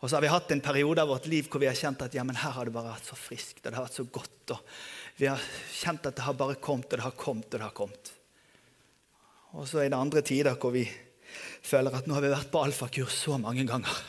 Og 0.02 0.10
så 0.10 0.18
har 0.18 0.26
vi 0.26 0.34
hatt 0.34 0.52
en 0.52 0.62
periode 0.62 1.02
av 1.02 1.10
vårt 1.10 1.30
liv 1.32 1.48
hvor 1.50 1.64
vi 1.64 1.70
har 1.70 1.78
kjent 1.78 2.04
at 2.06 2.14
ja, 2.14 2.26
men 2.28 2.38
her 2.38 2.54
har 2.58 2.68
det 2.68 2.74
bare 2.76 2.92
vært 2.92 3.08
så 3.10 3.18
friskt 3.18 3.64
og 3.64 3.72
det 3.72 3.78
har 3.78 3.88
vært 3.88 4.02
så 4.02 4.06
godt. 4.18 4.54
og 4.54 5.22
Vi 5.22 5.30
har 5.32 5.48
kjent 5.74 6.10
at 6.10 6.18
det 6.18 6.26
har 6.28 6.38
bare 6.38 6.60
kommet 6.62 6.92
og 6.92 7.00
det 7.00 7.08
har 7.08 7.16
kommet 7.18 7.48
og 7.48 7.58
det 7.58 7.66
har 7.66 7.78
kommet. 7.78 8.12
Og 9.56 9.70
så 9.70 9.80
er 9.82 9.90
det 9.90 9.98
andre 9.98 10.22
tider 10.26 10.60
hvor 10.60 10.76
vi 10.76 10.84
føler 11.66 11.96
at 11.96 12.06
nå 12.06 12.18
har 12.18 12.26
vi 12.26 12.34
vært 12.36 12.52
på 12.52 12.62
alfakurs 12.68 13.16
så 13.24 13.40
mange 13.42 13.64
ganger. 13.66 14.04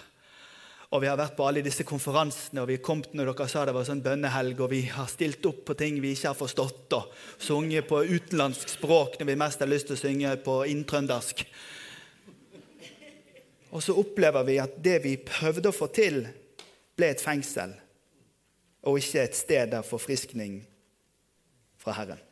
Og 0.94 1.02
vi 1.02 1.08
har 1.10 1.18
vært 1.18 1.34
på 1.38 1.46
alle 1.46 1.64
disse 1.66 1.82
konferansene, 1.86 2.62
og 2.62 2.68
vi 2.70 2.76
har 2.76 2.84
kommet 2.84 3.14
når 3.16 3.32
dere 3.32 3.48
sa 3.50 3.64
det 3.66 3.74
var 3.74 3.86
sånn 3.88 4.04
bønnehelg, 4.04 4.60
og 4.62 4.70
vi 4.70 4.84
har 4.92 5.08
stilt 5.10 5.48
opp 5.48 5.64
på 5.66 5.74
ting 5.78 5.98
vi 6.02 6.12
ikke 6.14 6.30
har 6.30 6.38
forstått, 6.38 6.94
og 6.94 7.42
sunget 7.42 7.88
på 7.88 8.04
utenlandsk 8.06 8.76
språk 8.76 9.18
når 9.18 9.32
vi 9.32 9.38
mest 9.40 9.64
har 9.64 9.70
lyst 9.70 9.90
til 9.90 9.98
å 9.98 10.02
synge 10.04 10.36
på 10.46 10.60
inntrøndersk. 10.70 11.42
Og 13.74 13.82
så 13.82 13.96
opplever 13.98 14.46
vi 14.46 14.60
at 14.62 14.78
det 14.82 15.00
vi 15.04 15.16
prøvde 15.20 15.70
å 15.70 15.74
få 15.76 15.88
til, 15.94 16.22
ble 16.96 17.10
et 17.12 17.22
fengsel, 17.22 17.74
og 18.86 19.00
ikke 19.00 19.24
et 19.26 19.36
sted 19.36 19.72
der 19.74 19.84
forfriskning 19.84 20.60
fra 21.82 21.96
Herren. 21.98 22.22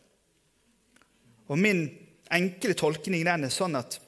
Og 1.50 1.58
min 1.60 1.84
enkle 2.32 2.76
tolkning 2.78 3.24
den 3.26 3.46
er 3.46 3.52
sånn 3.52 3.76
at 3.76 3.98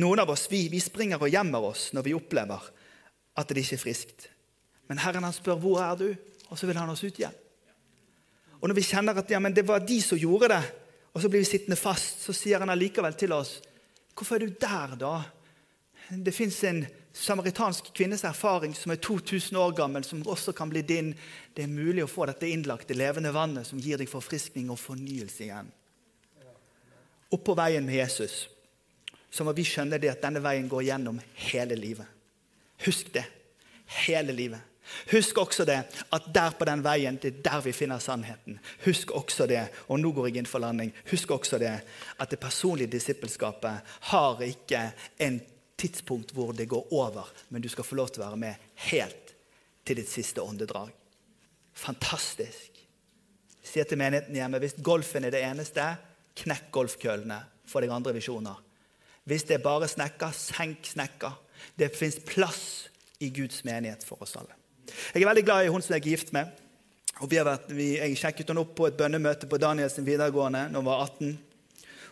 noen 0.00 0.22
av 0.22 0.32
oss 0.32 0.48
vi, 0.50 0.64
vi 0.72 0.80
springer 0.82 1.20
og 1.20 1.30
gjemmer 1.30 1.68
oss 1.72 1.90
når 1.94 2.06
vi 2.08 2.16
opplever 2.16 2.70
at 3.38 3.52
det 3.52 3.62
ikke 3.62 3.78
er 3.78 3.82
friskt. 3.84 4.28
Men 4.88 5.00
Herren 5.02 5.24
han 5.26 5.34
spør 5.36 5.60
hvor 5.60 5.82
er 5.84 5.98
du, 6.00 6.08
og 6.50 6.58
så 6.58 6.68
vil 6.68 6.80
han 6.80 6.90
oss 6.92 7.04
ut 7.04 7.18
igjen. 7.20 7.36
Og 8.60 8.68
Når 8.70 8.78
vi 8.78 8.86
kjenner 8.86 9.18
at 9.18 9.30
ja, 9.30 9.40
det 9.50 9.66
var 9.66 9.82
de 9.82 9.98
som 10.02 10.18
gjorde 10.18 10.52
det, 10.52 10.62
og 11.12 11.20
så 11.20 11.28
blir 11.28 11.42
vi 11.42 11.48
sittende 11.50 11.76
fast, 11.76 12.22
så 12.22 12.34
sier 12.36 12.62
han 12.62 12.70
allikevel 12.72 13.16
til 13.18 13.34
oss 13.36 13.60
Hvorfor 14.12 14.36
er 14.36 14.44
du 14.44 14.58
der, 14.60 14.92
da? 15.00 15.14
Det 16.08 16.32
fins 16.34 16.64
en 16.64 16.86
samaritansk 17.12 17.92
kvinnes 17.94 18.24
erfaring 18.24 18.74
som 18.74 18.92
er 18.92 19.00
2000 19.04 19.58
år 19.58 19.76
gammel, 19.76 20.04
som 20.04 20.24
også 20.26 20.52
kan 20.56 20.70
bli 20.72 20.82
din. 20.82 21.12
Det 21.54 21.66
er 21.66 21.72
mulig 21.72 22.04
å 22.04 22.10
få 22.10 22.26
dette 22.28 22.48
innlagte, 22.48 22.96
levende 22.96 23.32
vannet 23.34 23.68
som 23.68 23.80
gir 23.80 24.00
deg 24.00 24.10
forfriskning 24.10 24.70
og 24.72 24.80
fornyelse 24.80 25.46
igjen. 25.46 25.70
Oppå 27.32 27.54
veien 27.56 27.86
med 27.86 27.96
Jesus 27.96 28.46
så 29.32 29.44
må 29.48 29.54
vi 29.56 29.64
skjønne 29.64 29.96
det 29.96 30.10
at 30.12 30.20
denne 30.20 30.42
veien 30.44 30.68
går 30.68 30.84
gjennom 30.90 31.20
hele 31.48 31.76
livet. 31.78 32.04
Husk 32.84 33.08
det 33.14 33.24
hele 34.04 34.34
livet. 34.36 34.60
Husk 35.12 35.38
også 35.38 35.64
det 35.64 35.78
at 36.12 36.26
der 36.34 36.52
på 36.58 36.66
den 36.68 36.82
veien, 36.84 37.16
det 37.22 37.30
er 37.30 37.42
der 37.46 37.62
vi 37.64 37.72
finner 37.72 38.02
sannheten. 38.02 38.58
Husk 38.84 39.14
også 39.16 39.46
det, 39.48 39.62
og 39.88 40.00
nå 40.02 40.10
går 40.12 40.28
jeg 40.28 40.42
inn 40.42 40.50
for 40.50 40.60
landing, 40.60 40.92
husk 41.10 41.30
også 41.30 41.60
det 41.62 41.72
at 42.18 42.30
det 42.30 42.40
personlige 42.42 42.92
disippelskapet 42.92 43.94
har 44.10 44.44
ikke 44.44 44.90
en 45.22 45.40
tidspunkt 45.82 46.32
hvor 46.36 46.54
det 46.56 46.70
går 46.70 46.92
over, 46.94 47.28
men 47.50 47.62
du 47.62 47.68
skal 47.68 47.86
få 47.86 47.98
lov 47.98 48.12
til 48.12 48.22
å 48.22 48.28
være 48.28 48.40
med 48.40 48.68
helt 48.88 49.34
til 49.86 49.98
ditt 49.98 50.10
siste 50.10 50.42
åndedrag. 50.42 50.92
Fantastisk. 51.74 52.78
Si 53.62 53.82
til 53.84 53.98
menigheten 53.98 54.36
hjemme 54.36 54.60
hvis 54.62 54.78
golfen 54.84 55.26
er 55.26 55.34
det 55.34 55.42
eneste, 55.46 55.84
knekk 56.42 56.70
golfkøllene. 56.74 57.38
Få 57.68 57.82
deg 57.82 57.92
andre 57.94 58.14
visjoner. 58.16 58.58
Hvis 59.28 59.46
det 59.48 59.58
er 59.58 59.64
bare 59.64 59.88
snekker, 59.88 60.34
senk 60.34 60.88
snekker. 60.92 61.38
Det 61.78 61.92
fins 61.94 62.18
plass 62.26 62.64
i 63.22 63.30
Guds 63.30 63.62
menighet 63.64 64.02
for 64.04 64.22
oss 64.24 64.34
alle. 64.38 64.56
Jeg 65.14 65.22
er 65.22 65.28
veldig 65.28 65.46
glad 65.46 65.64
i 65.64 65.70
hun 65.72 65.82
som 65.84 65.94
jeg 65.94 66.02
er 66.02 66.10
gift 66.10 66.32
med. 66.34 66.50
og 67.20 67.30
vært, 67.30 67.70
vi, 67.70 67.96
Jeg 67.98 68.18
sjekket 68.18 68.48
henne 68.50 68.64
opp 68.64 68.74
på 68.76 68.88
et 68.88 68.96
bønnemøte 68.98 69.46
på 69.46 69.60
Danielsen 69.62 70.06
videregående 70.06 70.66
da 70.72 70.80
hun 70.80 70.88
var 70.88 71.04
18. 71.06 71.38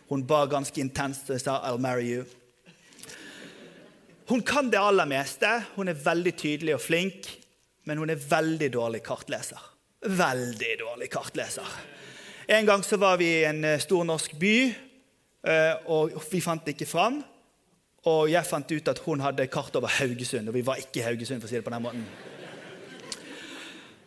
Hun 0.07 0.23
ba 0.27 0.45
ganske 0.45 0.81
intenst 0.81 1.29
og 1.29 1.41
sa 1.41 1.59
'I'll 1.59 1.79
marry 1.79 2.07
you'. 2.15 2.40
Hun 4.31 4.41
kan 4.41 4.69
det 4.71 4.79
aller 4.79 5.09
meste. 5.11 5.47
Hun 5.75 5.91
er 5.91 5.97
veldig 5.99 6.31
tydelig 6.39 6.77
og 6.77 6.79
flink, 6.79 7.27
men 7.83 7.99
hun 7.99 8.13
er 8.13 8.19
veldig 8.29 8.69
dårlig 8.71 9.01
kartleser. 9.03 9.59
Veldig 10.07 10.69
dårlig 10.79 11.09
kartleser. 11.11 11.73
En 12.47 12.65
gang 12.65 12.83
så 12.83 12.95
var 12.97 13.17
vi 13.19 13.27
i 13.27 13.43
en 13.49 13.59
eh, 13.67 13.81
stor 13.83 14.05
norsk 14.07 14.37
by, 14.39 14.53
eh, 15.51 15.73
og 15.91 16.15
vi 16.31 16.39
fant 16.43 16.69
ikke 16.71 16.87
fram. 16.87 17.17
Og 18.07 18.31
jeg 18.31 18.47
fant 18.47 18.71
ut 18.71 18.91
at 18.93 19.01
hun 19.03 19.19
hadde 19.19 19.49
kart 19.51 19.75
over 19.75 19.91
Haugesund, 19.99 20.47
og 20.47 20.55
vi 20.55 20.63
var 20.65 20.79
ikke 20.79 21.01
i 21.01 21.05
Haugesund. 21.09 21.41
for 21.41 21.49
å 21.49 21.51
si 21.51 21.59
det 21.59 21.65
på 21.67 21.73
den 21.75 21.83
måten. 21.83 22.05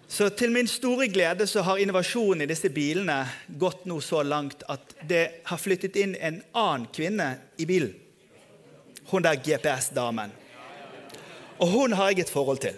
Så 0.09 0.31
til 0.33 0.55
min 0.57 0.71
store 0.71 1.11
glede 1.13 1.45
så 1.47 1.67
har 1.69 1.83
innovasjonen 1.83 2.47
i 2.47 2.49
disse 2.49 2.71
bilene 2.73 3.27
gått 3.61 3.85
nå 3.85 4.01
så 4.01 4.23
langt 4.25 4.65
at 4.73 4.97
det 5.05 5.45
har 5.45 5.61
flyttet 5.61 6.01
inn 6.01 6.17
en 6.17 6.41
annen 6.55 6.89
kvinne 6.97 7.29
i 7.59 7.69
bilen. 7.69 7.93
Hun 9.11 9.25
der 9.25 9.37
GPS-damen. 9.37 10.33
Og 11.59 11.69
hun 11.71 11.93
har 11.93 12.11
jeg 12.11 12.25
et 12.25 12.33
forhold 12.33 12.59
til. 12.65 12.75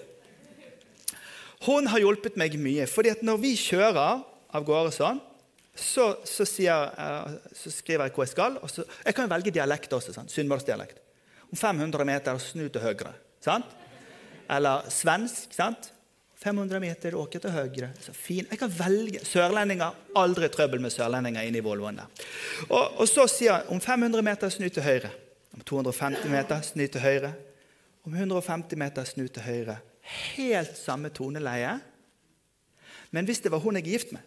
Hun 1.66 1.86
har 1.86 2.02
hjulpet 2.02 2.36
meg 2.36 2.58
mye. 2.60 2.86
fordi 2.86 3.08
at 3.08 3.22
når 3.22 3.40
vi 3.42 3.54
kjører 3.56 4.22
av 4.54 4.64
gårde 4.64 4.92
sånn, 4.92 5.20
så, 5.76 6.16
så, 6.24 6.44
sier, 6.48 6.92
eh, 6.96 7.34
så, 7.52 7.70
skriver 7.70 8.06
jeg 8.06 8.14
hvor 8.14 8.24
jeg 8.24 8.32
skal. 8.32 8.56
og 8.62 8.70
så, 8.70 8.84
Jeg 9.04 9.14
kan 9.14 9.30
velge 9.30 9.50
dialekt 9.50 9.92
også. 9.92 10.12
sånn, 10.12 10.28
Sunnmørsdialekt 10.28 11.02
om 11.52 11.58
500 11.58 12.04
meter 12.04 12.38
snu 12.38 12.68
til 12.68 12.82
høyre. 12.82 13.12
Sant? 13.44 13.66
Eller 14.50 14.88
svensk. 14.90 15.52
sant? 15.54 15.92
500 16.36 16.80
meter, 16.80 17.14
åke 17.16 17.38
til 17.40 17.50
høyre. 17.50 17.90
Så 18.00 18.12
fin. 18.12 18.46
Jeg 18.50 18.58
kan 18.58 18.70
velge. 18.70 19.22
Sørlendinger. 19.24 19.94
Aldri 20.16 20.48
trøbbel 20.52 20.82
med 20.84 20.92
sørlendinger 20.92 21.46
inne 21.48 21.58
i 21.58 21.64
Volvoen. 21.64 22.00
Og, 22.68 23.00
og 23.00 23.08
så 23.08 23.24
sier 23.30 23.56
han 23.56 23.70
om 23.72 23.80
500 23.80 24.22
meter 24.22 24.52
snu 24.52 24.68
til 24.68 24.84
høyre. 24.84 25.10
Om 25.56 25.62
250 25.62 26.30
meter 26.30 26.60
snu 26.60 26.86
til 26.86 27.00
høyre. 27.00 27.32
Om 28.04 28.14
150 28.14 28.78
meter 28.78 29.04
snu 29.04 29.26
til 29.26 29.42
høyre. 29.42 29.78
Helt 30.36 30.76
samme 30.78 31.08
toneleie. 31.08 31.78
Men 33.10 33.24
hvis 33.24 33.40
det 33.40 33.52
var 33.52 33.58
hun 33.58 33.76
jeg 33.76 33.86
er 33.86 33.90
gift 33.90 34.12
med 34.12 34.20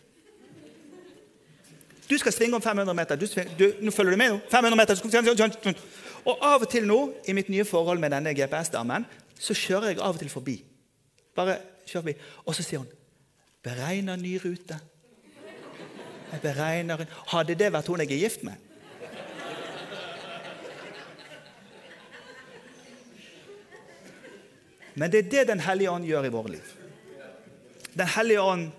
Du 2.10 2.18
skal 2.18 2.34
svinge 2.34 2.56
om 2.56 2.62
500 2.62 2.96
meter. 2.96 3.16
Du 3.16 3.28
svinge, 3.28 3.54
du, 3.60 3.72
nå 3.82 3.92
følger 3.92 4.12
du 4.12 4.18
med 4.18 4.32
nå? 4.32 4.40
500 4.52 4.76
meter. 4.76 5.76
Og 6.26 6.38
av 6.42 6.62
og 6.62 6.70
til 6.70 6.88
nå, 6.88 7.14
i 7.28 7.34
mitt 7.38 7.50
nye 7.50 7.66
forhold 7.66 8.00
med 8.02 8.10
denne 8.12 8.34
GPS-damen, 8.34 9.06
så 9.40 9.54
kjører 9.54 9.94
jeg 9.94 10.00
av 10.02 10.18
og 10.18 10.20
til 10.20 10.30
forbi. 10.30 10.56
Bare 11.36 11.60
kjør 11.86 12.02
forbi. 12.02 12.16
Og 12.46 12.56
så 12.56 12.64
sier 12.64 12.82
hun 12.82 12.90
'Beregner 13.64 14.16
ny 14.16 14.40
rute'. 14.40 14.80
Jeg 16.32 16.42
beregner 16.42 17.06
Hadde 17.28 17.56
det 17.56 17.74
vært 17.74 17.88
hun 17.88 18.00
jeg 18.00 18.12
er 18.12 18.24
gift 18.24 18.44
med? 18.44 18.54
Men 25.00 25.12
det 25.12 25.20
er 25.20 25.30
det 25.32 25.48
Den 25.48 25.64
hellige 25.64 25.92
ånd 25.92 26.08
gjør 26.08 26.28
i 26.28 26.34
våre 26.34 26.52
liv. 26.58 26.72
Den 27.94 28.08
hellige 28.08 28.42
ånd 28.42 28.72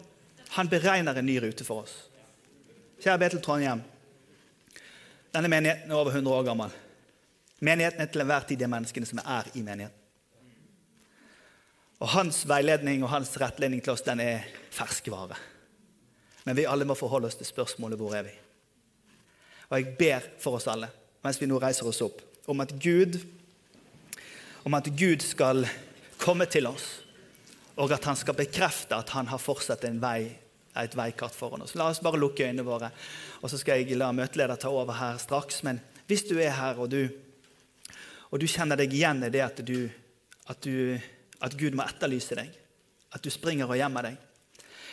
han 0.50 0.68
beregner 0.68 1.16
en 1.16 1.26
ny 1.26 1.38
rute 1.40 1.64
for 1.64 1.86
oss. 1.86 1.94
Kjære 3.00 3.22
Betel 3.22 3.40
Trondheim. 3.40 3.80
Denne 5.32 5.48
menigheten 5.48 5.90
er 5.90 5.96
over 5.96 6.12
100 6.12 6.36
år 6.36 6.44
gammel. 6.50 6.74
Menigheten 7.60 8.02
er 8.02 8.10
til 8.10 8.24
enhver 8.24 8.44
tid 8.48 8.60
de 8.60 8.68
menneskene 8.68 9.08
som 9.08 9.22
er 9.22 9.48
i 9.54 9.62
menigheten. 9.62 9.96
Og 12.00 12.08
Hans 12.08 12.42
veiledning 12.48 13.04
og 13.04 13.12
hans 13.12 13.32
rettledning 13.40 13.82
til 13.84 13.92
oss 13.92 14.04
den 14.04 14.20
er 14.24 14.46
ferskvare. 14.72 15.36
Men 16.44 16.56
vi 16.56 16.68
alle 16.68 16.88
må 16.88 16.96
forholde 16.96 17.28
oss 17.28 17.36
til 17.40 17.48
spørsmålet 17.48 18.00
hvor 18.00 18.16
er 18.16 18.24
vi 18.28 18.32
Og 19.68 19.76
jeg 19.78 19.96
ber 19.98 20.24
for 20.40 20.56
oss 20.58 20.66
alle, 20.66 20.88
mens 21.22 21.40
vi 21.40 21.46
nå 21.46 21.60
reiser 21.60 21.86
oss 21.86 22.00
opp, 22.02 22.20
om 22.48 22.60
at 22.60 22.72
Gud, 22.82 23.20
om 24.64 24.74
at 24.74 24.88
Gud 24.98 25.22
skal 25.22 25.68
komme 26.20 26.46
til 26.50 26.68
oss, 26.70 26.88
og 27.80 27.92
at 27.96 28.04
han 28.08 28.18
skal 28.18 28.36
bekrefte 28.38 28.96
at 28.96 29.14
han 29.16 29.30
har 29.30 29.40
fortsatt 29.40 29.86
en 29.88 30.00
vei, 30.02 30.28
et 30.80 30.96
veikart 30.96 31.34
foran 31.34 31.64
oss. 31.64 31.74
La 31.74 31.88
oss 31.90 32.02
bare 32.04 32.20
lukke 32.20 32.46
øynene 32.46 32.66
våre, 32.66 32.92
og 33.40 33.50
så 33.50 33.58
skal 33.58 33.80
jeg 33.80 33.98
la 33.98 34.12
møteleder 34.14 34.60
ta 34.60 34.70
over 34.70 34.98
her 35.00 35.18
straks. 35.18 35.64
Men 35.66 35.80
hvis 36.06 36.26
du 36.28 36.36
er 36.38 36.52
her, 36.54 36.78
og 36.78 36.92
du, 36.92 37.08
og 38.30 38.38
du 38.38 38.46
kjenner 38.46 38.78
deg 38.78 38.92
igjen 38.94 39.24
i 39.26 39.32
det 39.32 39.42
at 39.46 39.64
du, 39.66 39.88
at 40.50 40.60
du 40.62 41.00
at 41.40 41.56
Gud 41.56 41.76
må 41.76 41.86
etterlyse 41.88 42.36
deg, 42.36 42.50
at 43.10 43.24
du 43.24 43.32
springer 43.32 43.70
og 43.70 43.78
gjemmer 43.80 44.10
deg. 44.10 44.18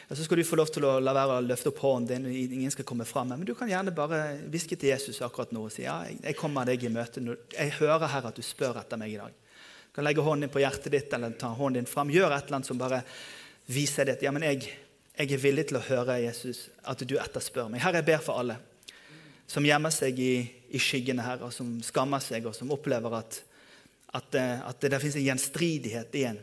Og 0.07 0.15
så 0.15 0.23
skal 0.23 0.39
du 0.39 0.47
få 0.47 0.55
lov 0.55 0.69
til 0.71 0.85
å 0.87 0.93
la 1.03 1.11
være 1.15 1.41
å 1.41 1.43
løfte 1.43 1.73
opp 1.73 1.81
hånden 1.83 2.23
din, 2.23 2.53
ingen 2.55 2.71
skal 2.71 2.87
komme 2.87 3.05
frem. 3.05 3.33
Men 3.33 3.43
du 3.47 3.51
kan 3.59 3.67
gjerne 3.67 3.91
bare 3.95 4.21
hviske 4.47 4.77
til 4.79 4.93
Jesus 4.93 5.19
akkurat 5.25 5.51
nå 5.51 5.65
og 5.67 5.73
si 5.73 5.83
ja, 5.83 5.99
jeg 6.07 6.37
kommer 6.39 6.67
deg 6.67 6.85
i 6.87 6.91
møte. 6.93 7.23
Jeg 7.51 7.75
hører 7.81 8.07
her 8.13 8.29
at 8.29 8.39
du 8.39 8.45
spør 8.45 8.79
etter 8.79 8.99
meg 9.01 9.17
i 9.17 9.19
dag. 9.19 9.35
Kan 9.97 10.05
legge 10.05 10.21
hånden 10.21 10.45
din 10.45 10.53
på 10.53 10.61
hjertet 10.61 10.93
ditt 10.93 11.13
eller 11.17 11.33
ta 11.41 11.49
hånden 11.57 11.81
din 11.81 11.89
fram. 11.89 12.11
Gjør 12.13 12.29
et 12.29 12.45
eller 12.45 12.59
annet 12.59 12.69
som 12.69 12.77
bare 12.77 13.01
viser 13.65 14.05
det. 14.05 14.19
Ja, 14.21 14.29
men 14.35 14.45
jeg, 14.45 14.69
jeg 15.17 15.33
er 15.33 15.41
villig 15.41 15.65
til 15.71 15.79
å 15.79 15.85
høre 15.87 16.19
Jesus, 16.21 16.67
at 16.85 17.01
du 17.01 17.15
etterspør 17.17 17.71
meg. 17.73 17.81
Herre, 17.81 18.03
jeg 18.03 18.11
ber 18.11 18.21
for 18.21 18.37
alle 18.37 18.59
som 19.49 19.65
gjemmer 19.65 19.89
seg 19.95 20.21
i, 20.21 20.33
i 20.69 20.79
skyggene 20.81 21.25
her, 21.25 21.41
og 21.47 21.49
som 21.55 21.79
skammer 21.81 22.21
seg, 22.21 22.45
og 22.45 22.53
som 22.53 22.69
opplever 22.77 23.17
at 23.17 23.41
at, 24.07 24.35
eh, 24.35 24.67
at 24.69 24.79
det 24.81 24.91
det 24.93 24.99
finnes 25.01 25.17
en 25.19 25.25
gjenstridighet 25.25 26.15
igjen 26.15 26.39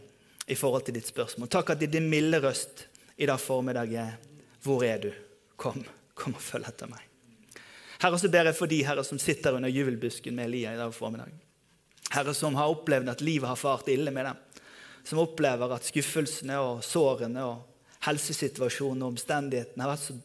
i 0.47 0.57
forhold 0.59 0.85
til 0.85 0.99
ditt 0.99 1.09
spørsmål. 1.09 1.49
Takk 1.49 1.75
at 1.75 1.87
i 1.87 1.91
din 1.91 2.11
milde 2.11 2.43
røst 2.45 2.87
i 3.17 3.27
dag 3.31 3.41
formiddag 3.41 3.95
er 3.95 4.17
Hvor 4.65 4.85
er 4.85 4.99
du? 4.99 5.11
Kom, 5.57 5.85
kom 6.15 6.35
og 6.35 6.41
følg 6.41 6.67
etter 6.69 6.89
meg. 6.89 7.03
Herre, 8.01 8.19
så 8.19 8.29
ber 8.33 8.49
jeg 8.49 8.57
for 8.57 8.67
de 8.67 8.83
herre 8.85 9.05
som 9.05 9.19
sitter 9.21 9.55
under 9.55 9.69
juvelbusken 9.69 10.35
med 10.35 10.49
Elia 10.49 10.73
i 10.75 10.81
dag 10.81 10.95
formiddag. 10.95 11.44
Herre, 12.13 12.35
som 12.35 12.55
har 12.55 12.73
opplevd 12.73 13.09
at 13.09 13.23
livet 13.25 13.49
har 13.49 13.59
fart 13.59 13.89
ille 13.89 14.11
med 14.15 14.29
dem. 14.29 14.41
Som 15.05 15.21
opplever 15.25 15.73
at 15.75 15.87
skuffelsene 15.87 16.59
og 16.63 16.83
sårene 16.85 17.45
og 17.45 18.03
helsesituasjonen 18.05 19.05
og 19.05 19.15
omstendighetene 19.15 19.85
har 19.85 19.95
vært 19.95 20.05
så, 20.05 20.17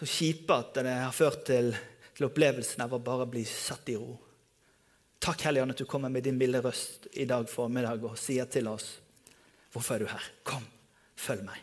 så 0.00 0.08
kjipe 0.08 0.56
at 0.56 0.74
det 0.80 0.96
har 1.02 1.14
ført 1.16 1.44
til, 1.48 1.72
til 2.16 2.28
opplevelsen 2.28 2.84
av 2.84 2.96
å 2.96 3.02
bare 3.04 3.28
bli 3.30 3.44
satt 3.48 3.92
i 3.92 3.96
ro. 4.00 4.14
Takk, 5.20 5.44
Hellige 5.44 5.66
Ånd, 5.66 5.74
at 5.74 5.82
du 5.82 5.88
kommer 5.88 6.12
med 6.12 6.24
din 6.24 6.38
milde 6.40 6.62
røst 6.64 7.10
i 7.12 7.26
dag 7.28 7.48
formiddag 7.48 8.04
og 8.08 8.16
sier 8.20 8.48
til 8.50 8.70
oss 8.72 8.94
Hvorfor 9.70 9.94
er 9.94 10.02
du 10.02 10.08
her? 10.10 10.24
Kom, 10.42 10.64
følg 11.14 11.44
meg. 11.46 11.60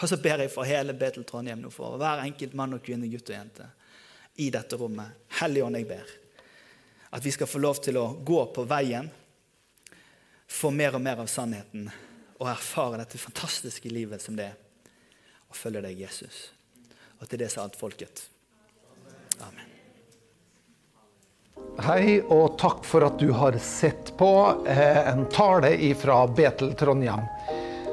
Og 0.00 0.08
så 0.08 0.16
ber 0.22 0.40
jeg 0.40 0.52
for 0.54 0.64
hele 0.64 0.94
Betel 0.96 1.26
Trondheim 1.28 1.60
nå, 1.60 1.68
for 1.74 1.98
hver 2.00 2.22
enkelt 2.24 2.54
mann 2.56 2.78
og 2.78 2.80
kvinne, 2.86 3.10
gutt 3.12 3.28
og 3.28 3.36
jente 3.36 3.66
i 4.40 4.46
dette 4.54 4.78
rommet. 4.80 5.26
Hellige 5.42 5.66
Ånd, 5.66 5.76
jeg 5.76 5.88
ber 5.90 6.14
at 7.10 7.24
vi 7.24 7.32
skal 7.32 7.46
få 7.46 7.58
lov 7.58 7.80
til 7.82 7.98
å 7.98 8.06
gå 8.24 8.44
på 8.54 8.64
veien, 8.70 9.10
få 10.50 10.70
mer 10.74 10.94
og 10.98 11.02
mer 11.02 11.22
av 11.22 11.30
sannheten 11.30 11.88
og 12.40 12.48
erfare 12.48 13.02
dette 13.02 13.18
fantastiske 13.20 13.90
livet 13.92 14.22
som 14.22 14.38
det 14.38 14.50
er, 14.50 14.56
og 15.50 15.58
følge 15.58 15.82
deg, 15.84 15.98
Jesus. 16.06 16.50
Og 17.20 17.28
til 17.28 17.42
det 17.42 17.50
sa 17.52 17.66
alt 17.66 17.76
folket. 17.76 18.24
Amen. 19.44 19.66
Hei, 21.84 22.20
og 22.22 22.56
takk 22.60 22.84
for 22.88 23.04
at 23.04 23.18
du 23.20 23.30
har 23.36 23.56
sett 23.62 24.14
på 24.18 24.30
eh, 24.68 25.00
en 25.10 25.26
tale 25.32 25.74
fra 25.98 26.22
Betel 26.28 26.72
Trondheim. 26.78 27.26